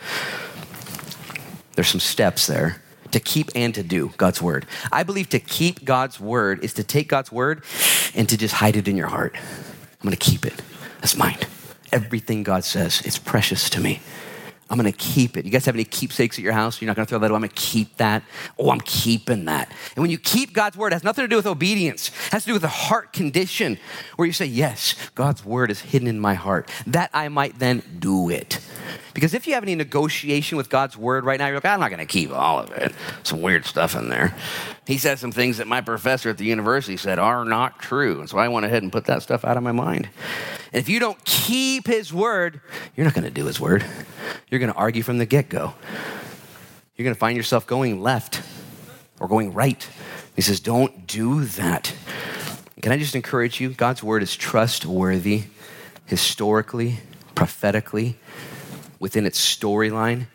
there's 1.76 1.88
some 1.88 2.00
steps 2.00 2.48
there 2.48 2.82
to 3.12 3.20
keep 3.20 3.50
and 3.56 3.74
to 3.76 3.84
do 3.84 4.12
God's 4.18 4.42
word. 4.42 4.66
I 4.92 5.04
believe 5.04 5.30
to 5.30 5.40
keep 5.40 5.86
God's 5.86 6.20
word 6.20 6.64
is 6.64 6.74
to 6.74 6.84
take 6.84 7.08
God's 7.08 7.32
word 7.32 7.64
and 8.16 8.28
to 8.30 8.38
just 8.38 8.56
hide 8.56 8.76
it 8.76 8.88
in 8.88 8.98
your 8.98 9.08
heart. 9.08 9.36
I'm 9.36 10.04
going 10.04 10.16
to 10.16 10.18
keep 10.18 10.46
it. 10.46 10.62
That's 11.00 11.16
mine. 11.16 11.38
Everything 11.92 12.44
God 12.44 12.64
says, 12.64 13.02
it's 13.06 13.20
precious 13.20 13.70
to 13.72 13.80
me. 13.80 14.02
I'm 14.74 14.80
going 14.80 14.92
to 14.92 14.98
keep 14.98 15.38
it. 15.38 15.46
You 15.46 15.52
guys 15.52 15.68
have 15.68 15.76
any 15.76 15.84
keepsakes 15.84 16.40
at 16.40 16.44
your 16.44 16.52
house? 16.52 16.82
You're 16.82 16.88
not 16.88 16.96
going 16.96 17.06
to 17.06 17.10
throw 17.12 17.20
that 17.20 17.30
away. 17.30 17.36
I'm 17.36 17.42
going 17.42 17.50
to 17.52 17.56
keep 17.56 17.96
that. 17.98 18.24
Oh, 18.58 18.72
I'm 18.72 18.80
keeping 18.80 19.46
that. 19.46 19.70
And 19.96 20.02
when 20.02 20.10
you 20.10 20.18
keep 20.18 20.52
God's 20.52 20.76
word, 20.76 20.94
it 20.94 20.96
has 20.96 21.04
nothing 21.04 21.24
to 21.24 21.28
do 21.28 21.36
with 21.36 21.46
obedience. 21.46 22.08
It 22.08 22.32
has 22.32 22.42
to 22.46 22.48
do 22.48 22.54
with 22.54 22.64
a 22.64 22.70
heart 22.70 23.14
condition 23.14 23.78
where 24.16 24.26
you 24.26 24.34
say, 24.34 24.48
Yes, 24.48 24.96
God's 25.14 25.46
word 25.46 25.70
is 25.70 25.82
hidden 25.82 26.08
in 26.08 26.20
my 26.20 26.34
heart, 26.34 26.72
that 26.88 27.12
I 27.14 27.28
might 27.28 27.60
then 27.60 27.84
do 28.00 28.32
it. 28.32 28.60
Because 29.14 29.34
if 29.34 29.46
you 29.46 29.54
have 29.54 29.64
any 29.64 29.76
negotiation 29.76 30.58
with 30.58 30.70
God's 30.70 30.98
word 30.98 31.24
right 31.24 31.40
now, 31.40 31.48
you're 31.48 31.58
like, 31.58 31.66
I'm 31.66 31.80
not 31.80 31.90
going 31.90 32.00
to 32.00 32.06
keep 32.06 32.32
all 32.32 32.60
of 32.60 32.72
it. 32.72 32.94
Some 33.24 33.42
weird 33.42 33.66
stuff 33.66 33.96
in 33.96 34.10
there. 34.10 34.36
He 34.88 34.98
said 34.98 35.20
some 35.20 35.32
things 35.32 35.58
that 35.58 35.68
my 35.68 35.82
professor 35.82 36.30
at 36.30 36.38
the 36.38 36.46
university 36.46 36.98
said 36.98 37.20
are 37.20 37.46
not 37.46 37.80
true. 37.80 38.20
And 38.20 38.30
so 38.30 38.38
I 38.38 38.48
went 38.48 38.66
ahead 38.66 38.82
and 38.82 38.92
put 38.92 39.06
that 39.06 39.22
stuff 39.22 39.46
out 39.46 39.56
of 39.56 39.64
my 39.64 39.72
mind. 39.72 40.10
And 40.72 40.80
if 40.80 40.90
you 40.90 41.00
don't 41.00 41.24
keep 41.26 41.86
his 41.86 42.12
word, 42.12 42.60
you're 42.96 43.06
not 43.06 43.14
going 43.14 43.26
to 43.26 43.32
do 43.32 43.46
his 43.46 43.60
word. 43.60 43.86
You're 44.50 44.60
going 44.60 44.74
to 44.74 44.78
argue 44.78 45.04
from 45.04 45.20
the 45.20 45.26
get 45.26 45.50
go. 45.50 45.74
You're 46.96 47.06
going 47.06 47.16
to 47.16 47.20
find 47.20 47.38
yourself 47.38 47.68
going 47.68 48.02
left 48.02 48.42
or 49.20 49.28
going 49.28 49.54
right. 49.54 49.88
He 50.36 50.42
says, 50.42 50.60
Don't 50.60 51.08
do 51.08 51.46
that. 51.46 51.94
Can 52.82 52.92
I 52.92 52.98
just 52.98 53.16
encourage 53.16 53.62
you? 53.62 53.70
God's 53.70 54.04
word 54.04 54.24
is 54.24 54.36
trustworthy 54.36 55.44
historically, 56.06 57.00
prophetically, 57.34 58.18
within 59.04 59.26
its 59.26 59.38
storyline. 59.38 60.28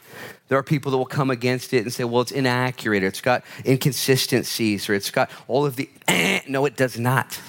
There 0.49 0.59
are 0.59 0.63
people 0.63 0.93
that 0.93 0.99
will 0.99 1.07
come 1.07 1.31
against 1.31 1.73
it 1.73 1.85
and 1.85 1.93
say, 1.93 2.05
well, 2.05 2.21
it's 2.21 2.33
inaccurate, 2.33 3.03
or 3.03 3.07
it's 3.07 3.23
got 3.23 3.43
inconsistencies, 3.65 4.91
or 4.91 4.95
it's 4.95 5.11
got 5.11 5.31
all 5.47 5.65
of 5.65 5.77
the, 5.77 5.89
eh. 6.07 6.41
no, 6.47 6.67
it 6.67 6.77
does 6.77 6.99
not. 6.99 7.41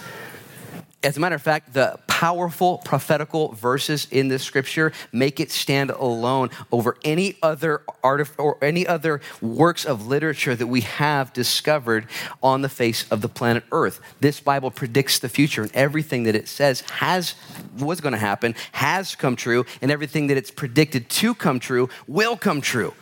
As 1.04 1.18
a 1.18 1.20
matter 1.20 1.36
of 1.36 1.42
fact, 1.42 1.74
the 1.74 2.00
powerful 2.08 2.78
prophetical 2.78 3.54
verses 3.54 4.08
in 4.12 4.30
this 4.30 4.44
scripture 4.44 4.94
make 5.12 5.42
it 5.42 5.52
stand 5.52 5.92
alone 5.92 6.52
over 6.72 6.96
any 7.04 7.38
other 7.44 7.82
art 8.02 8.30
or 8.38 8.58
any 8.62 8.88
other 8.88 9.20
works 9.42 9.84
of 9.84 10.08
literature 10.08 10.56
that 10.56 10.68
we 10.68 10.82
have 10.82 11.34
discovered 11.34 12.08
on 12.42 12.62
the 12.62 12.70
face 12.70 13.06
of 13.12 13.20
the 13.20 13.30
planet 13.30 13.64
Earth. 13.74 14.00
This 14.22 14.40
Bible 14.40 14.72
predicts 14.72 15.20
the 15.20 15.30
future, 15.30 15.64
and 15.64 15.74
everything 15.74 16.24
that 16.24 16.36
it 16.36 16.48
says 16.48 16.80
has 16.82 17.36
was 17.78 18.02
going 18.02 18.14
to 18.14 18.20
happen 18.20 18.56
has 18.72 19.16
come 19.16 19.36
true, 19.36 19.66
and 19.82 19.92
everything 19.92 20.28
that 20.28 20.38
it's 20.38 20.52
predicted 20.52 21.10
to 21.10 21.36
come 21.36 21.60
true 21.60 21.90
will 22.08 22.38
come 22.38 22.62
true. 22.62 22.94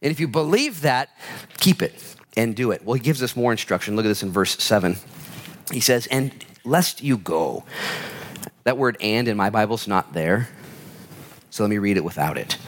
And 0.00 0.10
if 0.10 0.18
you 0.18 0.28
believe 0.28 0.82
that, 0.82 1.10
keep 1.58 1.82
it 1.82 1.94
and 2.36 2.56
do 2.56 2.70
it. 2.72 2.84
Well, 2.84 2.94
he 2.94 3.00
gives 3.00 3.22
us 3.22 3.36
more 3.36 3.52
instruction. 3.52 3.96
Look 3.96 4.04
at 4.04 4.08
this 4.08 4.22
in 4.22 4.30
verse 4.30 4.62
7. 4.62 4.96
He 5.70 5.80
says, 5.80 6.06
And 6.08 6.44
lest 6.64 7.02
you 7.02 7.16
go. 7.16 7.64
That 8.64 8.78
word 8.78 8.96
and 9.00 9.28
in 9.28 9.36
my 9.36 9.50
Bible's 9.50 9.88
not 9.88 10.12
there. 10.12 10.48
So 11.50 11.62
let 11.62 11.70
me 11.70 11.78
read 11.78 11.96
it 11.96 12.04
without 12.04 12.38
it. 12.38 12.58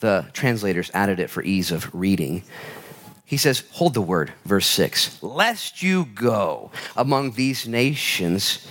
The 0.00 0.26
translators 0.32 0.90
added 0.94 1.20
it 1.20 1.30
for 1.30 1.42
ease 1.42 1.70
of 1.70 1.92
reading. 1.94 2.42
He 3.24 3.36
says, 3.36 3.64
Hold 3.72 3.94
the 3.94 4.02
word, 4.02 4.32
verse 4.44 4.66
6. 4.66 5.22
Lest 5.22 5.82
you 5.82 6.04
go 6.04 6.70
among 6.96 7.32
these 7.32 7.66
nations, 7.66 8.66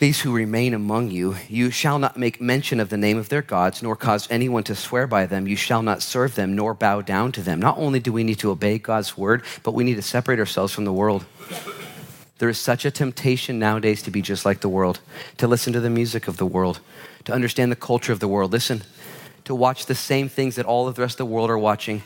these 0.00 0.22
who 0.22 0.32
remain 0.32 0.72
among 0.72 1.10
you, 1.10 1.36
you 1.46 1.70
shall 1.70 1.98
not 1.98 2.16
make 2.16 2.40
mention 2.40 2.80
of 2.80 2.88
the 2.88 2.96
name 2.96 3.18
of 3.18 3.28
their 3.28 3.42
gods, 3.42 3.82
nor 3.82 3.94
cause 3.94 4.26
anyone 4.30 4.64
to 4.64 4.74
swear 4.74 5.06
by 5.06 5.26
them. 5.26 5.46
You 5.46 5.56
shall 5.56 5.82
not 5.82 6.00
serve 6.00 6.34
them, 6.34 6.56
nor 6.56 6.72
bow 6.72 7.02
down 7.02 7.32
to 7.32 7.42
them. 7.42 7.60
Not 7.60 7.76
only 7.76 8.00
do 8.00 8.10
we 8.10 8.24
need 8.24 8.38
to 8.38 8.50
obey 8.50 8.78
God's 8.78 9.18
word, 9.18 9.42
but 9.62 9.74
we 9.74 9.84
need 9.84 9.96
to 9.96 10.02
separate 10.02 10.38
ourselves 10.38 10.72
from 10.72 10.86
the 10.86 10.92
world. 10.92 11.26
There 12.38 12.48
is 12.48 12.58
such 12.58 12.86
a 12.86 12.90
temptation 12.90 13.58
nowadays 13.58 14.00
to 14.04 14.10
be 14.10 14.22
just 14.22 14.46
like 14.46 14.60
the 14.60 14.70
world, 14.70 15.00
to 15.36 15.46
listen 15.46 15.74
to 15.74 15.80
the 15.80 15.90
music 15.90 16.28
of 16.28 16.38
the 16.38 16.46
world, 16.46 16.80
to 17.24 17.34
understand 17.34 17.70
the 17.70 17.76
culture 17.76 18.12
of 18.12 18.20
the 18.20 18.28
world. 18.28 18.52
Listen, 18.52 18.82
to 19.44 19.54
watch 19.54 19.84
the 19.84 19.94
same 19.94 20.30
things 20.30 20.56
that 20.56 20.64
all 20.64 20.88
of 20.88 20.94
the 20.94 21.02
rest 21.02 21.20
of 21.20 21.28
the 21.28 21.34
world 21.34 21.50
are 21.50 21.58
watching, 21.58 22.02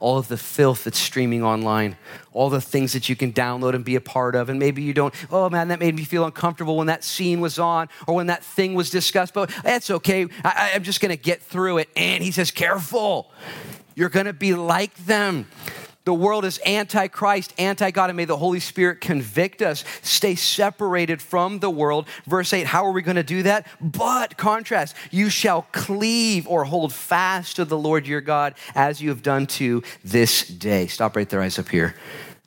all 0.00 0.18
of 0.18 0.28
the 0.28 0.36
filth 0.36 0.84
that's 0.84 0.98
streaming 0.98 1.42
online, 1.42 1.96
all 2.32 2.50
the 2.50 2.60
things 2.60 2.92
that 2.92 3.08
you 3.08 3.16
can 3.16 3.32
download 3.32 3.74
and 3.74 3.84
be 3.84 3.94
a 3.94 4.00
part 4.00 4.34
of. 4.34 4.48
And 4.48 4.58
maybe 4.58 4.82
you 4.82 4.92
don't, 4.92 5.14
oh 5.30 5.48
man, 5.48 5.68
that 5.68 5.80
made 5.80 5.94
me 5.94 6.04
feel 6.04 6.24
uncomfortable 6.24 6.76
when 6.76 6.88
that 6.88 7.04
scene 7.04 7.40
was 7.40 7.58
on 7.58 7.88
or 8.06 8.14
when 8.14 8.26
that 8.26 8.44
thing 8.44 8.74
was 8.74 8.90
discussed, 8.90 9.32
but 9.34 9.50
that's 9.62 9.90
okay. 9.90 10.26
I, 10.44 10.72
I'm 10.74 10.82
just 10.82 11.00
going 11.00 11.10
to 11.10 11.22
get 11.22 11.40
through 11.42 11.78
it. 11.78 11.88
And 11.96 12.22
he 12.22 12.30
says, 12.30 12.50
careful. 12.50 13.30
You're 13.94 14.08
going 14.08 14.26
to 14.26 14.32
be 14.32 14.54
like 14.54 14.94
them. 15.06 15.46
The 16.04 16.14
world 16.14 16.44
is 16.44 16.58
anti 16.58 17.08
Christ, 17.08 17.54
anti 17.58 17.90
God, 17.90 18.10
and 18.10 18.16
may 18.16 18.26
the 18.26 18.36
Holy 18.36 18.60
Spirit 18.60 19.00
convict 19.00 19.62
us. 19.62 19.84
Stay 20.02 20.34
separated 20.34 21.22
from 21.22 21.60
the 21.60 21.70
world. 21.70 22.06
Verse 22.26 22.52
8, 22.52 22.66
how 22.66 22.84
are 22.84 22.92
we 22.92 23.00
going 23.00 23.16
to 23.16 23.22
do 23.22 23.44
that? 23.44 23.66
But, 23.80 24.36
contrast, 24.36 24.94
you 25.10 25.30
shall 25.30 25.62
cleave 25.72 26.46
or 26.46 26.64
hold 26.64 26.92
fast 26.92 27.56
to 27.56 27.64
the 27.64 27.78
Lord 27.78 28.06
your 28.06 28.20
God 28.20 28.54
as 28.74 29.00
you 29.00 29.08
have 29.08 29.22
done 29.22 29.46
to 29.46 29.82
this 30.04 30.46
day. 30.46 30.88
Stop 30.88 31.16
right 31.16 31.28
there, 31.28 31.40
eyes 31.40 31.58
up 31.58 31.70
here. 31.70 31.94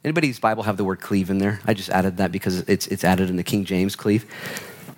Anybody's 0.04 0.40
Bible 0.40 0.64
have 0.64 0.78
the 0.78 0.86
word 0.86 1.02
cleave 1.02 1.32
in 1.32 1.40
there? 1.40 1.60
I 1.66 1.74
just 1.74 1.90
added 1.90 2.18
that 2.18 2.32
because 2.32 2.60
it's, 2.70 2.86
it's 2.88 3.04
added 3.04 3.30
in 3.30 3.38
the 3.38 3.44
King 3.44 3.66
James 3.66 3.96
cleave. 3.96 4.26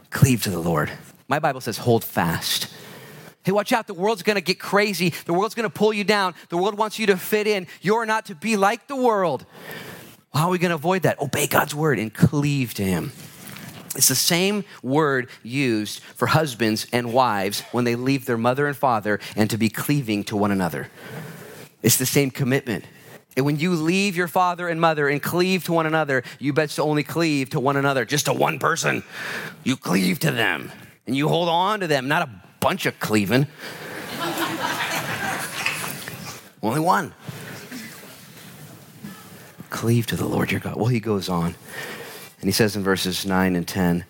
Cleave 0.10 0.44
to 0.44 0.50
the 0.50 0.60
Lord. 0.60 0.92
My 1.30 1.40
Bible 1.40 1.62
says 1.62 1.78
hold 1.78 2.04
fast. 2.04 2.74
Hey, 3.44 3.52
watch 3.52 3.72
out. 3.72 3.88
The 3.88 3.94
world's 3.94 4.24
going 4.24 4.36
to 4.36 4.42
get 4.42 4.60
crazy. 4.60 5.14
The 5.26 5.34
world's 5.34 5.56
going 5.56 5.70
to 5.70 5.74
pull 5.74 5.94
you 5.94 6.04
down. 6.04 6.36
The 6.50 6.58
world 6.58 6.78
wants 6.78 7.00
you 7.00 7.08
to 7.08 7.18
fit 7.18 7.48
in. 7.48 7.68
You're 7.82 8.06
not 8.06 8.26
to 8.26 8.36
be 8.36 8.58
like 8.58 8.88
the 8.88 8.96
world. 8.96 9.46
How 10.34 10.48
are 10.48 10.52
we 10.52 10.58
going 10.58 10.70
to 10.70 10.76
avoid 10.76 11.04
that? 11.04 11.20
Obey 11.20 11.48
God's 11.48 11.74
word 11.74 12.00
and 12.00 12.14
cleave 12.14 12.74
to 12.76 12.84
Him. 12.84 13.12
It's 13.96 14.08
the 14.08 14.16
same 14.16 14.66
word 14.84 15.30
used 15.42 16.02
for 16.02 16.28
husbands 16.28 16.86
and 16.94 17.12
wives 17.12 17.62
when 17.72 17.86
they 17.86 17.96
leave 17.96 18.26
their 18.26 18.38
mother 18.38 18.68
and 18.68 18.78
father 18.78 19.20
and 19.36 19.50
to 19.50 19.58
be 19.58 19.70
cleaving 19.70 20.24
to 20.26 20.38
one 20.38 20.52
another. 20.52 20.90
It's 21.82 21.98
the 21.98 22.06
same 22.06 22.30
commitment. 22.30 22.86
And 23.36 23.46
when 23.46 23.58
you 23.58 23.74
leave 23.74 24.16
your 24.16 24.28
father 24.28 24.68
and 24.68 24.80
mother 24.80 25.08
and 25.08 25.22
cleave 25.22 25.64
to 25.66 25.74
one 25.74 25.86
another, 25.86 26.24
you 26.40 26.54
bet 26.54 26.70
to 26.72 26.84
only 26.84 27.04
cleave 27.04 27.52
to 27.52 27.60
one 27.60 27.78
another, 27.78 28.06
just 28.06 28.26
to 28.26 28.34
one 28.34 28.60
person. 28.60 29.04
You 29.64 29.78
cleave 29.78 30.20
to 30.20 30.32
them 30.32 30.72
and 31.08 31.16
you 31.16 31.28
hold 31.28 31.50
on 31.50 31.80
to 31.80 31.88
them, 31.88 32.08
not 32.08 32.28
a 32.28 32.49
bunch 32.60 32.86
of 32.86 33.00
cleaving. 33.00 33.48
Only 36.62 36.80
one. 36.80 37.14
Cleave 39.70 40.08
to 40.08 40.16
the 40.16 40.26
Lord 40.26 40.52
your 40.52 40.60
God. 40.60 40.76
Well, 40.76 40.88
he 40.88 41.00
goes 41.00 41.30
on. 41.30 41.56
And 42.42 42.48
he 42.48 42.52
says 42.52 42.76
in 42.76 42.84
verses 42.84 43.26
9 43.26 43.56
and 43.56 43.68
10 43.68 44.06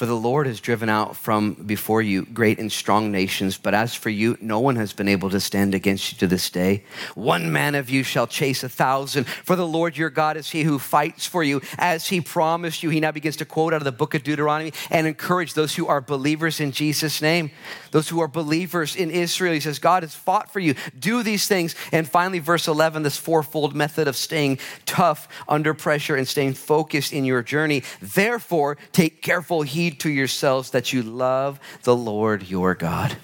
for 0.00 0.06
the 0.06 0.16
Lord 0.16 0.46
has 0.46 0.60
driven 0.60 0.88
out 0.88 1.14
from 1.14 1.52
before 1.52 2.00
you 2.00 2.24
great 2.24 2.58
and 2.58 2.72
strong 2.72 3.12
nations, 3.12 3.58
but 3.58 3.74
as 3.74 3.94
for 3.94 4.08
you, 4.08 4.34
no 4.40 4.58
one 4.58 4.76
has 4.76 4.94
been 4.94 5.08
able 5.08 5.28
to 5.28 5.38
stand 5.38 5.74
against 5.74 6.10
you 6.10 6.16
to 6.20 6.26
this 6.26 6.48
day. 6.48 6.84
One 7.14 7.52
man 7.52 7.74
of 7.74 7.90
you 7.90 8.02
shall 8.02 8.26
chase 8.26 8.64
a 8.64 8.70
thousand, 8.70 9.26
for 9.26 9.56
the 9.56 9.66
Lord 9.66 9.98
your 9.98 10.08
God 10.08 10.38
is 10.38 10.48
he 10.48 10.62
who 10.62 10.78
fights 10.78 11.26
for 11.26 11.44
you, 11.44 11.60
as 11.76 12.08
he 12.08 12.22
promised 12.22 12.82
you. 12.82 12.88
He 12.88 12.98
now 12.98 13.12
begins 13.12 13.36
to 13.36 13.44
quote 13.44 13.74
out 13.74 13.82
of 13.82 13.84
the 13.84 13.92
book 13.92 14.14
of 14.14 14.22
Deuteronomy 14.22 14.72
and 14.90 15.06
encourage 15.06 15.52
those 15.52 15.74
who 15.74 15.86
are 15.86 16.00
believers 16.00 16.60
in 16.60 16.72
Jesus' 16.72 17.20
name, 17.20 17.50
those 17.90 18.08
who 18.08 18.20
are 18.20 18.28
believers 18.28 18.96
in 18.96 19.10
Israel. 19.10 19.52
He 19.52 19.60
says, 19.60 19.78
God 19.78 20.02
has 20.02 20.14
fought 20.14 20.50
for 20.50 20.60
you. 20.60 20.76
Do 20.98 21.22
these 21.22 21.46
things. 21.46 21.74
And 21.92 22.08
finally, 22.08 22.38
verse 22.38 22.68
11, 22.68 23.02
this 23.02 23.18
fourfold 23.18 23.74
method 23.74 24.08
of 24.08 24.16
staying 24.16 24.60
tough 24.86 25.28
under 25.46 25.74
pressure 25.74 26.16
and 26.16 26.26
staying 26.26 26.54
focused 26.54 27.12
in 27.12 27.26
your 27.26 27.42
journey. 27.42 27.82
Therefore, 28.00 28.78
take 28.92 29.20
careful 29.20 29.60
heed 29.60 29.89
heed 29.90 30.00
to 30.00 30.10
yourselves 30.10 30.70
that 30.70 30.92
you 30.92 31.02
love 31.02 31.58
the 31.82 31.96
Lord 31.96 32.48
your 32.48 32.74
God. 32.74 33.16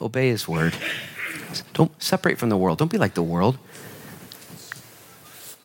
Obey 0.00 0.28
his 0.28 0.48
word. 0.48 0.74
Don't 1.74 1.90
separate 2.02 2.38
from 2.38 2.48
the 2.48 2.56
world. 2.56 2.78
Don't 2.78 2.90
be 2.90 2.98
like 2.98 3.14
the 3.14 3.22
world. 3.22 3.58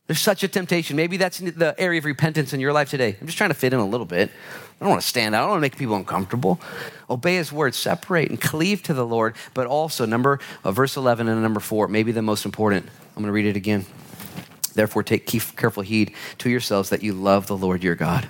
There's 0.08 0.20
such 0.20 0.44
a 0.44 0.50
temptation. 0.50 0.98
Maybe 0.98 1.16
that's 1.16 1.40
the 1.40 1.74
area 1.78 2.00
of 2.00 2.06
repentance 2.06 2.54
in 2.54 2.60
your 2.60 2.74
life 2.74 2.90
today. 2.90 3.16
I'm 3.20 3.26
just 3.26 3.38
trying 3.38 3.52
to 3.52 3.56
fit 3.56 3.72
in 3.72 3.80
a 3.80 3.86
little 3.86 4.06
bit. 4.06 4.30
I 4.30 4.80
don't 4.84 4.90
want 4.90 5.02
to 5.02 5.08
stand 5.08 5.34
out. 5.34 5.40
I 5.40 5.42
don't 5.44 5.52
want 5.52 5.60
to 5.60 5.62
make 5.62 5.78
people 5.78 5.96
uncomfortable. 5.96 6.60
Obey 7.10 7.36
his 7.36 7.54
word, 7.54 7.74
separate 7.74 8.30
and 8.30 8.40
cleave 8.40 8.84
to 8.84 8.94
the 8.94 9.06
Lord, 9.06 9.36
but 9.54 9.66
also, 9.66 10.06
number 10.06 10.40
uh, 10.66 10.74
verse 10.74 10.98
11 10.98 11.30
and 11.30 11.42
number 11.42 11.62
4, 11.62 11.88
maybe 11.88 12.12
the 12.12 12.22
most 12.22 12.44
important. 12.44 12.86
I'm 13.16 13.24
going 13.24 13.28
to 13.28 13.32
read 13.32 13.46
it 13.46 13.56
again. 13.56 13.86
Therefore, 14.74 15.04
take 15.04 15.26
careful 15.56 15.84
heed 15.84 16.14
to 16.40 16.50
yourselves 16.50 16.90
that 16.90 17.02
you 17.02 17.14
love 17.14 17.48
the 17.48 17.56
Lord 17.56 17.82
your 17.82 17.96
God. 17.96 18.28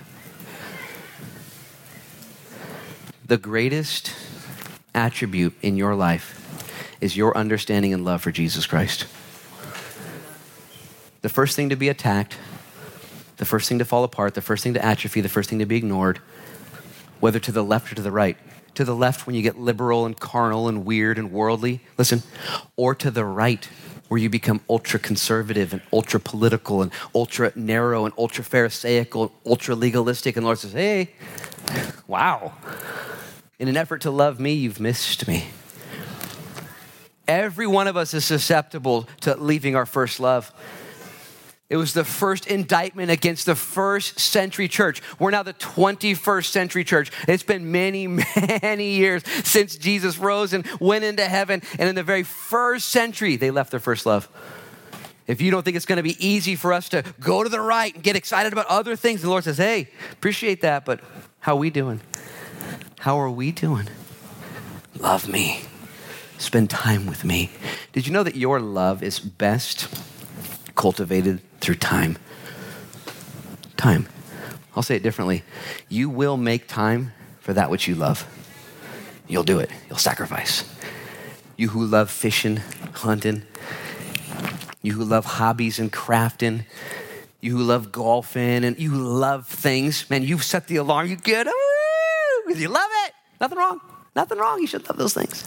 The 3.26 3.38
greatest 3.38 4.12
attribute 4.94 5.54
in 5.62 5.78
your 5.78 5.94
life 5.94 6.98
is 7.00 7.16
your 7.16 7.34
understanding 7.34 7.94
and 7.94 8.04
love 8.04 8.20
for 8.20 8.30
Jesus 8.30 8.66
Christ. 8.66 9.06
The 11.22 11.30
first 11.30 11.56
thing 11.56 11.70
to 11.70 11.76
be 11.76 11.88
attacked, 11.88 12.36
the 13.38 13.46
first 13.46 13.66
thing 13.66 13.78
to 13.78 13.86
fall 13.86 14.04
apart, 14.04 14.34
the 14.34 14.42
first 14.42 14.62
thing 14.62 14.74
to 14.74 14.84
atrophy, 14.84 15.22
the 15.22 15.30
first 15.30 15.48
thing 15.48 15.58
to 15.60 15.64
be 15.64 15.76
ignored, 15.76 16.18
whether 17.20 17.38
to 17.38 17.50
the 17.50 17.64
left 17.64 17.90
or 17.90 17.94
to 17.94 18.02
the 18.02 18.10
right. 18.10 18.36
To 18.74 18.84
the 18.84 18.94
left, 18.94 19.26
when 19.26 19.34
you 19.34 19.40
get 19.40 19.58
liberal 19.58 20.04
and 20.04 20.20
carnal 20.20 20.68
and 20.68 20.84
weird 20.84 21.16
and 21.16 21.32
worldly, 21.32 21.80
listen, 21.96 22.24
or 22.76 22.94
to 22.96 23.10
the 23.10 23.24
right, 23.24 23.66
where 24.08 24.20
you 24.20 24.28
become 24.28 24.60
ultra 24.68 25.00
conservative 25.00 25.72
and 25.72 25.80
ultra 25.94 26.20
political 26.20 26.82
and 26.82 26.92
ultra 27.14 27.52
narrow 27.54 28.04
and 28.04 28.12
ultra 28.18 28.44
pharisaical, 28.44 29.22
and 29.22 29.30
ultra 29.46 29.74
legalistic. 29.74 30.36
And 30.36 30.44
the 30.44 30.48
Lord 30.48 30.58
says, 30.58 30.72
hey, 30.72 31.12
wow. 32.06 32.52
In 33.58 33.68
an 33.68 33.76
effort 33.76 34.02
to 34.02 34.10
love 34.10 34.40
me, 34.40 34.54
you've 34.54 34.80
missed 34.80 35.28
me. 35.28 35.46
Every 37.26 37.66
one 37.66 37.86
of 37.86 37.96
us 37.96 38.12
is 38.12 38.24
susceptible 38.24 39.08
to 39.20 39.36
leaving 39.36 39.76
our 39.76 39.86
first 39.86 40.20
love. 40.20 40.52
It 41.70 41.76
was 41.76 41.94
the 41.94 42.04
first 42.04 42.46
indictment 42.46 43.10
against 43.10 43.46
the 43.46 43.54
first 43.54 44.20
century 44.20 44.68
church. 44.68 45.00
We're 45.18 45.30
now 45.30 45.42
the 45.42 45.54
21st 45.54 46.46
century 46.46 46.84
church. 46.84 47.10
It's 47.26 47.42
been 47.42 47.72
many, 47.72 48.06
many 48.62 48.90
years 48.90 49.22
since 49.44 49.76
Jesus 49.76 50.18
rose 50.18 50.52
and 50.52 50.66
went 50.78 51.04
into 51.04 51.24
heaven. 51.24 51.62
And 51.78 51.88
in 51.88 51.94
the 51.94 52.02
very 52.02 52.22
first 52.22 52.88
century, 52.88 53.36
they 53.36 53.50
left 53.50 53.70
their 53.70 53.80
first 53.80 54.04
love. 54.04 54.28
If 55.26 55.40
you 55.40 55.50
don't 55.50 55.64
think 55.64 55.76
it's 55.76 55.86
going 55.86 55.96
to 55.96 56.02
be 56.02 56.16
easy 56.24 56.54
for 56.54 56.74
us 56.74 56.90
to 56.90 57.02
go 57.18 57.42
to 57.42 57.48
the 57.48 57.60
right 57.60 57.94
and 57.94 58.02
get 58.04 58.14
excited 58.14 58.52
about 58.52 58.66
other 58.66 58.94
things, 58.94 59.22
the 59.22 59.30
Lord 59.30 59.44
says, 59.44 59.56
hey, 59.56 59.88
appreciate 60.12 60.60
that, 60.60 60.84
but 60.84 61.00
how 61.40 61.54
are 61.54 61.58
we 61.58 61.70
doing? 61.70 62.00
How 63.04 63.20
are 63.20 63.30
we 63.30 63.52
doing? 63.52 63.86
Love 64.98 65.28
me. 65.28 65.60
Spend 66.38 66.70
time 66.70 67.04
with 67.04 67.22
me. 67.22 67.50
Did 67.92 68.06
you 68.06 68.14
know 68.14 68.22
that 68.22 68.34
your 68.34 68.60
love 68.60 69.02
is 69.02 69.20
best 69.20 69.94
cultivated 70.74 71.42
through 71.60 71.74
time? 71.74 72.16
Time. 73.76 74.08
I'll 74.74 74.82
say 74.82 74.96
it 74.96 75.02
differently. 75.02 75.42
You 75.90 76.08
will 76.08 76.38
make 76.38 76.66
time 76.66 77.12
for 77.40 77.52
that 77.52 77.68
which 77.68 77.86
you 77.86 77.94
love. 77.94 78.26
You'll 79.28 79.44
do 79.44 79.58
it. 79.58 79.70
You'll 79.90 79.98
sacrifice. 79.98 80.64
You 81.58 81.68
who 81.68 81.84
love 81.84 82.10
fishing, 82.10 82.62
hunting, 82.94 83.42
you 84.80 84.94
who 84.94 85.04
love 85.04 85.26
hobbies 85.26 85.78
and 85.78 85.92
crafting, 85.92 86.64
you 87.42 87.58
who 87.58 87.64
love 87.64 87.92
golfing, 87.92 88.64
and 88.64 88.78
you 88.78 88.92
love 88.94 89.46
things, 89.46 90.08
man, 90.08 90.22
you've 90.22 90.42
set 90.42 90.68
the 90.68 90.76
alarm, 90.76 91.06
you 91.06 91.16
get, 91.16 91.46
because 92.46 92.60
you 92.60 92.68
love 92.68 92.90
it. 93.06 93.14
Nothing 93.40 93.58
wrong. 93.58 93.80
Nothing 94.14 94.38
wrong. 94.38 94.60
You 94.60 94.66
should 94.66 94.88
love 94.88 94.96
those 94.96 95.14
things. 95.14 95.44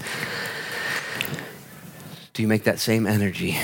Do 2.33 2.41
you 2.41 2.47
make 2.47 2.65
that 2.65 2.79
same 2.79 3.07
energy? 3.07 3.57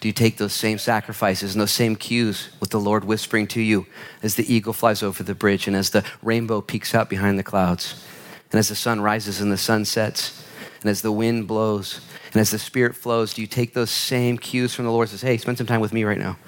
Do 0.00 0.08
you 0.08 0.12
take 0.12 0.38
those 0.38 0.52
same 0.52 0.78
sacrifices 0.78 1.54
and 1.54 1.60
those 1.60 1.70
same 1.70 1.94
cues 1.94 2.48
with 2.58 2.70
the 2.70 2.80
Lord 2.80 3.04
whispering 3.04 3.46
to 3.48 3.60
you 3.60 3.86
as 4.22 4.34
the 4.34 4.52
eagle 4.52 4.72
flies 4.72 5.02
over 5.02 5.22
the 5.22 5.34
bridge 5.34 5.66
and 5.66 5.76
as 5.76 5.90
the 5.90 6.04
rainbow 6.22 6.60
peeks 6.62 6.94
out 6.94 7.10
behind 7.10 7.38
the 7.38 7.42
clouds 7.42 8.02
and 8.50 8.58
as 8.58 8.68
the 8.68 8.74
sun 8.74 9.00
rises 9.00 9.40
and 9.40 9.52
the 9.52 9.58
sun 9.58 9.84
sets 9.84 10.44
and 10.80 10.90
as 10.90 11.02
the 11.02 11.12
wind 11.12 11.46
blows 11.46 12.00
and 12.32 12.40
as 12.40 12.50
the 12.50 12.58
spirit 12.58 12.96
flows? 12.96 13.34
Do 13.34 13.42
you 13.42 13.46
take 13.46 13.74
those 13.74 13.90
same 13.90 14.38
cues 14.38 14.74
from 14.74 14.86
the 14.86 14.90
Lord 14.90 15.08
and 15.08 15.18
says, 15.18 15.22
hey, 15.22 15.36
spend 15.36 15.58
some 15.58 15.66
time 15.66 15.80
with 15.80 15.92
me 15.92 16.04
right 16.04 16.18
now? 16.18 16.38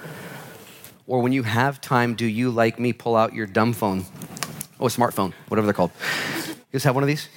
Or 1.07 1.21
when 1.21 1.33
you 1.33 1.43
have 1.43 1.81
time, 1.81 2.15
do 2.15 2.25
you, 2.25 2.51
like 2.51 2.79
me, 2.79 2.93
pull 2.93 3.17
out 3.17 3.35
your 3.35 3.47
dumb 3.47 3.75
phone 3.75 4.07
Oh, 4.83 4.87
a 4.87 4.89
smartphone, 4.89 5.33
whatever 5.47 5.65
they're 5.65 5.75
called. 5.75 5.93
You 6.49 6.55
guys 6.73 6.83
have 6.83 6.97
one 6.97 7.05
of 7.05 7.09
these? 7.09 7.29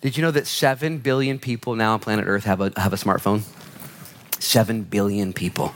Did 0.00 0.16
you 0.16 0.24
know 0.24 0.32
that 0.32 0.48
7 0.48 0.98
billion 0.98 1.38
people 1.38 1.76
now 1.76 1.92
on 1.92 2.00
planet 2.00 2.26
Earth 2.26 2.42
have 2.46 2.60
a, 2.60 2.72
have 2.76 2.92
a 2.92 2.96
smartphone? 2.96 3.42
7 4.42 4.82
billion 4.82 5.32
people. 5.32 5.72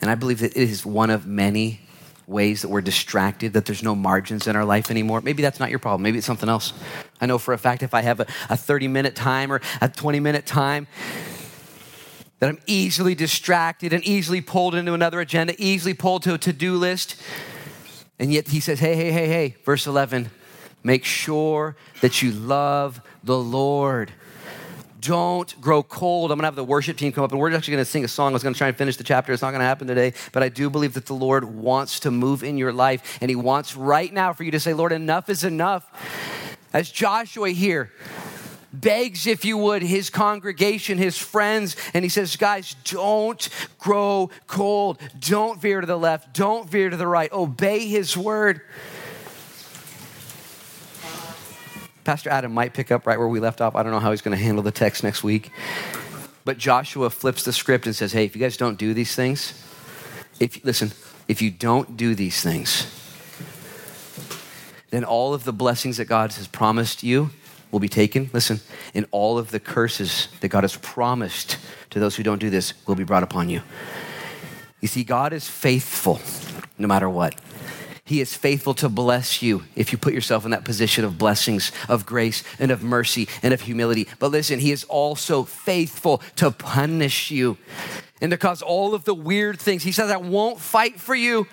And 0.00 0.10
I 0.10 0.14
believe 0.14 0.38
that 0.38 0.52
it 0.52 0.70
is 0.70 0.86
one 0.86 1.10
of 1.10 1.26
many 1.26 1.82
ways 2.26 2.62
that 2.62 2.68
we're 2.68 2.80
distracted, 2.80 3.52
that 3.52 3.66
there's 3.66 3.82
no 3.82 3.94
margins 3.94 4.46
in 4.46 4.56
our 4.56 4.64
life 4.64 4.90
anymore. 4.90 5.20
Maybe 5.20 5.42
that's 5.42 5.60
not 5.60 5.68
your 5.68 5.78
problem. 5.78 6.00
Maybe 6.00 6.16
it's 6.16 6.26
something 6.26 6.48
else. 6.48 6.72
I 7.20 7.26
know 7.26 7.36
for 7.36 7.52
a 7.52 7.58
fact 7.58 7.82
if 7.82 7.92
I 7.92 8.00
have 8.00 8.20
a, 8.20 8.26
a 8.48 8.56
30 8.56 8.88
minute 8.88 9.14
time 9.14 9.52
or 9.52 9.60
a 9.82 9.88
20 9.90 10.18
minute 10.20 10.46
time, 10.46 10.86
that 12.38 12.48
I'm 12.48 12.60
easily 12.66 13.14
distracted 13.14 13.92
and 13.92 14.02
easily 14.02 14.40
pulled 14.40 14.74
into 14.74 14.94
another 14.94 15.20
agenda, 15.20 15.54
easily 15.58 15.92
pulled 15.92 16.22
to 16.22 16.32
a 16.32 16.38
to 16.38 16.54
do 16.54 16.76
list. 16.78 17.16
And 18.18 18.32
yet 18.32 18.48
he 18.48 18.60
says, 18.60 18.78
hey, 18.78 18.94
hey, 18.94 19.10
hey, 19.10 19.26
hey, 19.26 19.56
verse 19.64 19.86
11, 19.86 20.30
make 20.82 21.04
sure 21.04 21.76
that 22.00 22.22
you 22.22 22.30
love 22.32 23.00
the 23.24 23.38
Lord. 23.38 24.12
Don't 25.00 25.60
grow 25.60 25.82
cold. 25.82 26.30
I'm 26.30 26.38
going 26.38 26.44
to 26.44 26.46
have 26.46 26.56
the 26.56 26.64
worship 26.64 26.96
team 26.96 27.12
come 27.12 27.24
up 27.24 27.32
and 27.32 27.40
we're 27.40 27.52
actually 27.52 27.72
going 27.72 27.84
to 27.84 27.90
sing 27.90 28.04
a 28.04 28.08
song. 28.08 28.32
I 28.32 28.34
was 28.34 28.42
going 28.42 28.54
to 28.54 28.58
try 28.58 28.68
and 28.68 28.76
finish 28.76 28.96
the 28.96 29.04
chapter. 29.04 29.32
It's 29.32 29.42
not 29.42 29.50
going 29.50 29.60
to 29.60 29.66
happen 29.66 29.86
today, 29.86 30.14
but 30.32 30.42
I 30.42 30.48
do 30.48 30.70
believe 30.70 30.94
that 30.94 31.06
the 31.06 31.14
Lord 31.14 31.44
wants 31.44 32.00
to 32.00 32.10
move 32.10 32.42
in 32.42 32.56
your 32.56 32.72
life 32.72 33.18
and 33.20 33.28
he 33.28 33.36
wants 33.36 33.76
right 33.76 34.10
now 34.10 34.32
for 34.32 34.44
you 34.44 34.50
to 34.52 34.60
say, 34.60 34.72
Lord, 34.72 34.92
enough 34.92 35.28
is 35.28 35.44
enough. 35.44 35.90
As 36.72 36.90
Joshua 36.90 37.50
here, 37.50 37.92
begs, 38.80 39.26
if 39.26 39.44
you 39.44 39.56
would, 39.58 39.82
his 39.82 40.10
congregation, 40.10 40.98
his 40.98 41.18
friends, 41.18 41.76
and 41.94 42.04
he 42.04 42.08
says, 42.08 42.36
Guys, 42.36 42.76
don't 42.84 43.48
grow 43.78 44.30
cold. 44.46 44.98
Don't 45.18 45.60
veer 45.60 45.80
to 45.80 45.86
the 45.86 45.96
left. 45.96 46.34
Don't 46.34 46.68
veer 46.68 46.90
to 46.90 46.96
the 46.96 47.06
right. 47.06 47.32
Obey 47.32 47.86
his 47.86 48.16
word. 48.16 48.60
Pastor 52.04 52.28
Adam 52.28 52.52
might 52.52 52.74
pick 52.74 52.92
up 52.92 53.06
right 53.06 53.18
where 53.18 53.28
we 53.28 53.40
left 53.40 53.60
off. 53.60 53.74
I 53.74 53.82
don't 53.82 53.92
know 53.92 54.00
how 54.00 54.10
he's 54.10 54.20
going 54.20 54.36
to 54.36 54.42
handle 54.42 54.62
the 54.62 54.70
text 54.70 55.02
next 55.02 55.24
week. 55.24 55.50
But 56.44 56.58
Joshua 56.58 57.08
flips 57.08 57.44
the 57.44 57.52
script 57.52 57.86
and 57.86 57.96
says, 57.96 58.12
Hey, 58.12 58.24
if 58.24 58.36
you 58.36 58.42
guys 58.42 58.56
don't 58.56 58.78
do 58.78 58.92
these 58.92 59.14
things, 59.14 59.64
if 60.38 60.62
listen, 60.64 60.92
if 61.28 61.40
you 61.40 61.50
don't 61.50 61.96
do 61.96 62.14
these 62.14 62.42
things, 62.42 62.86
then 64.90 65.04
all 65.04 65.32
of 65.32 65.44
the 65.44 65.52
blessings 65.52 65.96
that 65.96 66.04
God 66.04 66.32
has 66.34 66.46
promised 66.46 67.02
you 67.02 67.30
will 67.74 67.80
be 67.80 67.88
taken. 67.88 68.30
Listen, 68.32 68.60
and 68.94 69.04
all 69.10 69.36
of 69.36 69.50
the 69.50 69.58
curses 69.58 70.28
that 70.40 70.48
God 70.48 70.62
has 70.62 70.76
promised 70.76 71.58
to 71.90 71.98
those 71.98 72.14
who 72.14 72.22
don't 72.22 72.38
do 72.38 72.48
this 72.48 72.72
will 72.86 72.94
be 72.94 73.02
brought 73.02 73.24
upon 73.24 73.48
you. 73.48 73.62
You 74.80 74.86
see, 74.86 75.02
God 75.02 75.32
is 75.32 75.48
faithful 75.48 76.20
no 76.78 76.86
matter 76.86 77.10
what. 77.10 77.34
He 78.04 78.20
is 78.20 78.32
faithful 78.32 78.74
to 78.74 78.88
bless 78.88 79.42
you 79.42 79.64
if 79.74 79.90
you 79.90 79.98
put 79.98 80.14
yourself 80.14 80.44
in 80.44 80.52
that 80.52 80.64
position 80.64 81.04
of 81.04 81.18
blessings, 81.18 81.72
of 81.88 82.06
grace, 82.06 82.44
and 82.60 82.70
of 82.70 82.84
mercy, 82.84 83.26
and 83.42 83.52
of 83.52 83.62
humility. 83.62 84.06
But 84.20 84.30
listen, 84.30 84.60
He 84.60 84.70
is 84.70 84.84
also 84.84 85.42
faithful 85.42 86.18
to 86.36 86.52
punish 86.52 87.32
you 87.32 87.58
and 88.20 88.30
to 88.30 88.36
cause 88.36 88.62
all 88.62 88.94
of 88.94 89.02
the 89.02 89.14
weird 89.14 89.58
things. 89.58 89.82
He 89.82 89.90
says, 89.90 90.12
I 90.12 90.18
won't 90.18 90.60
fight 90.60 91.00
for 91.00 91.14
you 91.14 91.48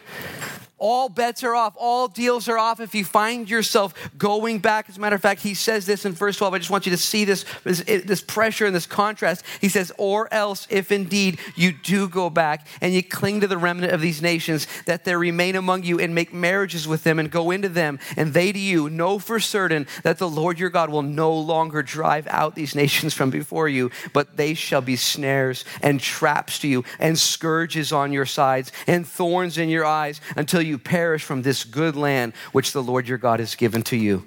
all 0.82 1.10
bets 1.10 1.44
are 1.44 1.54
off. 1.54 1.76
All 1.78 2.08
deals 2.08 2.50
are 2.50 2.58
off 2.58 2.80
if 2.80 2.96
you 2.96 3.06
find 3.06 3.48
yourself 3.48 3.94
going 4.18 4.58
back. 4.58 4.90
As 4.90 4.98
a 4.98 5.00
matter 5.00 5.16
of 5.16 5.22
fact, 5.22 5.42
he 5.42 5.54
says 5.54 5.86
this 5.86 6.06
in 6.06 6.14
verse 6.14 6.38
12. 6.38 6.56
I 6.56 6.58
just 6.58 6.72
want 6.72 6.88
you 6.88 6.92
to 6.92 6.98
see 6.98 7.24
this, 7.24 7.46
this, 7.64 8.22
pressure 8.22 8.66
and 8.66 8.76
this 8.76 8.88
contrast. 8.88 9.46
He 9.62 9.70
says, 9.70 9.92
Or 10.00 10.28
else, 10.34 10.66
if 10.72 10.92
indeed 10.92 11.40
you 11.56 11.72
do 11.72 12.10
go 12.10 12.32
back 12.32 12.66
and 12.82 12.96
you 12.96 13.04
cling 13.04 13.42
to 13.42 13.48
the 13.48 13.60
remnant 13.60 13.94
of 13.94 14.02
these 14.02 14.24
nations, 14.24 14.66
that 14.88 15.06
there 15.06 15.20
remain 15.20 15.56
among 15.56 15.84
you 15.84 16.00
and 16.00 16.16
make 16.16 16.34
marriages 16.34 16.88
with 16.88 17.04
them 17.04 17.20
and 17.20 17.30
go 17.30 17.52
into 17.52 17.70
them, 17.70 18.00
and 18.18 18.34
they 18.34 18.52
to 18.52 18.60
you, 18.60 18.90
know 18.90 19.20
for 19.20 19.40
certain 19.40 19.86
that 20.02 20.18
the 20.18 20.30
Lord 20.30 20.58
your 20.58 20.72
God 20.72 20.90
will 20.90 21.04
no 21.04 21.32
longer 21.32 21.84
drive 21.84 22.26
out 22.28 22.56
these 22.56 22.74
nations 22.74 23.14
from 23.14 23.30
before 23.30 23.70
you, 23.70 23.92
but 24.14 24.36
they 24.36 24.56
shall 24.56 24.82
be 24.82 24.96
snares 24.96 25.64
and 25.84 26.00
traps 26.00 26.58
to 26.60 26.68
you, 26.68 26.84
and 26.98 27.20
scourges 27.20 27.94
on 27.94 28.12
your 28.12 28.26
sides, 28.26 28.72
and 28.88 29.06
thorns 29.06 29.60
in 29.60 29.70
your 29.70 29.86
eyes 29.86 30.20
until 30.36 30.62
you 30.62 30.71
you 30.72 30.80
perish 30.80 31.24
from 31.24 31.44
this 31.44 31.64
good 31.64 31.96
land 31.96 32.34
which 32.54 32.72
the 32.72 32.82
Lord 32.82 33.08
your 33.08 33.20
God 33.20 33.40
has 33.40 33.56
given 33.56 33.84
to 33.84 33.98
you. 33.98 34.26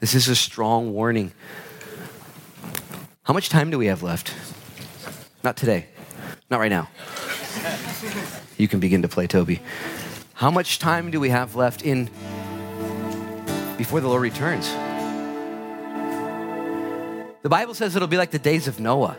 This 0.00 0.14
is 0.14 0.28
a 0.28 0.36
strong 0.36 0.92
warning. 0.92 1.32
How 3.22 3.32
much 3.32 3.48
time 3.48 3.70
do 3.70 3.78
we 3.78 3.86
have 3.86 4.02
left? 4.02 4.34
Not 5.44 5.56
today. 5.56 5.86
Not 6.50 6.58
right 6.58 6.68
now. 6.68 6.88
You 8.58 8.66
can 8.66 8.80
begin 8.80 9.02
to 9.02 9.08
play, 9.08 9.26
Toby. 9.26 9.60
How 10.34 10.50
much 10.50 10.78
time 10.78 11.10
do 11.10 11.20
we 11.20 11.28
have 11.28 11.54
left 11.54 11.82
in 11.82 12.10
before 13.78 14.00
the 14.00 14.08
Lord 14.08 14.22
returns? 14.22 14.68
The 17.42 17.48
Bible 17.48 17.74
says 17.74 17.94
it'll 17.94 18.08
be 18.08 18.18
like 18.18 18.32
the 18.32 18.38
days 18.38 18.68
of 18.68 18.80
Noah. 18.80 19.16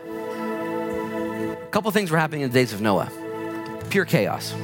A 1.62 1.68
couple 1.70 1.90
things 1.90 2.10
were 2.10 2.18
happening 2.18 2.42
in 2.42 2.50
the 2.50 2.54
days 2.54 2.72
of 2.72 2.80
Noah. 2.80 3.10
Pure 3.88 4.04
chaos 4.04 4.54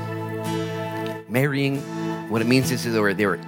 marrying. 1.28 1.78
What 2.28 2.42
it 2.42 2.46
means 2.46 2.70
is 2.70 2.84
they 2.84 2.98
were, 2.98 3.14
they 3.14 3.26
were, 3.26 3.38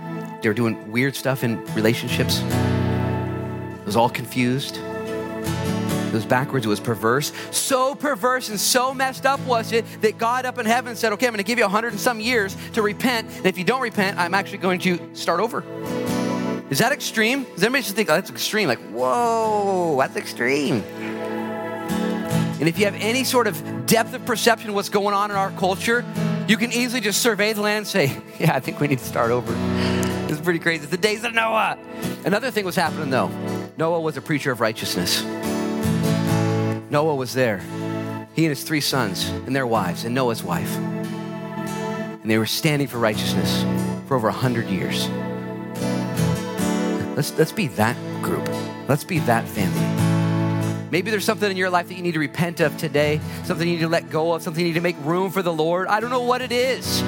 they 0.42 0.48
were 0.48 0.54
doing 0.54 0.90
weird 0.90 1.14
stuff 1.14 1.44
in 1.44 1.64
relationships. 1.74 2.40
It 2.40 3.86
was 3.86 3.96
all 3.96 4.10
confused. 4.10 4.76
It 4.76 6.14
was 6.14 6.26
backwards. 6.26 6.66
It 6.66 6.68
was 6.68 6.80
perverse. 6.80 7.32
So 7.52 7.94
perverse 7.94 8.48
and 8.48 8.58
so 8.58 8.92
messed 8.92 9.26
up 9.26 9.38
was 9.46 9.70
it 9.72 9.84
that 10.00 10.18
God 10.18 10.44
up 10.44 10.58
in 10.58 10.66
heaven 10.66 10.96
said, 10.96 11.12
Okay, 11.12 11.26
I'm 11.26 11.32
going 11.32 11.38
to 11.38 11.44
give 11.44 11.58
you 11.58 11.64
a 11.64 11.68
hundred 11.68 11.92
and 11.92 12.00
some 12.00 12.20
years 12.20 12.56
to 12.72 12.82
repent. 12.82 13.28
And 13.36 13.46
if 13.46 13.56
you 13.56 13.64
don't 13.64 13.80
repent, 13.80 14.18
I'm 14.18 14.34
actually 14.34 14.58
going 14.58 14.80
to 14.80 15.14
start 15.14 15.40
over. 15.40 15.62
Is 16.70 16.78
that 16.78 16.92
extreme? 16.92 17.44
Does 17.44 17.64
anybody 17.64 17.82
just 17.82 17.96
think, 17.96 18.08
oh, 18.10 18.14
that's 18.14 18.30
extreme? 18.30 18.68
Like, 18.68 18.78
whoa, 18.90 19.96
that's 19.98 20.16
extreme. 20.16 20.82
And 22.60 22.68
if 22.68 22.78
you 22.78 22.84
have 22.84 22.94
any 22.94 23.24
sort 23.24 23.48
of 23.48 23.86
depth 23.86 24.14
of 24.14 24.24
perception 24.24 24.70
of 24.70 24.76
what's 24.76 24.88
going 24.88 25.14
on 25.14 25.30
in 25.32 25.36
our 25.36 25.50
culture, 25.52 26.04
you 26.50 26.56
can 26.56 26.72
easily 26.72 27.00
just 27.00 27.22
survey 27.22 27.52
the 27.52 27.60
land 27.60 27.78
and 27.78 27.86
say, 27.86 28.20
yeah, 28.40 28.56
I 28.56 28.58
think 28.58 28.80
we 28.80 28.88
need 28.88 28.98
to 28.98 29.04
start 29.04 29.30
over. 29.30 29.52
This 30.26 30.32
is 30.32 30.40
pretty 30.40 30.58
crazy. 30.58 30.82
It's 30.82 30.90
the 30.90 30.96
days 30.96 31.22
of 31.22 31.32
Noah. 31.32 31.78
Another 32.24 32.50
thing 32.50 32.64
was 32.64 32.74
happening 32.74 33.08
though. 33.08 33.30
Noah 33.76 34.00
was 34.00 34.16
a 34.16 34.20
preacher 34.20 34.50
of 34.50 34.60
righteousness. 34.60 35.22
Noah 36.90 37.14
was 37.14 37.34
there. 37.34 37.58
He 38.34 38.46
and 38.46 38.50
his 38.50 38.64
three 38.64 38.80
sons 38.80 39.28
and 39.28 39.54
their 39.54 39.66
wives 39.66 40.04
and 40.04 40.12
Noah's 40.12 40.42
wife. 40.42 40.76
And 40.76 42.28
they 42.28 42.36
were 42.36 42.46
standing 42.46 42.88
for 42.88 42.98
righteousness 42.98 43.64
for 44.08 44.16
over 44.16 44.26
a 44.26 44.32
hundred 44.32 44.66
years. 44.66 45.08
Let's, 47.16 47.32
let's 47.38 47.52
be 47.52 47.68
that 47.68 47.96
group. 48.22 48.48
Let's 48.88 49.04
be 49.04 49.20
that 49.20 49.46
family. 49.46 49.89
Maybe 50.90 51.10
there's 51.10 51.24
something 51.24 51.50
in 51.50 51.56
your 51.56 51.70
life 51.70 51.88
that 51.88 51.94
you 51.94 52.02
need 52.02 52.14
to 52.14 52.18
repent 52.18 52.60
of 52.60 52.76
today, 52.76 53.20
something 53.44 53.66
you 53.66 53.74
need 53.74 53.82
to 53.82 53.88
let 53.88 54.10
go 54.10 54.32
of, 54.32 54.42
something 54.42 54.60
you 54.60 54.72
need 54.72 54.78
to 54.78 54.80
make 54.80 54.96
room 55.04 55.30
for 55.30 55.42
the 55.42 55.52
Lord. 55.52 55.86
I 55.88 56.00
don't 56.00 56.10
know 56.10 56.22
what 56.22 56.42
it 56.42 56.52
is. 56.52 57.02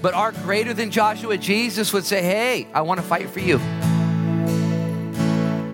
But 0.00 0.14
our 0.14 0.32
greater 0.32 0.74
than 0.74 0.90
Joshua, 0.90 1.38
Jesus, 1.38 1.92
would 1.92 2.04
say, 2.04 2.22
Hey, 2.22 2.68
I 2.72 2.82
want 2.82 3.00
to 3.00 3.06
fight 3.06 3.30
for 3.30 3.40
you. 3.40 3.58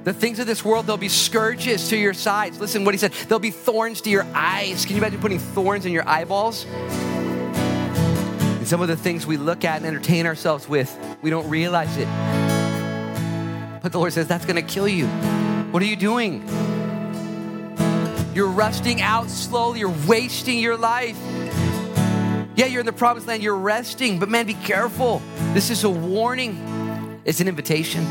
The 0.04 0.12
things 0.12 0.38
of 0.38 0.46
this 0.46 0.62
world, 0.62 0.86
there'll 0.86 0.98
be 0.98 1.08
scourges 1.08 1.88
to 1.88 1.96
your 1.96 2.12
sides. 2.12 2.60
Listen 2.60 2.84
what 2.84 2.92
he 2.92 2.98
said. 2.98 3.12
There'll 3.12 3.38
be 3.38 3.50
thorns 3.50 4.02
to 4.02 4.10
your 4.10 4.26
eyes. 4.34 4.84
Can 4.84 4.96
you 4.96 5.02
imagine 5.02 5.20
putting 5.20 5.38
thorns 5.38 5.86
in 5.86 5.92
your 5.92 6.06
eyeballs? 6.06 6.66
And 8.64 8.68
some 8.68 8.82
of 8.82 8.88
the 8.88 8.96
things 8.96 9.26
we 9.26 9.38
look 9.38 9.64
at 9.64 9.78
and 9.78 9.86
entertain 9.86 10.26
ourselves 10.26 10.68
with, 10.68 10.94
we 11.22 11.30
don't 11.30 11.48
realize 11.48 11.96
it. 11.96 12.33
But 13.84 13.92
the 13.92 13.98
Lord 13.98 14.14
says, 14.14 14.26
that's 14.26 14.46
going 14.46 14.56
to 14.56 14.62
kill 14.62 14.88
you. 14.88 15.06
What 15.70 15.82
are 15.82 15.86
you 15.86 15.94
doing? 15.94 16.42
You're 18.34 18.48
rusting 18.48 19.02
out 19.02 19.28
slowly. 19.28 19.80
You're 19.80 19.94
wasting 20.08 20.58
your 20.58 20.78
life. 20.78 21.18
Yeah, 22.56 22.64
you're 22.64 22.80
in 22.80 22.86
the 22.86 22.94
promised 22.94 23.26
land. 23.26 23.42
You're 23.42 23.58
resting. 23.58 24.18
But 24.18 24.30
man, 24.30 24.46
be 24.46 24.54
careful. 24.54 25.20
This 25.52 25.68
is 25.68 25.84
a 25.84 25.90
warning. 25.90 27.20
It's 27.26 27.40
an 27.40 27.46
invitation. 27.46 28.06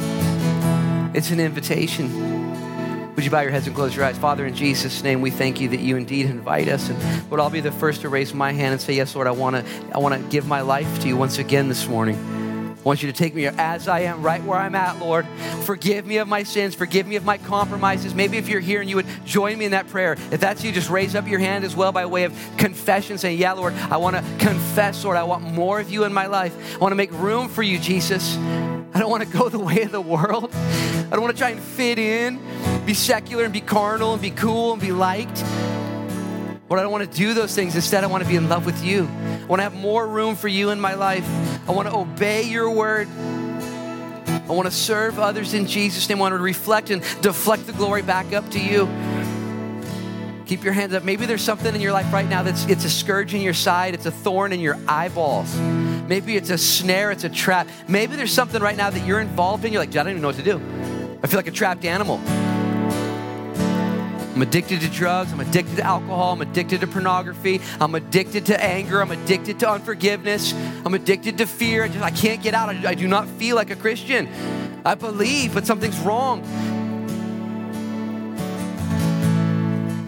It's 1.15 1.31
an 1.31 1.39
invitation. 1.39 3.15
Would 3.15 3.25
you 3.25 3.31
bow 3.31 3.41
your 3.41 3.49
heads 3.49 3.65
and 3.65 3.75
close 3.75 3.95
your 3.95 4.05
eyes? 4.05 4.15
Father, 4.15 4.45
in 4.45 4.53
Jesus' 4.53 5.01
name, 5.01 5.21
we 5.21 5.31
thank 5.31 5.59
you 5.59 5.69
that 5.69 5.79
you 5.79 5.97
indeed 5.97 6.27
invite 6.27 6.67
us. 6.67 6.87
And 6.87 7.31
Lord, 7.31 7.41
I'll 7.41 7.49
be 7.49 7.61
the 7.61 7.71
first 7.71 8.01
to 8.01 8.09
raise 8.09 8.31
my 8.31 8.51
hand 8.51 8.73
and 8.73 8.81
say, 8.81 8.93
Yes, 8.93 9.15
Lord, 9.15 9.25
I 9.25 9.31
want 9.31 9.55
to 9.55 9.65
I 9.91 9.97
want 9.97 10.21
to 10.21 10.29
give 10.29 10.45
my 10.45 10.61
life 10.61 11.01
to 11.01 11.07
you 11.07 11.17
once 11.17 11.39
again 11.39 11.67
this 11.67 11.87
morning. 11.87 12.42
I 12.83 12.85
want 12.85 13.01
you 13.01 13.09
to 13.09 13.17
take 13.17 13.33
me 13.33 13.45
as 13.45 13.87
I 13.87 14.01
am, 14.01 14.21
right 14.21 14.43
where 14.43 14.59
I'm 14.59 14.75
at, 14.75 14.99
Lord. 14.99 15.25
Forgive 15.63 16.05
me 16.05 16.17
of 16.17 16.27
my 16.27 16.43
sins. 16.43 16.75
Forgive 16.75 17.07
me 17.07 17.15
of 17.15 17.23
my 17.23 17.37
compromises. 17.37 18.13
Maybe 18.13 18.37
if 18.37 18.49
you're 18.49 18.59
here 18.59 18.81
and 18.81 18.89
you 18.89 18.97
would 18.97 19.05
join 19.23 19.57
me 19.57 19.63
in 19.63 19.71
that 19.71 19.87
prayer. 19.87 20.17
If 20.31 20.41
that's 20.41 20.65
you, 20.65 20.73
just 20.73 20.89
raise 20.89 21.15
up 21.15 21.25
your 21.25 21.39
hand 21.39 21.63
as 21.63 21.77
well 21.77 21.93
by 21.93 22.05
way 22.05 22.25
of 22.25 22.37
confession, 22.57 23.17
saying, 23.17 23.39
Yeah, 23.39 23.53
Lord, 23.53 23.73
I 23.73 23.95
want 23.95 24.17
to 24.17 24.21
confess, 24.37 25.01
Lord. 25.05 25.15
I 25.15 25.23
want 25.23 25.45
more 25.45 25.79
of 25.79 25.89
you 25.89 26.03
in 26.03 26.13
my 26.13 26.25
life. 26.25 26.75
I 26.75 26.77
want 26.79 26.91
to 26.91 26.97
make 26.97 27.13
room 27.13 27.47
for 27.47 27.63
you, 27.63 27.79
Jesus. 27.79 28.35
I 28.93 28.99
don't 28.99 29.09
want 29.09 29.23
to 29.23 29.29
go 29.29 29.47
the 29.47 29.59
way 29.59 29.83
of 29.83 29.93
the 29.93 30.01
world. 30.01 30.51
I 30.53 31.07
don't 31.09 31.21
want 31.21 31.33
to 31.33 31.39
try 31.39 31.51
and 31.51 31.61
fit 31.61 31.97
in, 31.97 32.37
be 32.85 32.93
secular 32.93 33.45
and 33.45 33.53
be 33.53 33.61
carnal 33.61 34.11
and 34.11 34.21
be 34.21 34.31
cool 34.31 34.73
and 34.73 34.81
be 34.81 34.91
liked. 34.91 35.41
Lord, 36.73 36.79
I 36.79 36.83
don't 36.85 36.91
want 36.91 37.11
to 37.11 37.17
do 37.17 37.35
those 37.35 37.53
things. 37.53 37.75
Instead, 37.75 38.03
I 38.03 38.07
want 38.07 38.23
to 38.23 38.27
be 38.27 38.35
in 38.35 38.49
love 38.49 38.65
with 38.65 38.83
you. 38.83 39.03
I 39.03 39.45
want 39.45 39.59
to 39.59 39.63
have 39.63 39.75
more 39.75 40.07
room 40.07 40.35
for 40.35 40.47
you 40.47 40.71
in 40.71 40.81
my 40.81 40.95
life. 40.95 41.23
I 41.69 41.71
want 41.71 41.87
to 41.87 41.95
obey 41.95 42.41
your 42.41 42.67
word. 42.71 43.07
I 43.07 44.47
want 44.47 44.65
to 44.65 44.71
serve 44.71 45.19
others 45.19 45.53
in 45.53 45.67
Jesus' 45.67 46.09
name. 46.09 46.17
I 46.17 46.21
want 46.21 46.31
to 46.31 46.39
reflect 46.39 46.89
and 46.89 47.03
deflect 47.21 47.67
the 47.67 47.73
glory 47.73 48.01
back 48.01 48.33
up 48.33 48.49
to 48.49 48.59
you. 48.59 48.87
Keep 50.47 50.63
your 50.63 50.73
hands 50.73 50.95
up. 50.95 51.03
Maybe 51.03 51.27
there's 51.27 51.43
something 51.43 51.75
in 51.75 51.79
your 51.79 51.93
life 51.93 52.11
right 52.11 52.27
now 52.27 52.41
that's 52.41 52.65
it's 52.65 52.85
a 52.85 52.89
scourge 52.89 53.35
in 53.35 53.41
your 53.41 53.53
side, 53.53 53.93
it's 53.93 54.07
a 54.07 54.11
thorn 54.11 54.51
in 54.51 54.59
your 54.59 54.79
eyeballs. 54.87 55.55
Maybe 56.07 56.37
it's 56.37 56.49
a 56.49 56.57
snare, 56.57 57.11
it's 57.11 57.23
a 57.23 57.29
trap. 57.29 57.67
Maybe 57.87 58.15
there's 58.15 58.33
something 58.33 58.63
right 58.63 58.75
now 58.75 58.89
that 58.89 59.05
you're 59.05 59.21
involved 59.21 59.63
in. 59.63 59.73
You're 59.73 59.81
like, 59.83 59.89
I 59.91 60.01
don't 60.01 60.09
even 60.09 60.23
know 60.23 60.29
what 60.29 60.37
to 60.37 60.43
do. 60.43 60.59
I 61.21 61.27
feel 61.27 61.37
like 61.37 61.45
a 61.45 61.51
trapped 61.51 61.85
animal. 61.85 62.19
I'm 64.33 64.41
addicted 64.41 64.81
to 64.81 64.89
drugs. 64.89 65.31
I'm 65.31 65.39
addicted 65.39 65.75
to 65.75 65.83
alcohol. 65.83 66.33
I'm 66.33 66.41
addicted 66.41 66.81
to 66.81 66.87
pornography. 66.87 67.61
I'm 67.79 67.93
addicted 67.93 68.47
to 68.47 68.63
anger. 68.63 68.99
I'm 68.99 69.11
addicted 69.11 69.59
to 69.59 69.69
unforgiveness. 69.69 70.53
I'm 70.83 70.95
addicted 70.95 71.37
to 71.37 71.45
fear. 71.45 71.83
I, 71.83 71.87
just, 71.89 72.03
I 72.03 72.09
can't 72.09 72.41
get 72.41 72.55
out. 72.55 72.69
I, 72.69 72.89
I 72.89 72.95
do 72.95 73.07
not 73.07 73.27
feel 73.27 73.55
like 73.55 73.69
a 73.69 73.75
Christian. 73.75 74.27
I 74.83 74.95
believe, 74.95 75.53
but 75.53 75.67
something's 75.67 75.99
wrong. 75.99 76.43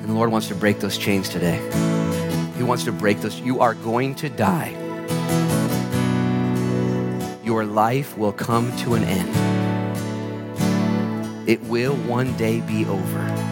And 0.02 0.10
the 0.10 0.14
Lord 0.14 0.32
wants 0.32 0.48
to 0.48 0.56
break 0.56 0.80
those 0.80 0.98
chains 0.98 1.30
today. 1.30 1.58
He 2.58 2.64
wants 2.64 2.86
to 2.86 2.92
break 2.92 3.22
those. 3.22 3.40
You 3.40 3.60
are 3.60 3.76
going 3.76 4.16
to 4.16 4.30
die. 4.30 4.74
Your 7.44 7.64
life 7.64 8.18
will 8.18 8.34
come 8.34 8.76
to 8.78 8.96
an 8.96 9.04
end 9.04 9.30
It 11.48 11.62
will 11.66 11.94
one 11.94 12.36
day 12.38 12.62
be 12.62 12.86
over. 12.86 13.45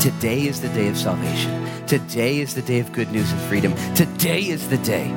Today 0.00 0.46
is 0.46 0.60
the 0.60 0.68
day 0.68 0.86
of 0.86 0.96
salvation. 0.96 1.68
Today 1.88 2.38
is 2.38 2.54
the 2.54 2.62
day 2.62 2.78
of 2.78 2.92
good 2.92 3.10
news 3.10 3.32
and 3.32 3.40
freedom. 3.42 3.74
Today 3.96 4.42
is 4.42 4.68
the 4.68 4.78
day. 4.78 5.12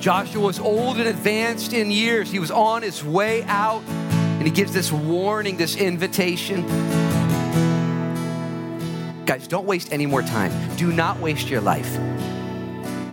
Joshua 0.00 0.42
was 0.42 0.58
old 0.58 0.98
and 0.98 1.08
advanced 1.08 1.72
in 1.72 1.90
years. 1.90 2.30
He 2.30 2.38
was 2.38 2.50
on 2.50 2.82
his 2.82 3.02
way 3.02 3.42
out, 3.44 3.82
and 3.88 4.42
he 4.42 4.50
gives 4.50 4.74
this 4.74 4.92
warning, 4.92 5.56
this 5.56 5.76
invitation. 5.76 6.66
Guys, 9.24 9.48
don't 9.48 9.64
waste 9.64 9.90
any 9.94 10.04
more 10.04 10.20
time. 10.20 10.52
Do 10.76 10.92
not 10.92 11.18
waste 11.18 11.48
your 11.48 11.62
life. 11.62 11.90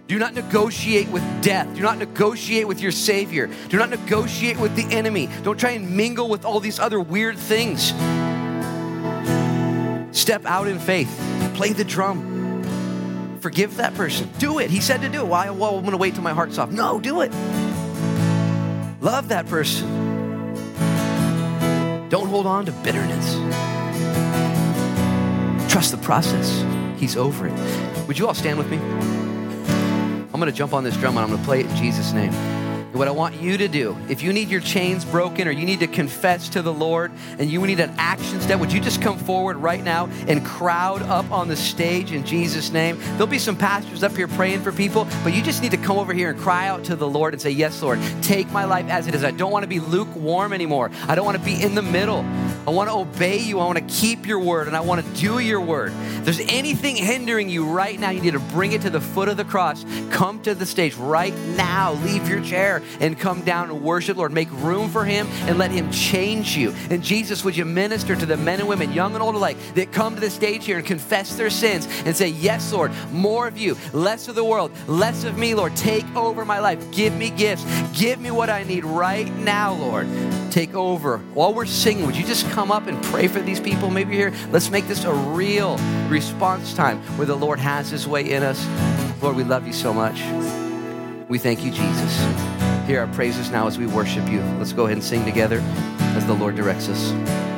Do 0.07 0.19
not 0.19 0.33
negotiate 0.33 1.07
with 1.07 1.23
death. 1.41 1.73
Do 1.75 1.81
not 1.81 1.97
negotiate 1.97 2.67
with 2.67 2.81
your 2.81 2.91
Savior. 2.91 3.49
Do 3.69 3.77
not 3.77 3.89
negotiate 3.89 4.59
with 4.59 4.75
the 4.75 4.83
enemy. 4.93 5.29
Don't 5.43 5.57
try 5.57 5.71
and 5.71 5.95
mingle 5.95 6.27
with 6.27 6.43
all 6.43 6.59
these 6.59 6.77
other 6.77 6.99
weird 6.99 7.37
things. 7.37 7.93
Step 10.19 10.45
out 10.45 10.67
in 10.67 10.79
faith. 10.79 11.09
Play 11.55 11.71
the 11.71 11.85
drum. 11.85 13.39
Forgive 13.39 13.77
that 13.77 13.93
person. 13.95 14.29
Do 14.37 14.59
it. 14.59 14.69
He 14.69 14.81
said 14.81 14.99
to 14.99 15.07
do 15.07 15.21
it. 15.21 15.27
Why? 15.27 15.49
Well, 15.49 15.77
I'm 15.77 15.81
going 15.81 15.91
to 15.91 15.97
wait 15.97 16.13
till 16.13 16.23
my 16.23 16.33
heart's 16.33 16.55
soft. 16.55 16.73
No, 16.73 16.99
do 16.99 17.21
it. 17.21 17.31
Love 18.99 19.29
that 19.29 19.47
person. 19.47 19.87
Don't 22.09 22.27
hold 22.27 22.45
on 22.47 22.65
to 22.65 22.73
bitterness. 22.73 23.33
Trust 25.71 25.91
the 25.91 25.99
process. 26.01 26.65
He's 26.99 27.15
over 27.15 27.47
it. 27.47 28.07
Would 28.09 28.19
you 28.19 28.27
all 28.27 28.33
stand 28.33 28.57
with 28.57 28.69
me? 28.69 28.77
I'm 28.77 30.39
going 30.39 30.51
to 30.51 30.57
jump 30.57 30.73
on 30.73 30.83
this 30.83 30.97
drum 30.97 31.15
and 31.15 31.23
I'm 31.23 31.29
going 31.29 31.39
to 31.39 31.45
play 31.45 31.61
it 31.61 31.65
in 31.65 31.75
Jesus' 31.77 32.11
name. 32.11 32.33
What 32.91 33.07
I 33.07 33.11
want 33.11 33.39
you 33.39 33.55
to 33.55 33.67
do, 33.67 33.95
if 34.09 34.23
you 34.23 34.33
need 34.33 34.49
your 34.49 34.61
chains 34.61 35.05
broken 35.05 35.47
or 35.47 35.51
you 35.51 35.63
need 35.63 35.81
to 35.81 35.87
confess 35.87 36.49
to 36.49 36.63
the 36.63 36.73
Lord 36.73 37.11
and 37.37 37.47
you 37.47 37.65
need 37.65 37.79
an 37.79 37.93
action 37.97 38.41
step, 38.41 38.59
would 38.59 38.73
you 38.73 38.79
just 38.79 38.99
come 38.99 39.19
forward 39.19 39.57
right 39.57 39.83
now 39.83 40.07
and 40.27 40.43
crowd 40.43 41.03
up 41.03 41.29
on 41.31 41.47
the 41.47 41.55
stage 41.55 42.11
in 42.11 42.25
Jesus' 42.25 42.71
name? 42.71 42.97
There'll 43.11 43.27
be 43.27 43.37
some 43.37 43.55
pastors 43.55 44.01
up 44.01 44.15
here 44.15 44.27
praying 44.27 44.61
for 44.61 44.71
people, 44.71 45.07
but 45.23 45.35
you 45.35 45.43
just 45.43 45.61
need 45.61 45.69
to 45.71 45.77
come 45.77 45.99
over 45.99 46.13
here 46.13 46.31
and 46.31 46.39
cry 46.39 46.67
out 46.67 46.83
to 46.85 46.95
the 46.95 47.07
Lord 47.07 47.35
and 47.35 47.41
say, 47.41 47.51
Yes, 47.51 47.79
Lord, 47.83 47.99
take 48.23 48.49
my 48.51 48.65
life 48.65 48.87
as 48.89 49.07
it 49.07 49.13
is. 49.13 49.23
I 49.23 49.31
don't 49.31 49.51
want 49.51 49.63
to 49.63 49.69
be 49.69 49.79
lukewarm 49.79 50.51
anymore. 50.51 50.89
I 51.07 51.13
don't 51.13 51.25
want 51.25 51.37
to 51.37 51.45
be 51.45 51.61
in 51.61 51.75
the 51.75 51.83
middle. 51.83 52.25
I 52.69 52.71
want 52.71 52.87
to 52.87 52.97
obey 52.97 53.39
you. 53.39 53.59
I 53.59 53.65
want 53.65 53.79
to 53.79 53.83
keep 53.95 54.27
your 54.27 54.37
word 54.37 54.67
and 54.67 54.77
I 54.77 54.81
want 54.81 55.03
to 55.03 55.19
do 55.19 55.39
your 55.39 55.59
word. 55.59 55.91
If 55.91 56.25
there's 56.25 56.39
anything 56.39 56.95
hindering 56.95 57.49
you 57.49 57.65
right 57.65 57.99
now, 57.99 58.11
you 58.11 58.21
need 58.21 58.33
to 58.33 58.39
bring 58.39 58.73
it 58.73 58.83
to 58.83 58.91
the 58.91 59.01
foot 59.01 59.27
of 59.27 59.37
the 59.37 59.43
cross. 59.43 59.83
Come 60.11 60.39
to 60.43 60.53
the 60.53 60.67
stage 60.67 60.93
right 60.93 61.33
now. 61.57 61.93
Leave 61.93 62.29
your 62.29 62.43
chair 62.43 62.83
and 62.99 63.17
come 63.17 63.41
down 63.41 63.71
and 63.71 63.81
worship, 63.81 64.17
Lord. 64.17 64.31
Make 64.31 64.51
room 64.51 64.87
for 64.89 65.03
Him 65.03 65.25
and 65.47 65.57
let 65.57 65.71
Him 65.71 65.89
change 65.89 66.55
you. 66.55 66.75
And 66.91 67.01
Jesus, 67.01 67.43
would 67.43 67.57
you 67.57 67.65
minister 67.65 68.15
to 68.15 68.25
the 68.27 68.37
men 68.37 68.59
and 68.59 68.69
women, 68.69 68.93
young 68.93 69.15
and 69.15 69.23
old 69.23 69.33
alike, 69.33 69.57
that 69.73 69.91
come 69.91 70.13
to 70.13 70.21
the 70.21 70.29
stage 70.29 70.63
here 70.63 70.77
and 70.77 70.85
confess 70.85 71.35
their 71.37 71.49
sins 71.49 71.87
and 72.05 72.15
say, 72.15 72.27
Yes, 72.27 72.71
Lord, 72.71 72.91
more 73.11 73.47
of 73.47 73.57
you, 73.57 73.77
less 73.93 74.27
of 74.27 74.35
the 74.35 74.45
world, 74.45 74.71
less 74.87 75.23
of 75.23 75.39
me, 75.39 75.55
Lord. 75.55 75.75
Take 75.75 76.05
over 76.15 76.45
my 76.45 76.59
life. 76.59 76.91
Give 76.91 77.15
me 77.15 77.31
gifts. 77.31 77.65
Give 77.99 78.21
me 78.21 78.29
what 78.29 78.51
I 78.51 78.61
need 78.61 78.85
right 78.85 79.27
now, 79.37 79.73
Lord. 79.73 80.07
Take 80.51 80.75
over. 80.75 81.19
While 81.33 81.53
we're 81.53 81.65
singing, 81.65 82.05
would 82.05 82.15
you 82.15 82.25
just 82.25 82.49
come 82.59 82.71
up 82.71 82.87
and 82.87 83.01
pray 83.05 83.25
for 83.29 83.39
these 83.39 83.61
people? 83.61 83.89
Maybe 83.89 84.17
you're 84.17 84.31
here. 84.31 84.49
Let's 84.51 84.69
make 84.69 84.85
this 84.85 85.05
a 85.05 85.13
real 85.13 85.77
response 86.09 86.73
time 86.73 86.99
where 87.17 87.25
the 87.25 87.37
Lord 87.37 87.57
has 87.57 87.89
His 87.89 88.05
way 88.05 88.31
in 88.31 88.43
us. 88.43 88.67
Lord, 89.23 89.37
we 89.37 89.45
love 89.45 89.65
you 89.65 89.71
so 89.71 89.93
much. 89.93 90.21
We 91.29 91.39
thank 91.39 91.63
you, 91.63 91.71
Jesus. 91.71 92.17
Hear 92.85 92.99
our 92.99 93.07
praises 93.13 93.49
now 93.49 93.65
as 93.67 93.77
we 93.77 93.87
worship 93.87 94.27
you. 94.27 94.41
Let's 94.57 94.73
go 94.73 94.87
ahead 94.87 94.97
and 94.97 95.03
sing 95.03 95.23
together 95.23 95.61
as 96.17 96.25
the 96.25 96.33
Lord 96.33 96.57
directs 96.57 96.89
us. 96.89 97.48